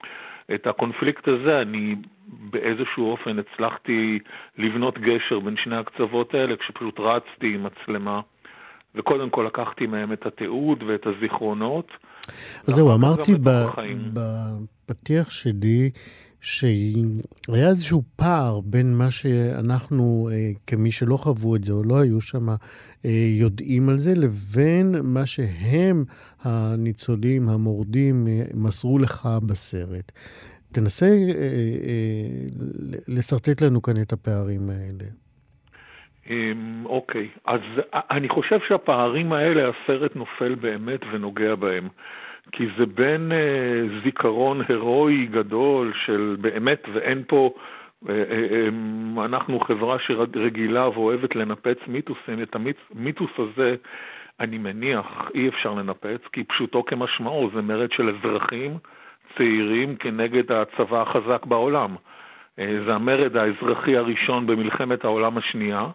[0.55, 1.95] את הקונפליקט הזה אני
[2.27, 4.19] באיזשהו אופן הצלחתי
[4.57, 8.21] לבנות גשר בין שני הקצוות האלה, כשפשוט רצתי עם מצלמה,
[8.95, 11.87] וקודם כל לקחתי מהם את התיעוד ואת הזיכרונות.
[12.67, 13.31] אז זהו, אמרתי
[14.13, 15.89] בפתיח שלי,
[16.45, 22.21] שהיה איזשהו פער בין מה שאנחנו, אה, כמי שלא חוו את זה או לא היו
[22.21, 22.49] שם,
[23.05, 26.03] אה, יודעים על זה, לבין מה שהם,
[26.43, 30.11] הניצולים, המורדים, אה, מסרו לך בסרט.
[30.73, 31.05] תנסה
[33.07, 35.07] לשרטט לנו כאן את הפערים האלה.
[36.29, 37.61] אמ, אוקיי, אז
[37.93, 41.87] אני חושב שהפערים האלה, הסרט נופל באמת ונוגע בהם.
[42.51, 47.53] כי זה בין אה, זיכרון הירואי גדול של באמת, ואין פה,
[48.09, 48.67] אה, אה,
[49.19, 53.75] אה, אנחנו חברה שרגילה ואוהבת לנפץ מיתוסים, את המיתוס הזה,
[54.39, 58.77] אני מניח, אי אפשר לנפץ, כי פשוטו כמשמעו, זה מרד של אזרחים
[59.37, 61.95] צעירים כנגד הצבא החזק בעולם.
[62.59, 65.87] אה, זה המרד האזרחי הראשון במלחמת העולם השנייה,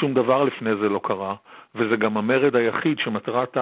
[0.00, 1.34] שום דבר לפני זה לא קרה,
[1.74, 3.56] וזה גם המרד היחיד שמטרת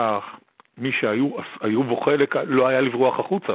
[0.79, 3.53] מי שהיו בו חלק לא היה לברוח החוצה.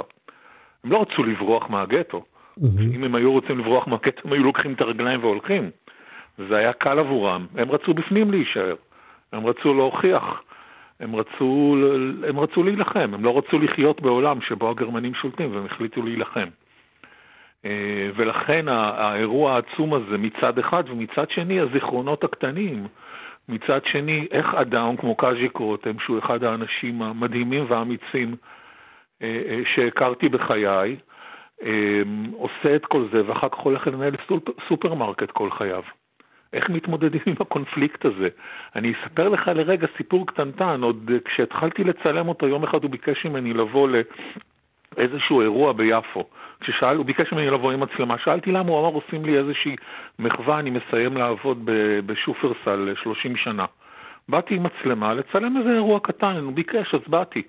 [0.84, 2.24] הם לא רצו לברוח מהגטו.
[2.59, 2.95] Mm-hmm.
[2.95, 5.69] אם הם היו רוצים לברוח מהגטו, הם היו לוקחים את הרגליים והולכים.
[6.38, 7.45] זה היה קל עבורם.
[7.55, 8.76] הם רצו בפנים להישאר.
[9.34, 10.41] הם רצו להוכיח.
[10.99, 11.76] הם רצו,
[12.28, 13.11] הם רצו להילחם.
[13.13, 16.47] הם לא רצו לחיות בעולם שבו הגרמנים שולטים, והם החליטו להילחם.
[17.65, 22.88] אה, ולכן האירוע העצום הזה מצד אחד, ומצד שני הזיכרונות הקטנים
[23.50, 28.36] מצד שני, איך אדם כמו קאז'יק רותם, שהוא אחד האנשים המדהימים והאמיצים
[29.22, 30.96] אה, אה, שהכרתי בחיי,
[32.34, 34.16] עושה את כל זה ואחר כך הולך לנהל
[34.68, 35.84] סופרמרקט כל חייו.
[36.54, 38.28] איך מתמודדים עם הקונפליקט הזה?
[38.76, 43.54] אני אספר לך לרגע סיפור קטנטן, עוד כשהתחלתי לצלם אותו, יום אחד הוא ביקש ממני
[43.54, 43.89] לבוא
[44.98, 46.24] לאיזשהו אירוע ביפו.
[46.62, 49.76] כששאל, הוא ביקש ממני לבוא עם מצלמה, שאלתי למה, הוא אמר, עושים לי איזושהי
[50.20, 51.62] מחווה, אני מסיים לעבוד
[52.05, 53.66] בשופרסל 30 שנה.
[54.30, 57.41] באתי עם מצלמה לצלם איזה אירוע קטן, הוא ביקש, אז באתי.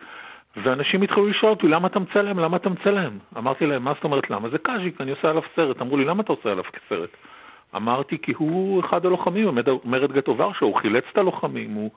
[0.56, 2.38] ואנשים התחילו לשאול אותי, למה אתה מצלם?
[2.38, 3.18] למה אתה מצלם?
[3.38, 4.48] אמרתי להם, מה זאת אומרת למה?
[4.48, 5.80] זה קאז'יק, אני עושה עליו סרט.
[5.80, 7.10] אמרו לי, למה אתה עושה עליו סרט?
[7.76, 11.90] אמרתי, כי הוא אחד הלוחמים, מרד גטו ורשה, הוא חילץ את הלוחמים, הוא,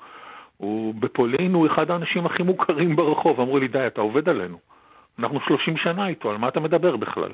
[0.57, 3.41] הוא בפולין הוא אחד האנשים הכי מוכרים ברחוב.
[3.41, 4.57] אמרו לי, די, אתה עובד עלינו.
[5.19, 7.31] אנחנו 30 שנה איתו, על מה אתה מדבר בכלל?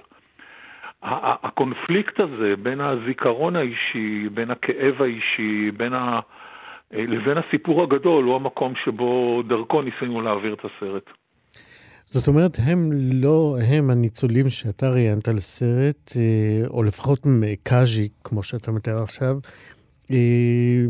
[1.03, 6.19] הקונפליקט הזה בין הזיכרון האישי, בין הכאב האישי, בין ה...
[6.91, 11.03] לבין הסיפור הגדול, הוא המקום שבו דרכו ניסינו להעביר את הסרט.
[12.05, 17.27] זאת אומרת, הם לא, הם הניצולים שאתה ראיינת לסרט, אה, או לפחות
[17.63, 19.35] קאז'י, כמו שאתה מתאר עכשיו,
[20.11, 20.85] אה,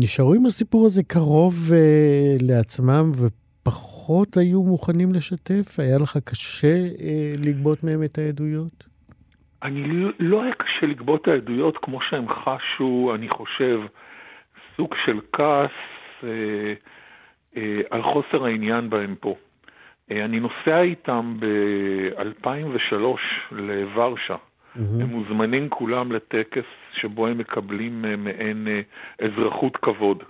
[0.00, 3.97] נשארו עם הסיפור הזה קרוב אה, לעצמם ופחות
[4.36, 5.80] היו מוכנים לשתף?
[5.80, 6.76] היה לך קשה
[7.38, 8.84] לגבות מהם את העדויות?
[9.62, 13.80] אני לא היה קשה לגבות את העדויות כמו שהם חשו, אני חושב,
[14.76, 15.70] סוג של כעס
[16.24, 16.28] אה,
[17.56, 19.34] אה, על חוסר העניין בהם פה.
[20.10, 22.94] אה, אני נוסע איתם ב-2003
[23.50, 24.34] לוורשה.
[24.34, 25.02] Mm-hmm.
[25.02, 26.64] הם מוזמנים כולם לטקס
[27.00, 28.80] שבו הם מקבלים אה, מעין אה,
[29.26, 30.22] אזרחות כבוד.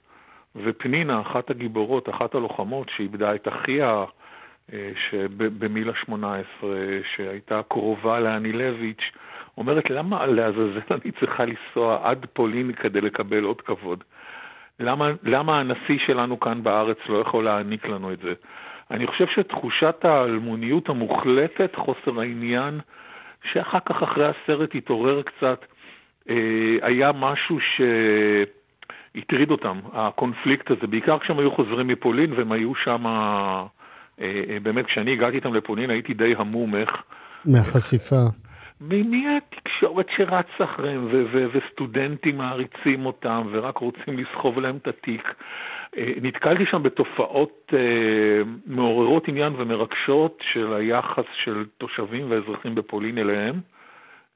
[0.64, 4.04] ופנינה, אחת הגיבורות, אחת הלוחמות שאיבדה את אחיה
[5.38, 6.70] במילה 18,
[7.16, 9.12] שהייתה קרובה לאנילביץ',
[9.58, 14.04] אומרת, למה לעזאזל אני צריכה לנסוע עד פולין כדי לקבל עוד כבוד?
[14.80, 18.32] למה, למה הנשיא שלנו כאן בארץ לא יכול להעניק לנו את זה?
[18.90, 22.80] אני חושב שתחושת האלמוניות המוחלטת, חוסר העניין,
[23.52, 25.64] שאחר כך אחרי הסרט התעורר קצת,
[26.30, 26.34] אה,
[26.82, 27.58] היה משהו
[29.16, 33.66] שהטריד אותם, הקונפליקט הזה, בעיקר כשהם היו חוזרים מפולין והם היו שם, אה,
[34.20, 37.02] אה, באמת, כשאני הגעתי איתם לפולין הייתי די המום איך...
[37.44, 38.16] מהחשיפה.
[38.80, 41.08] מהתקשורת שרץ אחריהם,
[41.52, 45.34] וסטודנטים מעריצים אותם, ורק רוצים לסחוב להם את התיק.
[45.96, 53.60] אה, נתקלתי שם בתופעות אה, מעוררות עניין ומרגשות של היחס של תושבים ואזרחים בפולין אליהם,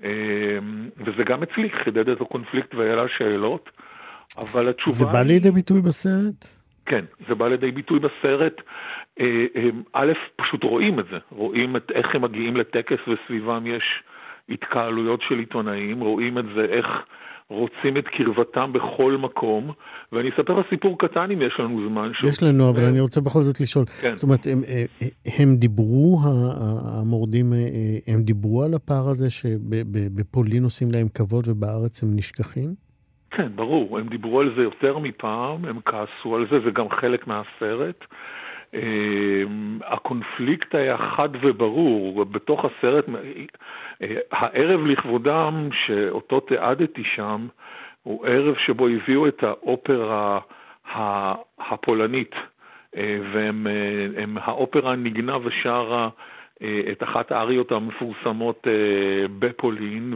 [0.04, 0.58] אה,
[0.96, 3.70] וזה גם אצלי חידד את הקונפליקט והעלה שאלות,
[4.38, 4.96] אבל התשובה...
[4.96, 6.46] זה בא לידי ביטוי בסרט?
[6.86, 8.60] כן, זה בא לידי ביטוי בסרט.
[9.92, 14.02] א', פשוט רואים את זה, רואים את איך הם מגיעים לטקס וסביבם יש
[14.48, 16.86] התקהלויות של עיתונאים, רואים את זה איך
[17.48, 19.72] רוצים את קרבתם בכל מקום,
[20.12, 22.10] ואני אספר לך סיפור קטן אם יש לנו זמן.
[22.28, 23.84] יש לנו, אבל אני רוצה בכל זאת לשאול.
[23.84, 24.16] כן.
[24.16, 25.08] זאת אומרת, הם, אה, אה,
[25.38, 26.20] הם דיברו,
[27.00, 27.58] המורדים, אה,
[28.14, 32.74] הם דיברו על הפער הזה שבפולין עושים להם כבוד ובארץ הם נשכחים?
[33.32, 37.26] כן, ברור, הם דיברו על זה יותר מפעם, הם כעסו על זה, זה גם חלק
[37.26, 38.04] מהסרט.
[38.74, 42.24] אמ, הקונפליקט היה חד וברור.
[42.24, 43.04] בתוך הסרט,
[44.02, 47.46] אה, הערב לכבודם שאותו תיעדתי שם,
[48.02, 50.38] הוא ערב שבו הביאו את האופרה
[51.58, 52.34] הפולנית,
[52.96, 56.08] אה, והאופרה נגנה ושרה אה,
[56.92, 58.66] את אחת האריות המפורסמות
[59.38, 60.14] בפולין,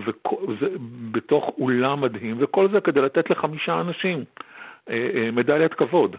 [1.12, 4.24] בתוך אולם מדהים, וכל זה כדי לתת לחמישה אנשים
[5.32, 6.16] מדליית כבוד.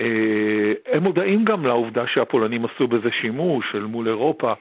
[0.00, 4.52] אה, הם מודעים גם לעובדה שהפולנים עשו בזה שימוש אל מול אירופה,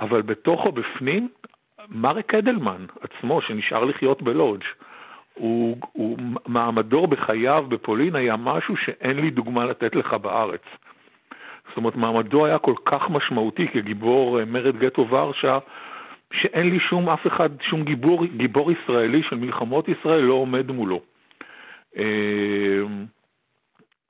[0.00, 1.28] אבל בתוכו בפנים,
[1.88, 4.64] מרק אדלמן עצמו, שנשאר לחיות בלודג',
[5.34, 10.62] הוא, הוא, מעמדו בחייו בפולין היה משהו שאין לי דוגמה לתת לך בארץ.
[11.70, 15.58] זאת אומרת, מעמדו היה כל כך משמעותי כגיבור אה, מרד גטו ורשה,
[16.32, 21.00] שאין לי שום אף אחד, שום גיבור, גיבור ישראלי של מלחמות ישראל לא עומד מולו.
[21.96, 22.82] אה,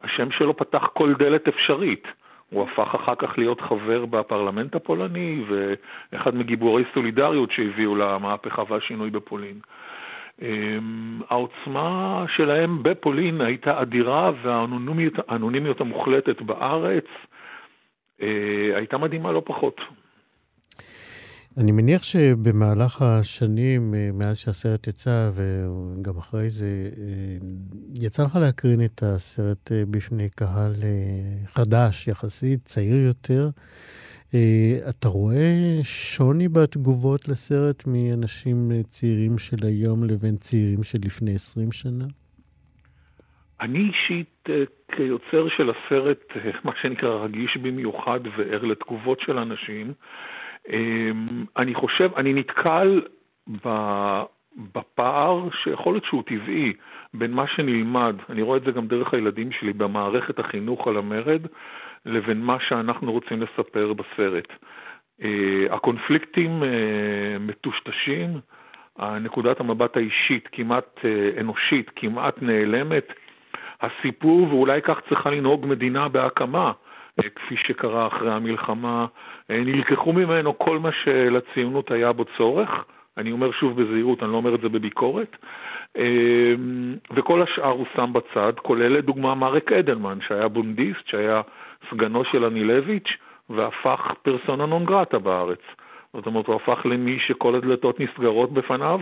[0.03, 2.09] השם שלו פתח כל דלת אפשרית.
[2.51, 9.61] הוא הפך אחר כך להיות חבר בפרלמנט הפולני ואחד מגיבורי סולידריות שהביאו למהפכה והשינוי בפולין.
[10.43, 17.40] אמ, העוצמה שלהם בפולין הייתה אדירה והאנונימיות המוחלטת בארץ אה,
[18.77, 19.81] הייתה מדהימה לא פחות.
[21.57, 27.37] אני מניח שבמהלך השנים, אה, מאז שהסרט יצא, וגם אחרי זה, אה,
[27.95, 30.73] יצא לך להקרין את הסרט אה, בפני קהל
[31.47, 33.51] חדש יחסית, צעיר יותר.
[34.89, 42.05] אתה רואה שוני בתגובות לסרט מאנשים צעירים של היום לבין צעירים של לפני 20 שנה?
[43.61, 44.49] אני אישית,
[44.93, 46.25] כיוצר של הסרט,
[46.65, 49.93] מה שנקרא, רגיש במיוחד וער לתגובות של אנשים.
[50.69, 53.03] אמ, אני חושב, אני נתקל
[54.57, 56.73] בפער שיכול להיות שהוא טבעי
[57.15, 61.41] בין מה שנלמד, אני רואה את זה גם דרך הילדים שלי במערכת החינוך על המרד,
[62.07, 64.49] לבין מה שאנחנו רוצים לספר בסרט.
[65.23, 68.41] אה, הקונפליקטים אה, מטושטשים,
[69.21, 73.13] נקודת המבט האישית כמעט אה, אנושית, כמעט נעלמת.
[73.83, 76.73] הסיפור, ואולי כך צריכה לנהוג מדינה בהקמה,
[77.21, 79.07] כפי שקרה אחרי המלחמה,
[79.49, 82.85] נלקחו ממנו כל מה שלציונות היה בו צורך.
[83.17, 85.37] אני אומר שוב בזהירות, אני לא אומר את זה בביקורת.
[87.11, 91.41] וכל השאר הוא שם בצד, כולל לדוגמה מרק אדלמן, שהיה בונדיסט, שהיה
[91.91, 93.09] סגנו של אנילביץ',
[93.51, 95.61] והפך פרסונה נון גרטה בארץ.
[96.15, 99.01] זאת אומרת, הוא הפך למי שכל הדלתות נסגרות בפניו,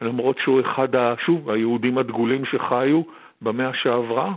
[0.00, 3.02] למרות שהוא אחד, ה, שוב, היהודים הדגולים שחיו
[3.42, 4.34] במאה שעברה.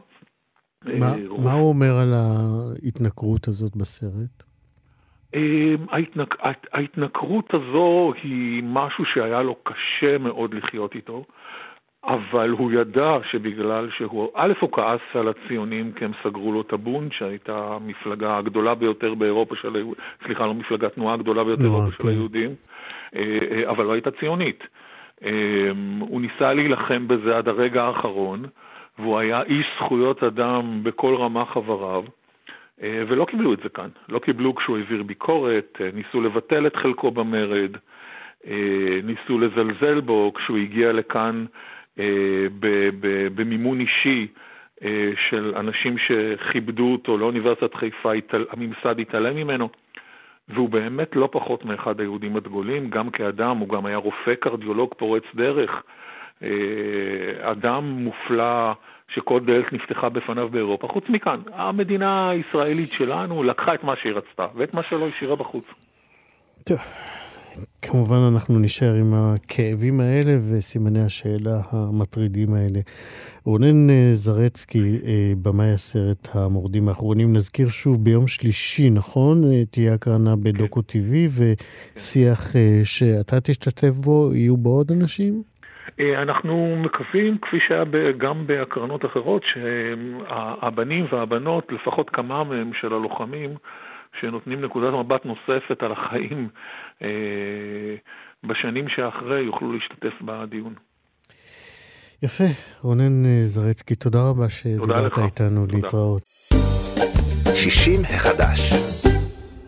[0.86, 4.44] מה, אה, מה הוא אומר על ההתנכרות הזאת בסרט?
[5.36, 6.36] אה, ההתנק...
[6.74, 11.24] ההתנכרות הזו היא משהו שהיה לו קשה מאוד לחיות איתו.
[12.08, 16.74] אבל הוא ידע שבגלל שהוא, א', הוא כעס על הציונים כי הם סגרו לו את
[16.74, 21.92] הבונד, שהייתה המפלגה הגדולה ביותר באירופה של היהודים, סליחה, לא מפלגה, תנועה הגדולה ביותר באירופה
[21.92, 22.08] של כן.
[22.08, 22.56] היהודים,
[23.16, 24.64] אה, אה, אבל לא הייתה ציונית.
[25.24, 25.32] אה,
[26.00, 28.46] הוא ניסה להילחם בזה עד הרגע האחרון,
[29.00, 32.04] והוא היה איש זכויות אדם בכל רמה חבריו,
[32.82, 33.90] ולא קיבלו את זה כאן.
[34.10, 37.72] לא קיבלו כשהוא העביר ביקורת, ניסו לבטל את חלקו במרד,
[39.04, 41.46] ניסו לזלזל בו כשהוא הגיע לכאן
[42.00, 42.46] אה,
[43.36, 44.28] במימון אישי
[44.84, 48.12] אה, של אנשים שכיבדו אותו לאוניברסיטת חיפה,
[48.50, 49.70] הממסד התעלם ממנו.
[50.50, 55.24] והוא באמת לא פחות מאחד היהודים הדגולים, גם כאדם, הוא גם היה רופא קרדיולוג פורץ
[55.36, 55.80] דרך, אה,
[57.42, 58.74] אדם מופלא
[59.14, 60.88] שכל דלת נפתחה בפניו באירופה.
[60.88, 65.66] חוץ מכאן, המדינה הישראלית שלנו לקחה את מה שהיא רצתה, ואת מה שלא השאירה בחוץ.
[67.82, 72.80] כמובן אנחנו נשאר עם הכאבים האלה וסימני השאלה המטרידים האלה.
[73.44, 79.52] רונן אה, זרצקי, אה, במאי הסרט המורדים האחרונים, נזכיר שוב ביום שלישי, נכון?
[79.52, 85.44] אה, תהיה הקרנה בדוקו TV ושיח שאתה תשתתף בו, יהיו בו עוד אנשים?
[86.00, 87.84] אנחנו מקווים, כפי שהיה
[88.18, 93.56] גם בהקרנות אחרות, שהבנים והבנות, לפחות כמה מהם של הלוחמים,
[94.20, 96.50] שנותנים נקודת מבט נוספת על החיים
[97.02, 97.96] אה,
[98.44, 100.74] בשנים שאחרי, יוכלו להשתתף בדיון.
[102.24, 102.44] יפה,
[102.82, 105.78] רונן אה, זרצקי, תודה רבה שדיברת איתנו, תודה.
[105.78, 106.24] להתראות.
[107.56, 109.05] 60 החדש.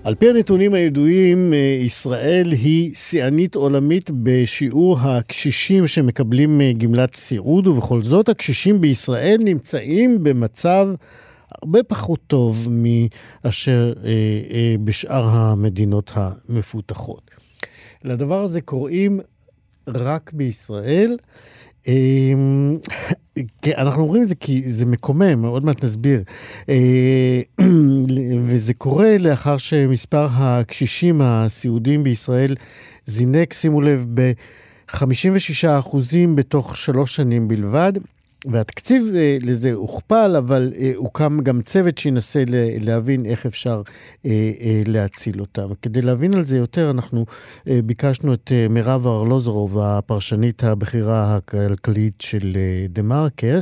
[0.07, 8.03] על פי הנתונים הידועים, אה, ישראל היא שיאנית עולמית בשיעור הקשישים שמקבלים גמלת סיעוד, ובכל
[8.03, 10.87] זאת הקשישים בישראל נמצאים במצב
[11.61, 14.09] הרבה פחות טוב מאשר אה,
[14.49, 17.31] אה, בשאר המדינות המפותחות.
[18.03, 19.19] לדבר הזה קוראים
[19.87, 21.17] רק בישראל.
[21.87, 22.33] אה,
[23.77, 26.23] אנחנו אומרים את זה כי זה מקומם, עוד מעט נסביר.
[26.69, 27.41] אה,
[28.43, 32.55] וזה קורה לאחר שמספר הקשישים הסיעודיים בישראל
[33.05, 35.97] זינק, שימו לב, ב-56%
[36.35, 37.93] בתוך שלוש שנים בלבד.
[38.45, 42.43] והתקציב אה, לזה הוכפל, אבל אה, הוקם גם צוות שינסה
[42.81, 43.81] להבין איך אפשר
[44.25, 44.31] אה,
[44.87, 45.67] להציל אותם.
[45.81, 47.25] כדי להבין על זה יותר, אנחנו
[47.85, 52.57] ביקשנו את מירב ארלוזורוב, הפרשנית הבכירה הכלכלית של
[52.89, 53.59] דה מרקר,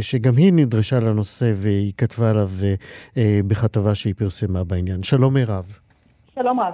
[0.00, 2.50] שגם היא נדרשה לנושא והיא כתבה עליו
[3.46, 5.02] בכתבה שהיא פרסמה בעניין.
[5.02, 5.78] שלום מירב.
[6.34, 6.72] שלום רב.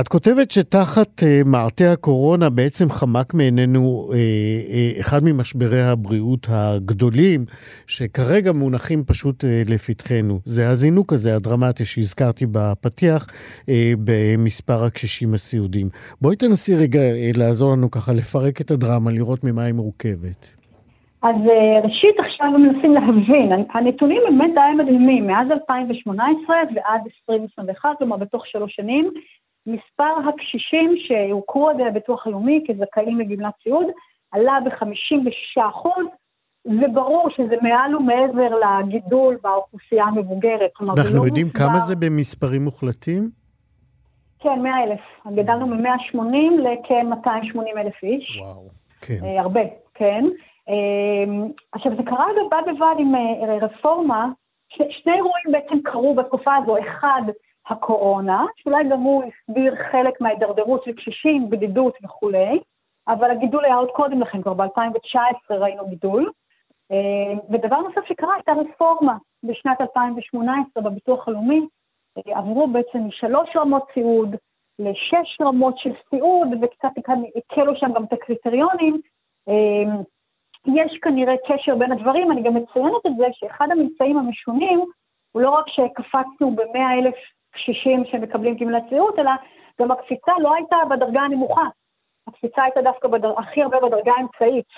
[0.00, 7.40] את כותבת שתחת uh, מעטה הקורונה בעצם חמק מעינינו uh, uh, אחד ממשברי הבריאות הגדולים,
[7.86, 10.38] שכרגע מונחים פשוט uh, לפתחנו.
[10.44, 13.70] זה הזינוק הזה, הדרמטי, שהזכרתי בפתיח, uh,
[14.04, 15.88] במספר הקשישים הסיעודיים.
[16.20, 20.64] בואי תנסי רגע uh, לעזור לנו ככה לפרק את הדרמה, לראות ממה היא מורכבת.
[21.22, 21.36] אז
[21.84, 28.74] ראשית עכשיו מנסים להבין, הנתונים באמת די מדהימים, מאז 2018 ועד 2021, כלומר בתוך שלוש
[28.76, 29.10] שנים,
[29.66, 33.86] מספר הקשישים שהוכרו על ידי הביטוח הלאומי כזכאים לגמלת סיעוד
[34.32, 35.62] עלה ב-56
[36.66, 40.70] וברור שזה מעל ומעבר לגידול באוכלוסייה המבוגרת.
[40.80, 41.66] אנחנו לא יודעים מסבר...
[41.66, 43.30] כמה זה במספרים מוחלטים?
[44.38, 45.00] כן, 100 אלף.
[45.36, 46.18] גדלנו מ-180
[46.62, 48.38] לכ-280 אלף איש.
[48.40, 48.68] וואו,
[49.00, 49.24] כן.
[49.24, 49.60] אה, הרבה,
[49.94, 50.24] כן.
[50.68, 54.28] אה, עכשיו, זה קרה בד בבד עם אה, רפורמה,
[54.68, 56.76] ש- שני אירועים בעצם קרו בתקופה הזו.
[56.78, 57.22] אחד,
[57.68, 62.60] הקורונה, שאולי גם הוא הסביר חלק מההידרדרות של קשישים, בדידות וכולי,
[63.08, 66.30] אבל הגידול היה עוד קודם לכן, כבר ב-2019 ראינו גידול.
[66.92, 71.66] אה, ודבר נוסף שקרה הייתה רפורמה בשנת 2018 בביטוח הלאומי,
[72.18, 74.36] אה, עברו בעצם משלוש רמות סיעוד
[74.78, 76.88] לשש רמות של סיעוד, וקצת
[77.36, 79.00] הקלו שם גם את הקריטריונים.
[79.48, 80.02] אמ,
[80.66, 84.84] יש כנראה קשר בין הדברים, אני גם מציינת את זה שאחד הממצאים המשונים
[85.32, 87.14] הוא לא רק שקפצנו ב-100 אלף
[87.54, 89.30] קשישים שמקבלים גמלת סיעוד, אלא
[89.80, 91.68] גם הקפיצה לא הייתה בדרגה הנמוכה.
[92.26, 93.34] הקפיצה הייתה דווקא בדר...
[93.38, 94.68] הכי הרבה בדרגה האמצעית.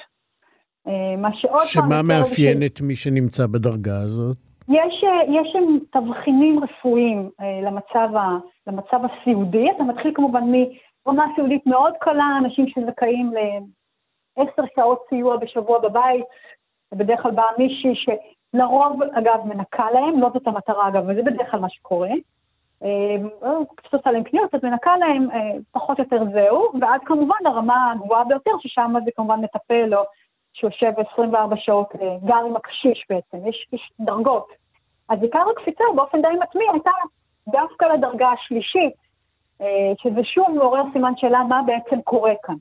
[0.86, 1.66] אה, מה שעוד פעם...
[1.66, 4.36] שמה מאפיין את מי שנמצא בדרגה הזאת?
[4.68, 5.56] יש, אה, יש
[5.92, 9.70] תבחינים רפואיים אה, למצב, ה, למצב הסיעודי.
[9.76, 10.44] אתה מתחיל כמובן
[11.06, 13.32] מרמה סיעודית מאוד קלה, אנשים שזכאים
[14.36, 16.24] לעשר שעות סיוע בשבוע בבית,
[16.94, 21.60] בדרך כלל באה מישהי שלרוב, אגב, מנקה להם, לא זאת המטרה אגב, וזה בדרך כלל
[21.60, 22.10] מה שקורה.
[23.76, 25.28] קצת עושה להם קניות, אז מנקה להם,
[25.72, 30.02] פחות או יותר זהו, ועד כמובן הרמה הגבוהה ביותר, ששם זה כמובן מטפל או
[30.56, 34.48] שיושב 24 שעות, אה, גם עם הקשיש בעצם, יש, יש דרגות.
[35.08, 36.90] אז עיקר הקפיצה באופן די מתמיד הייתה
[37.48, 38.94] דווקא לדרגה השלישית,
[39.60, 42.54] אה, שזה שוב מעורר סימן שאלה מה בעצם קורה כאן.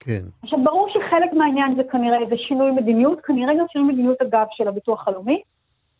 [0.00, 0.20] כן.
[0.42, 4.68] עכשיו, ברור שחלק מהעניין זה כנראה איזה שינוי מדיניות, כנראה גם שינוי מדיניות אגב של
[4.68, 5.42] הביטוח הלאומי,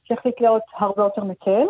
[0.04, 1.66] שהחליט להיות הרבה יותר מקל.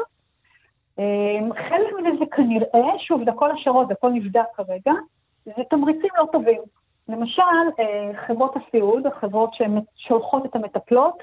[0.98, 4.92] אה, חלק מזה זה כנראה, שוב, זה הכל השערות, זה הכל נבדק כרגע,
[5.44, 6.60] זה תמריצים לא טובים.
[7.08, 7.42] למשל,
[7.78, 11.22] אה, חברות הסיעוד, החברות ששולחות את המטפלות,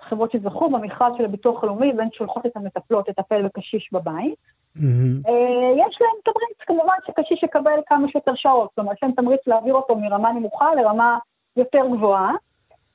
[0.00, 4.38] חברות שזכו במכרז של הביטוח הלאומי והן שולחות את המטפלות לטפל בקשיש בבית.
[4.76, 5.30] Mm-hmm.
[5.76, 9.96] יש להם תמריץ, כמובן שקשיש יקבל כמה שיותר שעות, אומרת, יש להם תמריץ להעביר אותו
[9.96, 11.18] מרמה נמוכה לרמה
[11.56, 12.32] יותר גבוהה,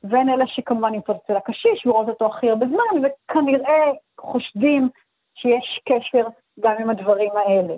[0.04, 4.90] והן אלה שכמובן נמצאות אצל הקשיש ורואות אותו הכי הרבה זמן, וכנראה חושדים
[5.42, 6.28] שיש קשר
[6.60, 7.74] גם עם הדברים האלה.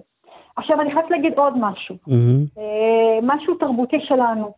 [0.55, 2.59] עכשיו אני חייבת להגיד עוד משהו, mm-hmm.
[2.59, 4.53] אה, משהו תרבותי שלנו.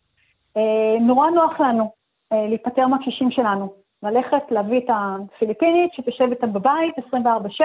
[0.58, 1.92] אה, נורא נוח לנו
[2.34, 7.64] אה, להיפטר מהקשישים שלנו, ללכת להביא את הפיליפינית שתשב איתם בבית 24/7,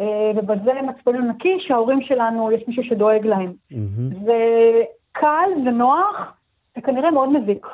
[0.00, 3.52] אה, ובזה מצפוננו נקי שההורים שלנו, יש מישהו שדואג להם.
[3.72, 4.24] Mm-hmm.
[4.24, 4.38] זה
[5.12, 6.36] קל ונוח,
[6.78, 7.66] וכנראה מאוד מזיק.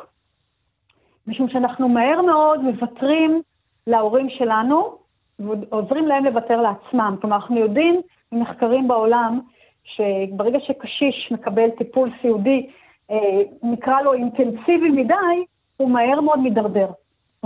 [1.27, 3.43] משום שאנחנו מהר מאוד מוותרים
[3.87, 5.00] להורים שלנו,
[5.41, 7.17] ועוזרים להם לוותר לעצמם.
[7.21, 8.01] כלומר, אנחנו יודעים
[8.33, 9.41] ממחקרים בעולם,
[9.85, 12.67] שברגע שקשיש מקבל טיפול סיעודי,
[13.11, 13.17] אה,
[13.63, 15.45] נקרא לו אינטנסיבי מדי,
[15.77, 16.87] הוא מהר מאוד מידרדר.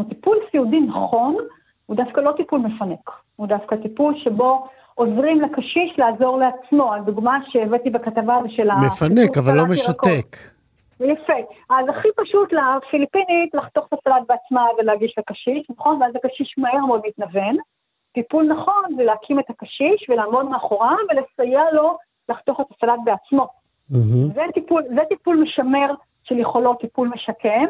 [0.09, 1.37] טיפול סיעודי נכון,
[1.87, 6.95] הוא דווקא לא טיפול מפנק, הוא דווקא טיפול שבו עוזרים לקשיש לעזור לעצמו.
[6.95, 8.75] הדוגמה שהבאתי בכתבה של ה...
[8.87, 10.37] מפנק, אבל לא משתק.
[11.01, 11.33] יפה.
[11.71, 16.03] אז הכי פשוט לפיליפינית לחתוך את הסלט בעצמה ולהגיש לקשיש, נכון?
[16.03, 17.57] ואז הקשיש מהר מאוד מתנוון.
[18.15, 21.97] טיפול נכון זה להקים את הקשיש ולעמוד מאחוריו ולסייע לו
[22.29, 23.49] לחתוך את הסלט בעצמו.
[23.91, 24.35] Mm-hmm.
[24.35, 25.95] זה, טיפול, זה טיפול משמר
[26.25, 27.67] של יכולות טיפול משקם,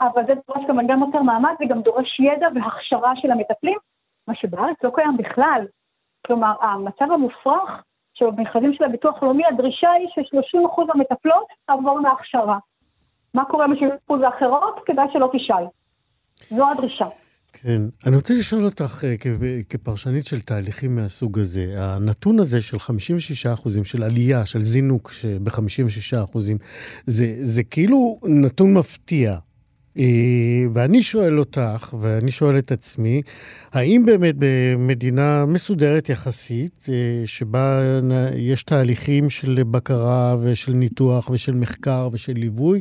[0.00, 3.78] אבל זה דורש גם גם יותר מאמץ, זה גם דורש ידע והכשרה של המטפלים,
[4.28, 5.66] מה שבארץ לא קיים בכלל.
[6.26, 7.82] כלומר, המצב המופרך
[8.14, 12.58] שבמכרזים של הביטוח הלאומי, הדרישה היא ש-30% המטפלות תעבורנה הכשרה.
[13.34, 14.80] מה קורה ב-70% האחרות?
[14.86, 15.64] כדאי שלא תשאל.
[16.50, 17.06] זו הדרישה.
[17.62, 17.82] כן.
[18.06, 19.14] אני רוצה לשאול אותך, אה,
[19.68, 26.24] כפרשנית של תהליכים מהסוג הזה, הנתון הזה של 56 אחוזים, של עלייה, של זינוק ב-56
[26.24, 26.58] אחוזים,
[27.06, 29.38] זה, זה כאילו נתון מפתיע.
[29.98, 30.04] אה,
[30.72, 33.22] ואני שואל אותך, ואני שואל את עצמי,
[33.72, 37.82] האם באמת במדינה מסודרת יחסית, אה, שבה
[38.36, 42.80] יש תהליכים של בקרה ושל ניתוח ושל מחקר ושל ליווי,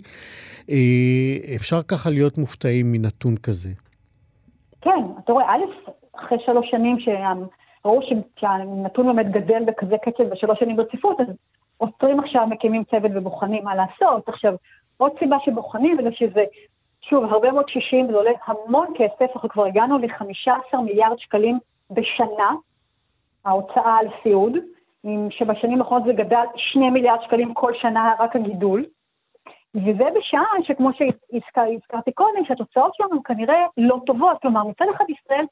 [1.55, 3.69] אפשר ככה להיות מופתעים מנתון כזה?
[4.85, 5.63] כן, אתה רואה, א',
[6.15, 7.99] אחרי שלוש שנים שראו
[8.39, 11.27] שהנתון באמת גדל בכזה קצב בשלוש שנים ברציפות, אז
[11.77, 14.29] עוצרים עכשיו, מקימים צוות ובוחנים מה לעשות.
[14.29, 14.53] עכשיו,
[14.97, 16.43] עוד סיבה שבוחנים, בגלל שזה,
[17.01, 21.59] שוב, הרבה מאוד קשישים, זה עולה המון כסף, אנחנו כבר הגענו ל-15 מיליארד שקלים
[21.91, 22.51] בשנה,
[23.45, 24.57] ההוצאה על סיעוד,
[25.29, 28.85] שבשנים האחרונות זה גדל 2 מיליארד שקלים כל שנה, רק הגידול.
[29.75, 34.37] וזה בשעה שכמו שהזכרתי קודם, שהתוצאות שלנו כנראה לא טובות.
[34.41, 35.45] כלומר, מצד אחד ישראל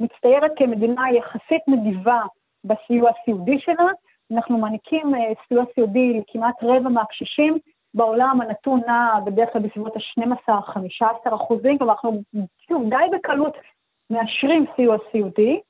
[0.00, 2.20] מצטיירת כמדינה יחסית נדיבה
[2.64, 3.86] בסיוע הסיעודי שלה.
[4.32, 5.18] אנחנו מעניקים uh,
[5.48, 7.58] סיוע סיעודי לכמעט רבע מהקשישים.
[7.94, 12.22] בעולם הנתון נע בדרך כלל בסביבות ה-12-15 אחוזים, כלומר אנחנו
[12.68, 13.56] שוב די בקלות
[14.10, 15.60] מאשרים סיוע סיעודי,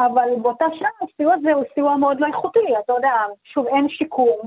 [0.00, 2.58] אבל באותה שעה הסיוע הזה הוא סיוע מאוד לא איכותי.
[2.84, 4.38] אתה יודע, שוב, אין שיקום,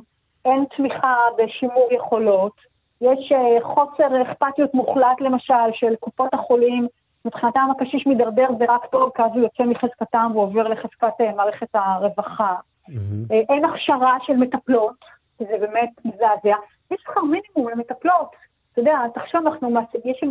[0.45, 2.74] אין תמיכה בשימור יכולות.
[3.01, 6.87] יש אה, חוסר אכפתיות מוחלט למשל של קופות החולים,
[7.25, 11.67] מבחינתם הקשיש מידרדר זה רק טוב, כי אז הוא יוצא מחזקתם ועובר לחזקת אה, מערכת
[11.73, 12.55] הרווחה.
[12.89, 13.33] Mm-hmm.
[13.49, 14.95] אין הכשרה של מטפלות,
[15.39, 16.55] זה באמת מזעזע.
[16.91, 18.29] יש שכר מינימום למטפלות.
[18.71, 19.69] אתה יודע, תחשוב, אנחנו
[20.05, 20.23] יש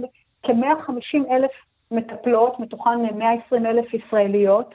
[0.43, 1.51] כ-150 אלף
[1.91, 4.75] מטפלות, מתוכן 120 אלף ישראליות,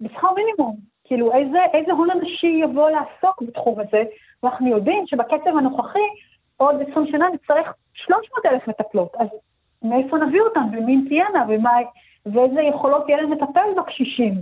[0.00, 0.76] בשכר מינימום.
[1.04, 4.02] כאילו איזה, איזה הון אנשי יבוא לעסוק בתחום הזה,
[4.42, 6.08] ואנחנו יודעים שבקצב הנוכחי,
[6.60, 9.28] עוד 20 שנה נצטרך 300 אלף מטפלות, אז
[9.82, 11.70] מאיפה נביא אותן, ומי תהיינה, ומה,
[12.26, 14.34] ואיזה יכולות יהיה להם לטפל בקשישים.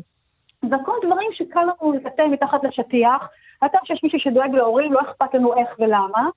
[0.68, 3.28] זה הכל דברים שקל לנו לטאטא מתחת לשטיח.
[3.64, 6.28] אתה שיש מישהו שדואג להורים, לא אכפת לנו איך ולמה.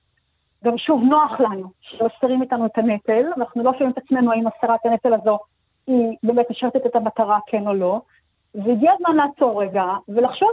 [0.64, 4.86] גם שוב, נוח לנו שמסתירים איתנו את הנטל, אנחנו לא שואלים את עצמנו האם הסרת
[4.86, 5.38] הנטל הזו
[5.86, 8.00] היא באמת משרתת את המטרה, כן או לא.
[8.54, 10.50] והגיע הזמן לעצור רגע ולחשוב.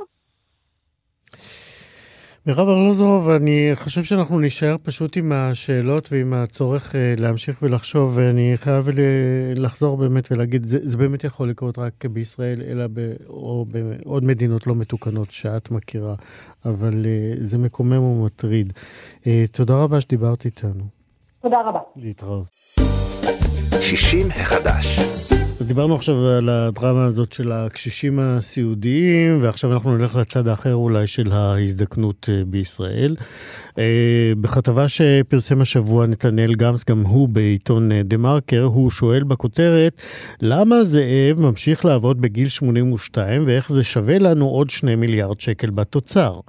[2.50, 8.54] מירב ארלוזורוב, אני חושב שאנחנו נישאר פשוט עם השאלות ועם הצורך אה, להמשיך ולחשוב, ואני
[8.56, 8.90] חייב
[9.56, 14.68] לחזור באמת ולהגיד, זה, זה באמת יכול לקרות רק בישראל, אלא ב, או בעוד מדינות
[14.68, 16.16] לא מתוקנות שאת מכירה,
[16.66, 18.74] אבל אה, זה מקומם ומטריד.
[19.28, 20.84] אה, תודה רבה שדיברת איתנו.
[21.42, 21.80] תודה רבה.
[21.96, 22.48] להתראות.
[23.82, 25.00] 60 החדש.
[25.60, 31.08] אז דיברנו עכשיו על הדרמה הזאת של הקשישים הסיעודיים, ועכשיו אנחנו נלך לצד האחר אולי
[31.08, 33.16] של ההזדקנות אה, בישראל.
[33.78, 40.02] אה, בכתבה שפרסם השבוע נתנאל גמס, גם הוא בעיתון אה, דה מרקר, הוא שואל בכותרת,
[40.42, 46.40] למה זאב ממשיך לעבוד בגיל 82 ואיך זה שווה לנו עוד 2 מיליארד שקל בתוצר?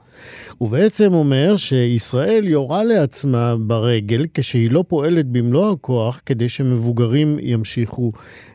[0.59, 8.11] הוא בעצם אומר שישראל יורה לעצמה ברגל כשהיא לא פועלת במלוא הכוח כדי שמבוגרים ימשיכו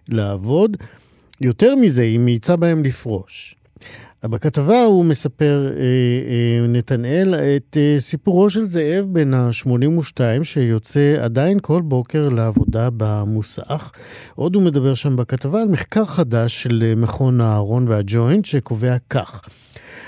[0.09, 0.77] לעבוד.
[1.41, 3.55] יותר מזה, היא מאיצה בהם לפרוש.
[4.27, 11.57] בכתבה הוא מספר, אה, אה, נתנאל, את אה, סיפורו של זאב בן ה-82, שיוצא עדיין
[11.61, 13.91] כל בוקר לעבודה במוסך.
[14.35, 19.41] עוד הוא מדבר שם בכתבה על מחקר חדש של מכון אהרון והג'וינט, שקובע כך: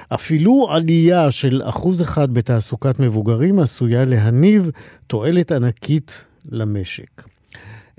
[0.10, 4.72] אפילו עלייה של אחוז אחד בתעסוקת מבוגרים עשויה להניב
[5.08, 7.37] תועלת ענקית למשק.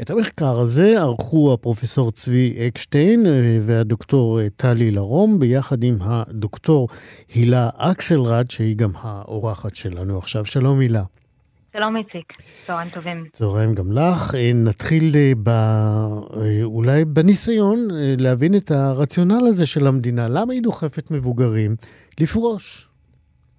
[0.02, 6.88] את המחקר הזה ערכו הפרופסור צבי אקשטיין אה, והדוקטור אה, טלי לרום, ביחד עם הדוקטור
[7.34, 10.44] הילה אקסלרד, שהיא גם האורחת שלנו עכשיו.
[10.44, 11.02] שלום הילה.
[11.72, 12.32] שלום איציק,
[12.66, 13.24] צהריים טובים.
[13.32, 14.34] צהריים גם לך.
[14.34, 15.04] אה, נתחיל
[15.42, 15.50] ב...
[16.64, 17.78] אולי בניסיון
[18.18, 20.26] להבין את הרציונל הזה של המדינה.
[20.28, 21.74] למה היא דוחפת מבוגרים
[22.20, 22.88] לפרוש?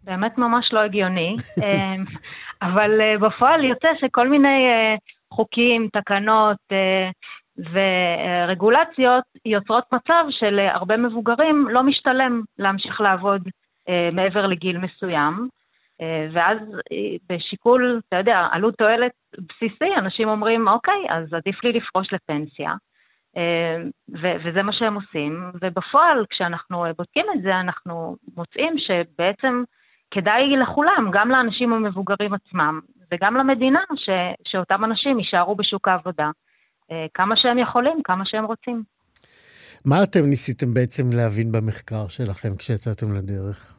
[0.03, 1.35] באמת ממש לא הגיוני,
[2.67, 4.57] אבל בפועל יוצא שכל מיני
[5.33, 7.09] חוקים, תקנות אה,
[7.57, 13.41] ורגולציות יוצרות מצב שלהרבה מבוגרים לא משתלם להמשיך לעבוד
[13.89, 15.47] אה, מעבר לגיל מסוים.
[16.01, 16.57] אה, ואז
[17.29, 22.73] בשיקול, אתה יודע, עלות תועלת בסיסי, אנשים אומרים, אוקיי, אז עדיף לי לפרוש לפנסיה.
[24.21, 29.63] ו- וזה מה שהם עושים, ובפועל, כשאנחנו בודקים את זה, אנחנו מוצאים שבעצם
[30.11, 32.79] כדאי לכולם, גם לאנשים המבוגרים עצמם,
[33.11, 34.09] וגם למדינה, ש,
[34.47, 36.29] שאותם אנשים יישארו בשוק העבודה
[36.91, 38.83] אה, כמה שהם יכולים, כמה שהם רוצים.
[39.85, 43.73] מה אתם ניסיתם בעצם להבין במחקר שלכם כשיצאתם לדרך?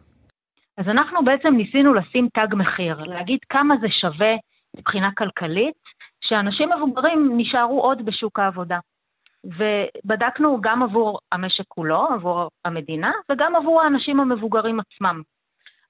[0.76, 4.34] אז אנחנו בעצם ניסינו לשים תג מחיר, להגיד כמה זה שווה
[4.76, 5.74] מבחינה כלכלית,
[6.20, 8.78] שאנשים מבוגרים נשארו עוד בשוק העבודה.
[9.44, 15.22] ובדקנו גם עבור המשק כולו, עבור המדינה, וגם עבור האנשים המבוגרים עצמם.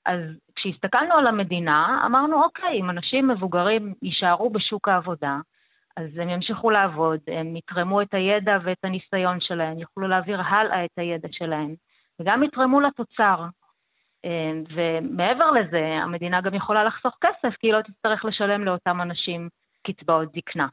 [0.06, 0.20] אז
[0.56, 5.38] כשהסתכלנו על המדינה, אמרנו, אוקיי, אם אנשים מבוגרים יישארו בשוק העבודה,
[5.96, 10.90] אז הם ימשיכו לעבוד, הם יתרמו את הידע ואת הניסיון שלהם, יוכלו להעביר הלאה את
[10.96, 11.74] הידע שלהם,
[12.20, 13.44] וגם יתרמו לתוצר.
[14.24, 19.48] אמ, ומעבר לזה, המדינה גם יכולה לחסוך כסף, כי היא לא תצטרך לשלם לאותם אנשים
[19.86, 20.66] קצבאות זקנה.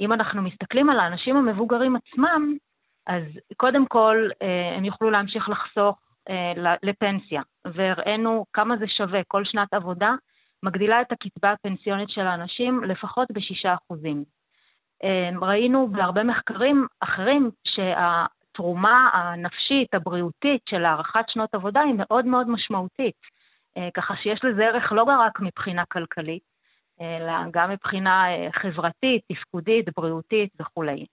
[0.00, 2.56] אם אנחנו מסתכלים על האנשים המבוגרים עצמם,
[3.06, 3.22] אז
[3.56, 5.98] קודם כל אה, הם יוכלו להמשיך לחסוך
[6.82, 10.14] לפנסיה, והראינו כמה זה שווה, כל שנת עבודה
[10.62, 14.24] מגדילה את הקצבה הפנסיונית של האנשים לפחות בשישה אחוזים.
[15.04, 22.48] אה, ראינו בהרבה מחקרים אחרים שהתרומה הנפשית, הבריאותית של הארכת שנות עבודה היא מאוד מאוד
[22.48, 23.16] משמעותית,
[23.76, 26.42] אה, ככה שיש לזה ערך לא רק מבחינה כלכלית,
[27.00, 31.06] אלא גם מבחינה חברתית, תפקודית, בריאותית וכולי.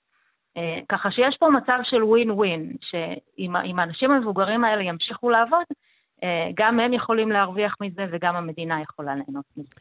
[0.58, 5.66] אה, ככה שיש פה מצב של ווין ווין, שאם האנשים המבוגרים האלה ימשיכו לעבוד,
[6.24, 9.74] אה, גם הם יכולים להרוויח מזה וגם המדינה יכולה ליהנות מזה.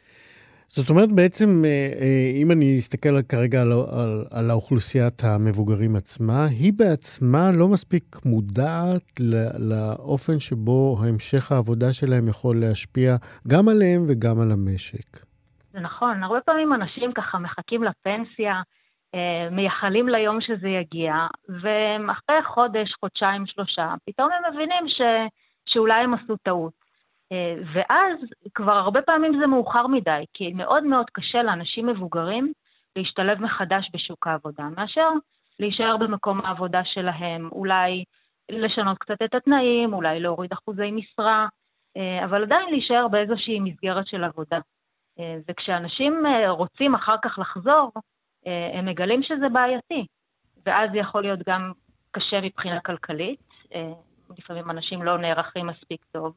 [0.67, 6.73] זאת אומרת, בעצם, אה, אם אני אסתכל כרגע על, על, על האוכלוסיית המבוגרים עצמה, היא
[6.77, 9.19] בעצמה לא מספיק מודעת
[9.69, 13.15] לאופן שבו המשך העבודה שלהם יכול להשפיע
[13.47, 15.19] גם עליהם וגם על המשק.
[15.73, 18.61] זה נכון, הרבה פעמים אנשים ככה מחכים לפנסיה,
[19.51, 21.13] מייחלים ליום שזה יגיע,
[21.61, 25.01] ואחרי חודש, חודשיים, שלושה, פתאום הם מבינים ש,
[25.65, 26.73] שאולי הם עשו טעות.
[27.31, 28.17] אה, ואז
[28.55, 32.51] כבר הרבה פעמים זה מאוחר מדי, כי מאוד מאוד קשה לאנשים מבוגרים
[32.95, 35.09] להשתלב מחדש בשוק העבודה, מאשר
[35.59, 38.03] להישאר במקום העבודה שלהם, אולי
[38.51, 41.47] לשנות קצת את התנאים, אולי להוריד אחוזי משרה,
[42.25, 44.59] אבל עדיין להישאר באיזושהי מסגרת של עבודה.
[45.49, 47.91] וכשאנשים רוצים אחר כך לחזור,
[48.45, 50.05] הם מגלים שזה בעייתי,
[50.65, 51.71] ואז זה יכול להיות גם
[52.11, 53.39] קשה מבחינה כלכלית,
[54.37, 56.33] לפעמים אנשים לא נערכים מספיק טוב,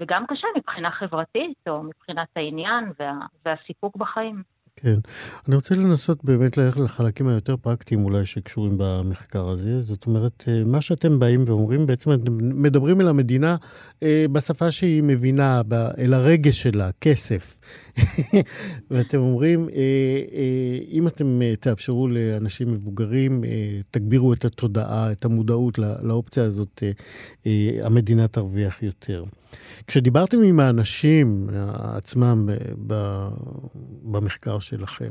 [0.00, 3.12] וגם קשה מבחינה חברתית או מבחינת העניין וה,
[3.44, 4.42] והסיפוק בחיים.
[4.80, 4.98] כן.
[5.48, 9.82] אני רוצה לנסות באמת ללכת לחלקים היותר פרקטיים אולי שקשורים במחקר הזה.
[9.82, 13.56] זאת אומרת, אה, מה שאתם באים ואומרים, בעצם אתם מדברים אל המדינה
[14.02, 15.62] אה, בשפה שהיא מבינה,
[15.98, 17.58] אל הרגש שלה, כסף.
[18.90, 23.44] ואתם אומרים, אה, אם אתם תאפשרו לאנשים מבוגרים,
[23.90, 26.82] תגבירו את התודעה, את המודעות לאופציה הזאת,
[27.82, 29.24] המדינה תרוויח יותר.
[29.86, 31.48] כשדיברתם עם האנשים
[31.96, 32.48] עצמם
[34.02, 35.10] במחקר שלכם,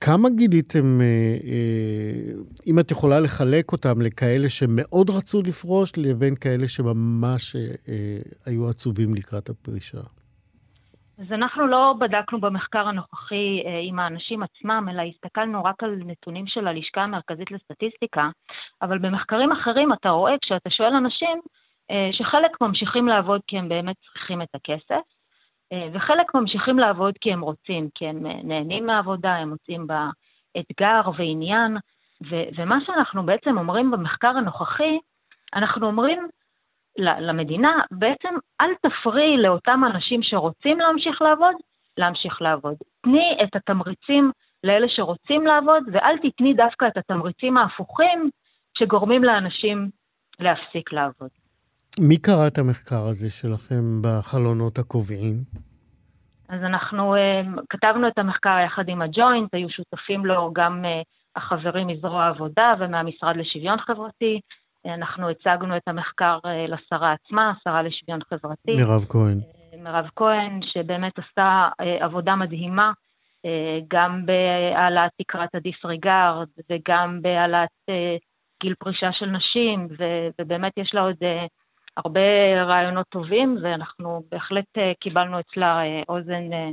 [0.00, 1.06] כמה גיליתם, אה,
[1.50, 2.32] אה,
[2.66, 7.62] אם את יכולה לחלק אותם לכאלה שמאוד רצו לפרוש, לבין כאלה שממש אה,
[8.46, 10.00] היו עצובים לקראת הפרישה?
[11.18, 16.68] אז אנחנו לא בדקנו במחקר הנוכחי עם האנשים עצמם, אלא הסתכלנו רק על נתונים של
[16.68, 18.28] הלשכה המרכזית לסטטיסטיקה,
[18.82, 21.40] אבל במחקרים אחרים אתה רואה, כשאתה שואל אנשים,
[22.12, 25.02] שחלק ממשיכים לעבוד כי הם באמת צריכים את הכסף,
[25.72, 30.08] אה, וחלק ממשיכים לעבוד כי הם רוצים, כי הם אה, נהנים מהעבודה, הם מוצאים בה
[30.58, 31.76] אתגר ועניין,
[32.30, 34.98] ו- ומה שאנחנו בעצם אומרים במחקר הנוכחי,
[35.54, 36.28] אנחנו אומרים
[36.98, 41.54] למדינה, בעצם אל תפריעי לאותם אנשים שרוצים להמשיך לעבוד,
[41.98, 42.74] להמשיך לעבוד.
[43.02, 44.30] תני את התמריצים
[44.64, 48.30] לאלה שרוצים לעבוד, ואל תתני דווקא את התמריצים ההפוכים
[48.78, 49.88] שגורמים לאנשים
[50.40, 51.39] להפסיק לעבוד.
[52.08, 55.34] מי קרא את המחקר הזה שלכם בחלונות הקובעים?
[56.48, 57.18] אז אנחנו uh,
[57.70, 60.88] כתבנו את המחקר יחד עם הג'וינט, היו שותפים לו גם uh,
[61.36, 64.40] החברים מזרוע העבודה ומהמשרד לשוויון חברתי.
[64.86, 68.76] Uh, אנחנו הצגנו את המחקר uh, לשרה עצמה, השרה לשוויון חברתי.
[68.76, 69.38] מירב כהן.
[69.40, 73.48] Uh, מירב כהן, שבאמת עשתה uh, עבודה מדהימה, uh,
[73.88, 78.18] גם בהעלאת תקרת הדיסריגרד וגם בהעלאת uh,
[78.62, 81.16] גיל פרישה של נשים, ו- ובאמת יש לה עוד...
[81.20, 81.59] Uh,
[81.96, 82.20] הרבה
[82.66, 86.70] רעיונות טובים, ואנחנו בהחלט אה, קיבלנו אצלה אה, אוזן אה,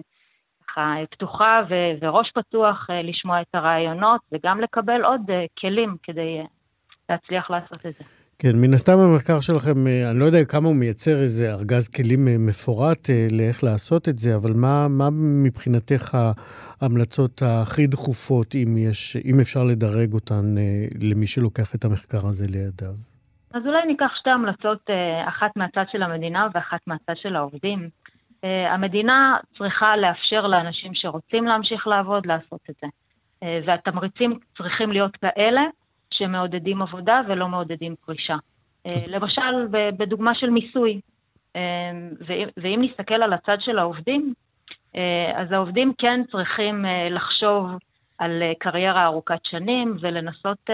[0.68, 1.61] ככה פתוחה
[2.02, 5.22] וראש פתוח לשמוע את הרעיונות, וגם לקבל עוד
[5.60, 6.41] כלים כדי
[7.10, 8.03] להצליח לעשות את זה.
[8.39, 13.10] כן, מן הסתם המחקר שלכם, אני לא יודע כמה הוא מייצר איזה ארגז כלים מפורט
[13.31, 15.10] לאיך לעשות את זה, אבל מה, מה
[15.44, 16.18] מבחינתך
[16.81, 20.56] ההמלצות הכי דחופות, אם, יש, אם אפשר לדרג אותן
[21.02, 23.16] למי שלוקח את המחקר הזה לידיו?
[23.57, 27.89] אז אולי ניקח שתי המלצות, אה, אחת מהצד של המדינה ואחת מהצד של העובדים.
[28.43, 32.88] אה, המדינה צריכה לאפשר לאנשים שרוצים להמשיך לעבוד לעשות את זה.
[33.43, 35.61] אה, והתמריצים צריכים להיות כאלה
[36.11, 38.35] שמעודדים עבודה ולא מעודדים פרישה.
[39.07, 41.01] למשל, בדוגמה של מיסוי,
[42.57, 44.34] ואם נסתכל על הצד של העובדים,
[45.35, 47.69] אז העובדים כן צריכים לחשוב
[48.17, 50.69] על קריירה ארוכת שנים ולנסות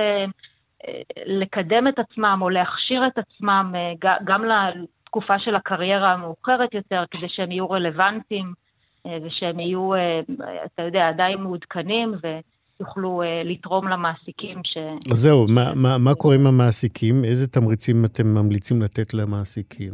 [1.25, 7.29] לקדם את עצמם או להכשיר את עצמם אה, גם לתקופה של הקריירה המאוחרת יותר, כדי
[7.29, 8.53] שהם יהיו רלוונטיים
[9.05, 10.19] אה, ושהם יהיו, אה,
[10.65, 12.13] אתה יודע, עדיין מעודכנים
[12.79, 14.77] ויוכלו לתרום למעסיקים ש...
[15.11, 17.23] אז זהו, מה, מה, מה קורה עם המעסיקים?
[17.23, 19.93] איזה תמריצים אתם ממליצים לתת למעסיקים?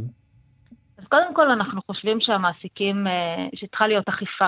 [0.98, 3.08] אז קודם כל אנחנו חושבים שהמעסיקים,
[3.56, 4.48] שצריכה להיות אכיפה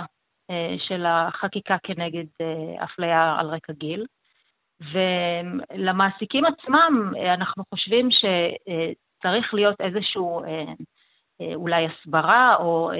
[0.87, 2.25] של החקיקה כנגד
[2.83, 4.05] אפליה על רקע גיל.
[4.81, 10.41] ולמעסיקים עצמם אנחנו חושבים שצריך להיות איזשהו
[11.55, 12.91] אולי הסברה או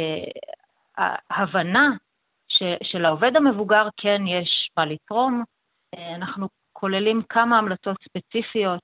[1.30, 1.90] הבנה
[2.84, 5.44] שלעובד המבוגר כן יש מה לתרום.
[6.16, 8.82] אנחנו כוללים כמה המלצות ספציפיות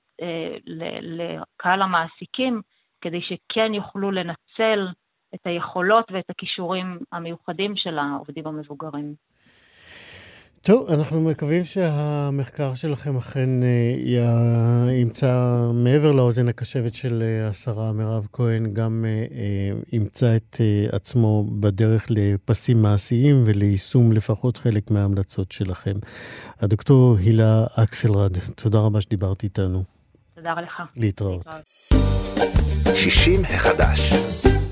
[1.02, 2.62] לקהל המעסיקים,
[3.00, 4.88] כדי שכן יוכלו לנצל
[5.34, 9.14] את היכולות ואת הכישורים המיוחדים של העובדים המבוגרים.
[10.62, 18.26] טוב, אנחנו מקווים שהמחקר שלכם אכן אה, ימצא, מעבר לאוזן הקשבת של אה, השרה מירב
[18.32, 20.56] כהן, גם אה, ימצא את
[20.92, 25.94] עצמו בדרך לפסים מעשיים וליישום לפחות חלק מההמלצות שלכם.
[26.60, 29.82] הדוקטור הילה אקסלרד, תודה רבה שדיברת איתנו.
[30.34, 30.82] תודה לך.
[30.96, 31.46] להתראות.
[32.94, 34.12] 60 החדש.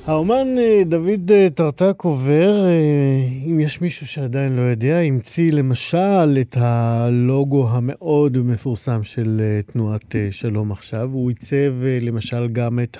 [0.06, 6.38] האומן אה, דוד אה, טרטק עובר, אה, אם יש מישהו שעדיין לא יודע, המציא למשל
[6.40, 11.08] את הלוגו המאוד מפורסם של תנועת שלום עכשיו.
[11.12, 12.96] הוא עיצב למשל גם את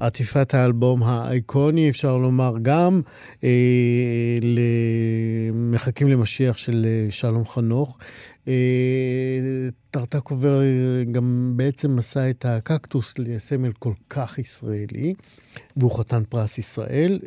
[0.00, 3.00] עטיפת האלבום האיקוני, אפשר לומר, גם
[5.52, 7.98] למחכים למשיח של שלום חנוך.
[9.90, 10.60] טרטקובר
[11.12, 15.14] גם בעצם עשה את הקקטוס לסמל כל כך ישראלי,
[15.76, 17.18] והוא חתן פרס ישראל,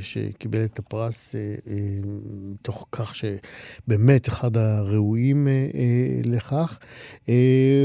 [0.00, 1.34] שקיבל את הפרס
[2.62, 5.48] תוך כך שבאמת אחד הראויים
[6.24, 6.78] לכך,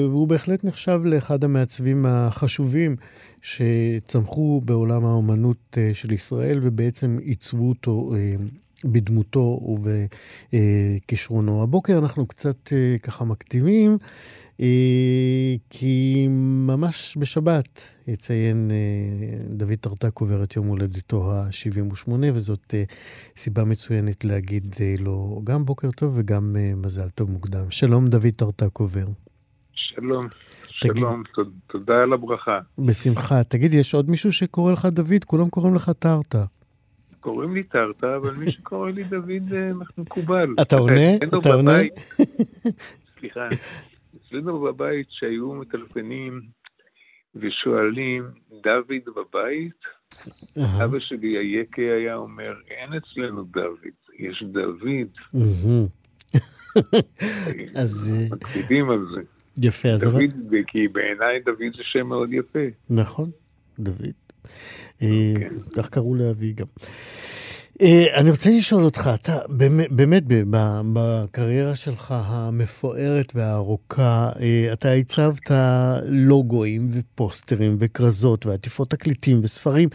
[0.09, 2.95] והוא בהחלט נחשב לאחד המעצבים החשובים
[3.41, 8.13] שצמחו בעולם האומנות של ישראל ובעצם עיצבו אותו
[8.85, 9.59] בדמותו
[10.53, 11.63] ובכישרונו.
[11.63, 13.97] הבוקר אנחנו קצת אה, ככה מקדימים,
[14.61, 16.27] אה, כי
[16.67, 18.77] ממש בשבת יציין אה,
[19.49, 22.73] דוד טרטקובר את יום הולדתו ה-78, וזאת
[23.37, 27.65] סיבה מצוינת להגיד לו גם בוקר טוב וגם מזל טוב מוקדם.
[27.69, 29.05] שלום, דוד טרטקובר.
[29.73, 30.27] שלום.
[30.81, 31.23] תגיד, שלום,
[31.67, 32.59] תודה על הברכה.
[32.77, 33.43] בשמחה.
[33.43, 35.23] תגיד, יש עוד מישהו שקורא לך דוד?
[35.25, 36.45] כולם קוראים לך טרטה.
[37.21, 40.55] קוראים לי טרטה, אבל מי שקורא לי דוד אה, מקובל.
[40.61, 41.15] אתה עונה?
[41.15, 41.77] אתה עונה?
[43.19, 43.47] סליחה.
[44.17, 46.41] אצלנו בבית שהיו מטלפנים
[47.35, 48.23] ושואלים,
[48.63, 49.81] דוד בבית?
[50.57, 53.77] אבא שלי היקה היה אומר, אין אצלנו דוד,
[54.19, 55.09] יש דוד.
[57.81, 58.15] אז...
[58.15, 59.21] אה, מקפידים על זה.
[59.57, 60.01] יפה, אז...
[60.01, 62.65] דוד, כי בעיניי דוד זה שם מאוד יפה.
[62.89, 63.31] נכון,
[63.79, 64.20] דוד.
[65.01, 65.07] אה,
[65.39, 65.49] כן.
[65.73, 66.65] כך קראו לאבי גם.
[67.81, 69.37] אה, אני רוצה לשאול אותך, אתה
[69.91, 70.23] באמת
[70.93, 75.51] בקריירה שלך המפוארת והארוכה, אה, אתה הצבת
[76.09, 79.89] לוגוים ופוסטרים וכרזות ועטיפות תקליטים וספרים.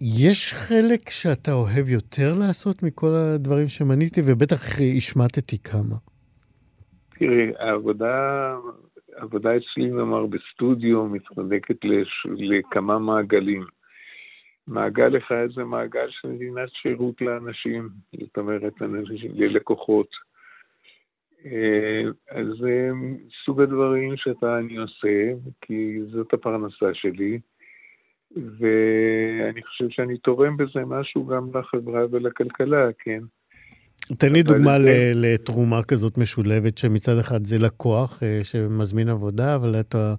[0.00, 5.96] יש חלק שאתה אוהב יותר לעשות מכל הדברים שמניתי, ובטח השמטתי כמה.
[7.18, 8.54] תראי, העבודה
[9.16, 12.26] העבודה אצלי, נאמר, בסטודיו מתחלקת לש...
[12.36, 13.64] לכמה מעגלים.
[14.66, 17.88] מעגל אחד זה מעגל של מדינת שירות לאנשים,
[18.20, 18.72] זאת אומרת,
[19.34, 20.08] ללקוחות.
[21.46, 22.90] אה, אז זה
[23.44, 27.38] סוג הדברים שאתה אני עושה, כי זאת הפרנסה שלי,
[28.36, 33.20] ואני חושב שאני תורם בזה משהו גם לחברה ולכלכלה, כן?
[34.18, 34.76] תן לי דוגמה
[35.14, 40.14] לתרומה כזאת משולבת, שמצד אחד זה לקוח אה, שמזמין עבודה, אבל אתה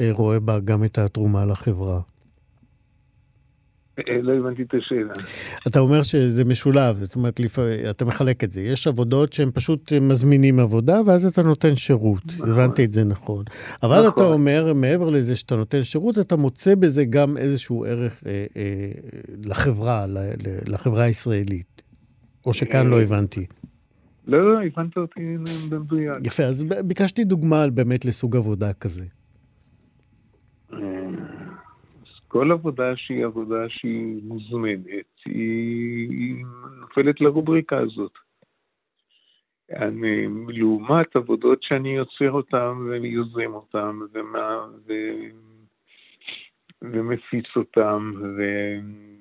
[0.00, 2.00] אה, רואה בה גם את התרומה לחברה.
[3.98, 5.12] אה, לא הבנתי את השאלה.
[5.66, 7.40] אתה אומר שזה משולב, זאת אומרת,
[7.90, 8.60] אתה מחלק את זה.
[8.60, 12.26] יש עבודות שהם פשוט מזמינים עבודה, ואז אתה נותן שירות.
[12.26, 12.50] נכון.
[12.50, 13.44] הבנתי את זה נכון.
[13.82, 14.10] אבל נכון.
[14.14, 18.90] אתה אומר, מעבר לזה שאתה נותן שירות, אתה מוצא בזה גם איזשהו ערך אה, אה,
[19.44, 20.04] לחברה,
[20.66, 21.82] לחברה הישראלית.
[22.46, 23.46] או שכאן לא הבנתי?
[24.26, 25.36] לא, לא, הבנת אותי
[25.70, 26.16] במדויק.
[26.24, 29.04] יפה, אז ביקשתי דוגמה באמת לסוג עבודה כזה.
[32.28, 36.44] כל עבודה שהיא עבודה שהיא מוזמנת, היא
[36.80, 38.12] נופלת לרובריקה הזאת.
[39.70, 44.92] אני, לעומת עבודות שאני יוצר אותן ואני יוזם אותן ומה, ו,
[46.82, 48.42] ומפיץ אותן, ו...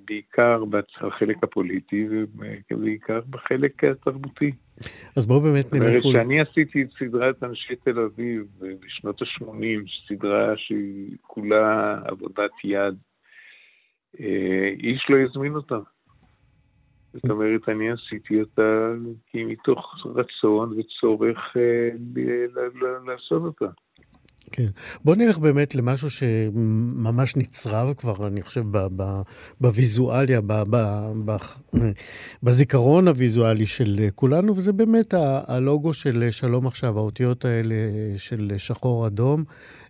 [0.05, 4.51] בעיקר בחלק הפוליטי ובעיקר בחלק התרבותי.
[5.17, 5.83] אז בואו באמת נלך...
[5.83, 12.51] זאת אומרת, כשאני עשיתי את סדרת אנשי תל אביב בשנות ה-80, סדרה שהיא כולה עבודת
[12.63, 12.95] יד,
[14.19, 15.77] אה, איש לא הזמין אותה.
[17.13, 18.91] זאת אומרת, אני עשיתי אותה
[19.27, 21.89] כי מתוך רצון וצורך אה,
[23.05, 23.82] לעשות אותה.
[24.55, 24.67] כן.
[25.05, 28.63] בוא נלך באמת למשהו שממש נצרב כבר, אני חושב,
[29.61, 30.39] בוויזואליה,
[32.43, 35.13] בזיכרון הוויזואלי של כולנו, וזה באמת
[35.47, 37.75] הלוגו של שלום עכשיו, האותיות האלה
[38.17, 39.43] של שחור אדום.
[39.43, 39.82] אה,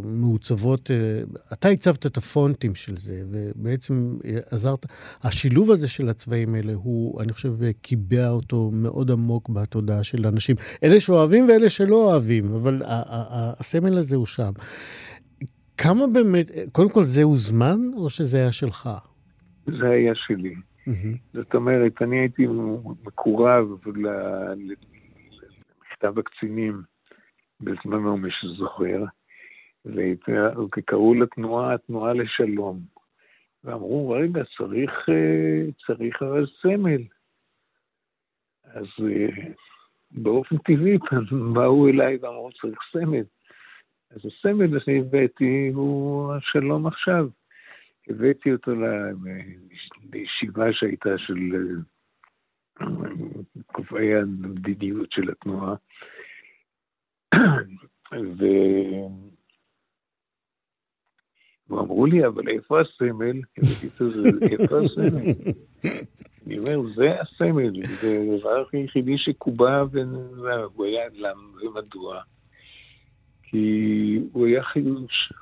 [0.00, 1.22] שמעוצבות, אה,
[1.52, 4.16] אתה הצבת את הפונטים של זה, ובעצם
[4.52, 4.86] עזרת,
[5.22, 7.52] השילוב הזה של הצבעים האלה, הוא, אני חושב,
[7.82, 10.56] קיבע אותו מאוד עמוק בתודעה של אנשים.
[10.84, 12.82] אלה שאוהבים ואלה שלא אוהבים, אבל
[13.60, 14.52] הסמל הזה הוא שם.
[15.78, 18.90] כמה באמת, קודם כל זה הוזמן, או שזה היה שלך?
[19.66, 20.54] זה היה שלי.
[20.54, 21.16] Mm-hmm.
[21.34, 22.46] זאת אומרת, אני הייתי
[23.04, 23.66] מקורב
[26.00, 26.82] למכתב הקצינים
[27.60, 29.04] בזמנו, מי שזוכר,
[29.84, 32.80] וקראו לתנועה התנועה לשלום.
[33.64, 37.02] ואמרו, רגע, צריך, אה, צריך אבל סמל.
[38.64, 39.52] אז אה,
[40.10, 40.98] באופן טבעי
[41.54, 43.24] באו אליי ואמרו, צריך סמל.
[44.10, 47.28] אז הסמל שהבאתי הוא השלום עכשיו.
[48.08, 48.72] הבאתי אותו
[50.12, 52.86] לישיבה שהייתה של אה,
[53.72, 55.74] קובעי המדיניות של התנועה,
[58.38, 58.44] ו...
[61.70, 63.40] ואמרו לי, אבל איפה הסמל?
[64.52, 65.32] איפה הסמל?
[66.46, 72.22] אני אומר, זה הסמל, זה הדבר היחידי שקובע והוא היה למה ומדוע.
[73.42, 75.32] כי הוא היה חידוש.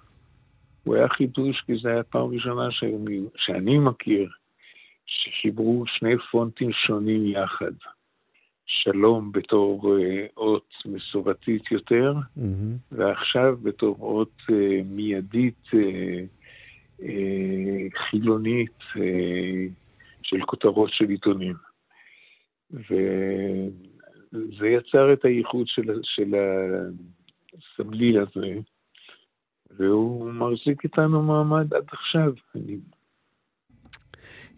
[0.84, 4.30] הוא היה חידוש כי זו הייתה פעם ראשונה שאני, שאני מכיר
[5.06, 7.72] שחיברו שני פונטים שונים יחד.
[8.68, 12.92] שלום בתור אה, אות מסורתית יותר, mm-hmm.
[12.92, 16.24] ועכשיו בתור אות אה, מיידית אה,
[17.96, 18.78] חילונית
[20.22, 21.54] של כותרות של עיתונים.
[22.70, 26.34] וזה יצר את הייחוד של, של
[27.54, 28.54] הסמליל הזה,
[29.70, 32.32] והוא מחזיק איתנו מעמד עד עכשיו.
[32.54, 32.78] אני...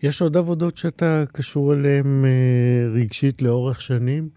[0.03, 4.29] יש עוד עבודות שאתה קשור אליהן אה, רגשית לאורך שנים?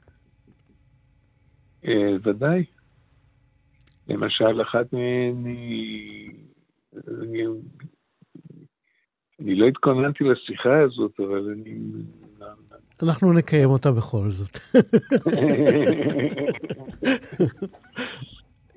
[1.87, 2.63] אה, ודאי.
[4.07, 6.27] למשל, אחת מהן היא...
[7.07, 7.43] אני,
[9.39, 11.75] אני לא התכוננתי לשיחה הזאת, אבל אני...
[13.03, 14.57] אנחנו נקיים אותה בכל זאת.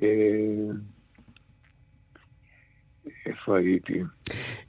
[3.27, 4.03] אה, איפה הייתי?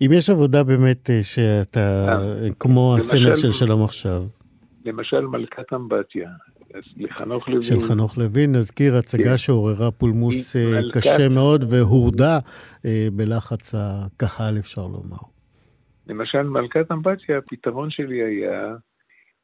[0.01, 4.23] אם יש עבודה באמת אה, שאתה, אה, כמו הסמל של שלום עכשיו.
[4.85, 6.29] למשל מלכת אמבטיה,
[6.97, 7.61] לחנוך לוין.
[7.61, 9.38] של חנוך לוין, נזכיר, הצגה כן.
[9.38, 10.97] שעוררה פולמוס מלכת...
[10.97, 12.39] קשה מאוד והורדה
[13.13, 15.17] בלחץ הקהל, אפשר לומר.
[16.07, 18.75] למשל, מלכת אמבטיה, הפתרון שלי היה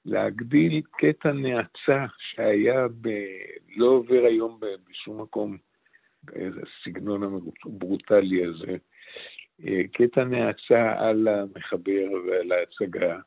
[0.05, 3.09] להגדיל קטע נאצה שהיה ב...
[3.75, 4.59] לא עובר היום
[4.89, 5.57] בשום מקום,
[6.35, 8.75] איזה סגנון הברוטלי הזה, אה,
[9.93, 13.19] קטע נאצה על המחבר ועל ההצגה,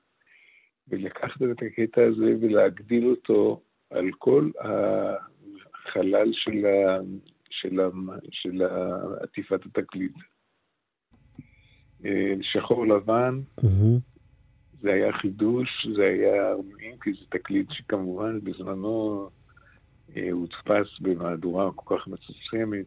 [0.89, 6.99] ולקחת את הקטע הזה ולהגדיל אותו על כל החלל של, ה...
[7.51, 7.89] של, ה...
[8.31, 8.63] של
[9.21, 10.13] עטיפת התקליט.
[12.05, 14.01] אה, שחור לבן, mm-hmm.
[14.81, 16.55] זה היה חידוש, זה היה
[17.03, 19.29] כי זה תקליט שכמובן בזמנו
[20.17, 22.87] אה, הודפס במהדורה כל כך מצומצמת,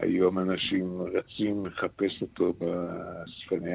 [0.00, 3.74] שהיום אנשים רצים לחפש אותו בספני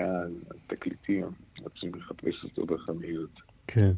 [0.66, 1.26] התקליטים,
[1.66, 3.54] רצים לחפש אותו בחנויות.
[3.68, 3.92] כן.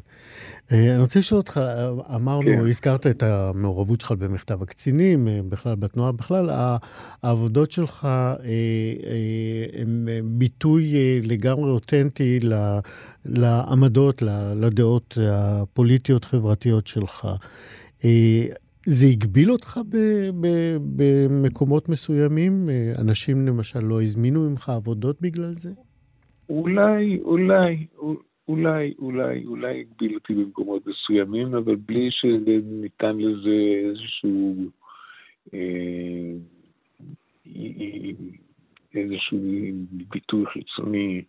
[0.72, 1.60] אה, אני רוצה לשאול אותך,
[2.14, 2.68] אמרנו, כן.
[2.68, 6.50] הזכרת את המעורבות שלך במכתב הקצינים, אה, בכלל בתנועה, בכלל,
[7.22, 8.40] העבודות שלך אה,
[9.80, 10.92] הן ביטוי
[11.22, 12.40] לגמרי אותנטי
[13.24, 14.22] לעמדות,
[14.56, 17.28] לדעות הפוליטיות-חברתיות שלך.
[18.86, 19.80] זה הגביל אותך
[20.96, 22.68] במקומות מסוימים?
[23.02, 25.70] אנשים למשל לא הזמינו ממך עבודות בגלל זה?
[26.48, 27.86] אולי, אולי,
[28.48, 34.54] אולי, אולי, אולי הגביל אותי במקומות מסוימים, אבל בלי שניתן לזה איזשהו...
[35.54, 36.32] אה,
[38.94, 39.38] איזשהו
[39.90, 41.22] ביטוי חיצוני,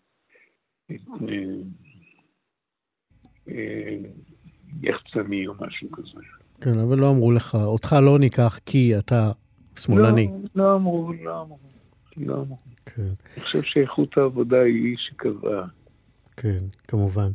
[5.18, 6.22] יחצני או משהו כזה.
[6.62, 9.32] כן, אבל לא אמרו לך, אותך לא ניקח כי אתה
[9.76, 10.32] שמאלני.
[10.56, 11.58] לא, לא אמרו, לא אמרו.
[12.18, 12.58] לא אמרו.
[12.86, 13.02] כן.
[13.36, 15.66] אני חושב שאיכות העבודה היא שקבעה.
[16.38, 17.32] כן, כמובן.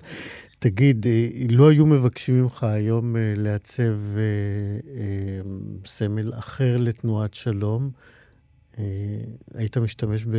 [0.58, 5.40] תגיד, אה, לא היו מבקשים ממך היום אה, לעצב אה,
[5.84, 7.90] סמל אחר לתנועת שלום?
[9.54, 10.36] היית משתמש ב,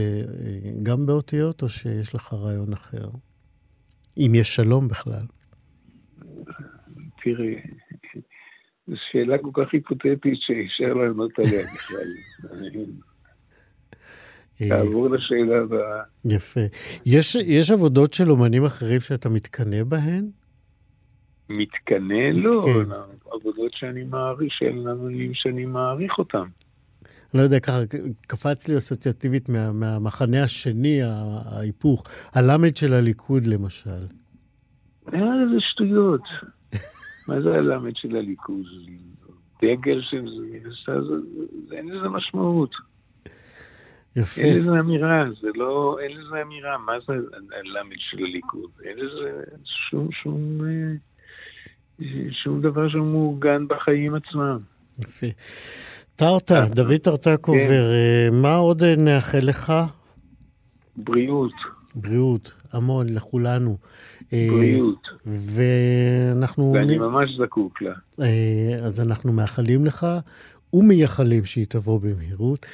[0.83, 3.09] גם באותיות, או שיש לך רעיון אחר?
[4.17, 5.25] אם יש שלום בכלל.
[7.23, 7.55] תראי,
[8.87, 12.07] זו שאלה כל כך היפותטית שאי לענות עליה בכלל.
[14.69, 16.03] תעבור לשאלה הבאה.
[16.25, 16.61] יפה.
[17.05, 20.29] יש, יש עבודות של אומנים אחרים שאתה מתקנא בהן?
[21.51, 22.29] מתקנא?
[22.33, 22.91] לא, כן.
[23.31, 26.45] עבודות שאני מעריך, של אמנים שאני מעריך אותם.
[27.33, 27.79] לא יודע, ככה
[28.27, 33.89] קפץ לי אסוציאטיבית מה, מהמחנה השני, ההיפוך, הלמד של הליכוד למשל.
[35.13, 35.19] אה,
[35.53, 36.21] זה שטויות.
[37.27, 38.65] מה זה הלמד של הליכוד?
[39.61, 40.27] דגל של
[41.69, 42.71] זה, אין לזה משמעות.
[44.15, 44.41] יפה.
[44.41, 48.69] אין לזה אמירה, זה לא, אין לזה אמירה, מה זה הלמד של הליכוד?
[48.83, 49.43] אין לזה
[49.89, 52.03] שום, שום, אה,
[52.43, 54.57] שום דבר שמעוגן בחיים עצמם.
[54.99, 55.27] יפה.
[56.15, 57.73] טרטה, אה, דוד טרטקובר, כן.
[57.73, 59.73] אה, מה עוד נאחל לך?
[60.95, 61.53] בריאות.
[61.95, 63.77] בריאות, המון, לכולנו.
[64.49, 65.07] בריאות.
[65.25, 66.73] ואנחנו...
[66.73, 67.93] ואני ממש זקוק לה.
[68.83, 70.07] אז אנחנו מאחלים לך
[70.73, 72.65] ומייחלים שהיא תבוא במהירות.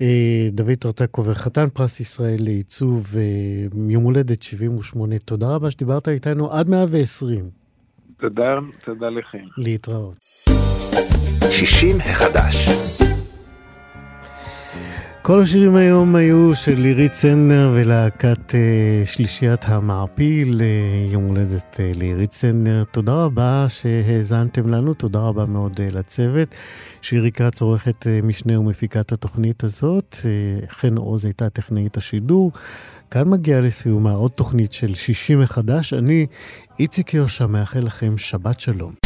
[0.00, 3.22] אה, דוד טרטקובר, חתן פרס ישראל לעיצוב אה,
[3.88, 7.44] יום הולדת 78, תודה רבה שדיברת איתנו עד 120.
[8.20, 9.44] תודה, תודה לכם.
[9.58, 10.16] להתראות.
[11.50, 12.68] 60 החדש.
[15.26, 21.98] כל השירים היום היו של לירית סנדנר ולהקת uh, שלישיית המעפיל, uh, יום הולדת uh,
[21.98, 22.84] לירית סנדנר.
[22.84, 26.54] תודה רבה שהאזנתם לנו, תודה רבה מאוד uh, לצוות.
[27.02, 32.52] שירי כץ עורכת uh, משנה ומפיקת התוכנית הזאת, uh, חן עוז הייתה טכנאית השידור.
[33.10, 35.92] כאן מגיעה לסיומה עוד תוכנית של 60 מחדש.
[35.92, 36.26] אני,
[36.78, 39.05] איציק יושע, מאחל לכם שבת שלום.